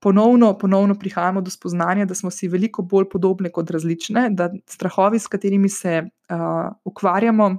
ponovno, 0.00 0.58
ponovno 0.58 0.94
prihajamo 0.98 1.40
do 1.40 1.50
spoznanja, 1.50 2.04
da 2.04 2.14
smo 2.14 2.30
si 2.30 2.48
veliko 2.48 2.82
bolj 2.82 3.08
podobni 3.12 3.50
kot 3.52 3.70
različne, 3.70 4.30
da 4.30 4.50
strahovi, 4.66 5.18
s 5.18 5.28
katerimi 5.28 5.68
se 5.68 6.02
uh, 6.02 6.72
ukvarjamo 6.84 7.50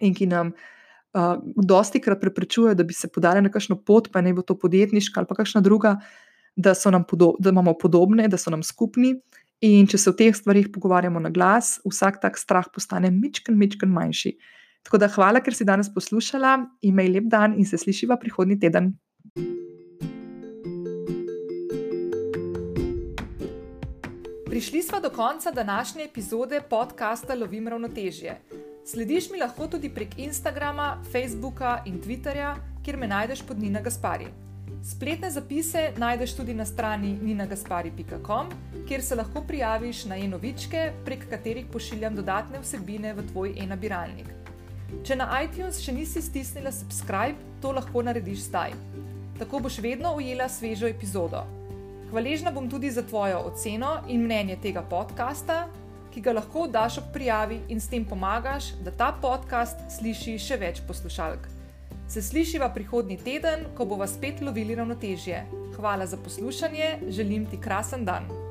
in 0.00 0.14
ki 0.14 0.26
nam 0.26 0.52
uh, 0.52 1.34
dosti 1.56 2.00
krat 2.00 2.20
preprečujejo, 2.20 2.74
da 2.74 2.84
bi 2.84 2.94
se 2.94 3.08
podali 3.08 3.42
na 3.42 3.50
kakšno 3.50 3.80
pot, 3.82 4.10
pa 4.12 4.20
ne 4.20 4.34
bo 4.34 4.42
to 4.42 4.58
podjetniška 4.58 5.20
ali 5.20 5.26
pa 5.26 5.34
kakšna 5.34 5.60
druga, 5.60 5.98
da, 6.56 6.74
podob, 7.08 7.36
da 7.38 7.50
imamo 7.50 7.74
podobne, 7.74 8.28
da 8.28 8.38
so 8.38 8.50
nam 8.50 8.62
skupni. 8.62 9.16
In 9.64 9.86
če 9.86 9.98
se 9.98 10.10
o 10.10 10.12
teh 10.12 10.34
stvarih 10.36 10.68
pogovarjamo 10.74 11.20
na 11.20 11.30
glas, 11.30 11.78
vsak 11.88 12.20
tak 12.20 12.38
strah 12.38 12.66
postane 12.74 13.10
mičken, 13.10 13.58
mičken 13.58 13.88
manjši. 13.88 14.36
Tako 14.84 14.98
da 15.00 15.08
hvala, 15.08 15.40
ker 15.40 15.56
si 15.56 15.64
danes 15.64 15.88
poslušala, 15.94 16.58
imej 16.84 17.08
lep 17.16 17.30
dan 17.32 17.56
in 17.56 17.66
se 17.66 17.80
slišiva 17.80 18.18
prihodnji 18.20 18.60
teden. 18.60 18.92
Prišli 24.54 24.82
smo 24.82 25.00
do 25.00 25.10
konca 25.10 25.50
današnje 25.50 26.04
epizode 26.04 26.60
podcasta 26.70 27.34
Lovim 27.34 27.68
ravnotežje. 27.68 28.40
Slediš 28.86 29.30
mi 29.30 29.38
lahko 29.38 29.66
tudi 29.66 29.88
prek 29.94 30.18
Instagrama, 30.18 31.02
Facebooka 31.12 31.82
in 31.86 32.00
Twitterja, 32.02 32.54
kjer 32.84 32.96
me 32.96 33.06
najdeš 33.06 33.42
pod 33.42 33.58
Nina 33.58 33.80
Gaspari. 33.80 34.26
Spletne 34.90 35.30
zapise 35.30 35.92
najdeš 35.96 36.36
tudi 36.36 36.54
na 36.54 36.64
strani 36.64 37.18
ninagaspari.com, 37.22 38.52
kjer 38.88 39.02
se 39.02 39.14
lahko 39.14 39.42
prijaviš 39.42 40.04
na 40.04 40.16
e-novičke, 40.16 40.92
prek 41.04 41.26
katerih 41.30 41.66
pošiljam 41.72 42.14
dodatne 42.14 42.60
vsebine 42.60 43.14
v 43.14 43.26
tvoj 43.32 43.56
e-nabiralnik. 43.58 44.30
Če 45.02 45.16
na 45.16 45.42
iTunes 45.42 45.82
še 45.82 45.92
nisi 45.92 46.22
stisnila 46.22 46.72
subscribe, 46.72 47.58
to 47.60 47.72
lahko 47.72 48.06
narediš 48.06 48.46
zdaj. 48.46 48.78
Tako 49.38 49.66
boš 49.66 49.82
vedno 49.82 50.14
ujela 50.14 50.48
svežo 50.48 50.86
epizodo. 50.86 51.42
Hvaležna 52.10 52.50
bom 52.50 52.70
tudi 52.70 52.90
za 52.90 53.02
tvojo 53.02 53.38
oceno 53.38 53.96
in 54.08 54.22
mnenje 54.24 54.56
tega 54.62 54.82
podcasta, 54.82 55.66
ki 56.14 56.20
ga 56.20 56.32
lahko 56.32 56.66
daš 56.70 56.98
ob 56.98 57.10
prijavi 57.12 57.60
in 57.68 57.80
s 57.80 57.90
tem 57.90 58.04
pomagaš, 58.04 58.70
da 58.84 58.90
ta 58.90 59.10
podcast 59.22 59.82
sliši 59.98 60.38
še 60.38 60.60
več 60.60 60.80
poslušalk. 60.86 61.48
Se 62.08 62.22
slišiva 62.22 62.68
prihodnji 62.74 63.16
teden, 63.24 63.66
ko 63.74 63.88
bomo 63.88 64.06
spet 64.06 64.44
lovili 64.44 64.76
ravnotežje. 64.78 65.44
Hvala 65.76 66.06
za 66.06 66.16
poslušanje, 66.16 66.98
želim 67.08 67.46
ti 67.50 67.60
krasen 67.60 68.04
dan. 68.04 68.43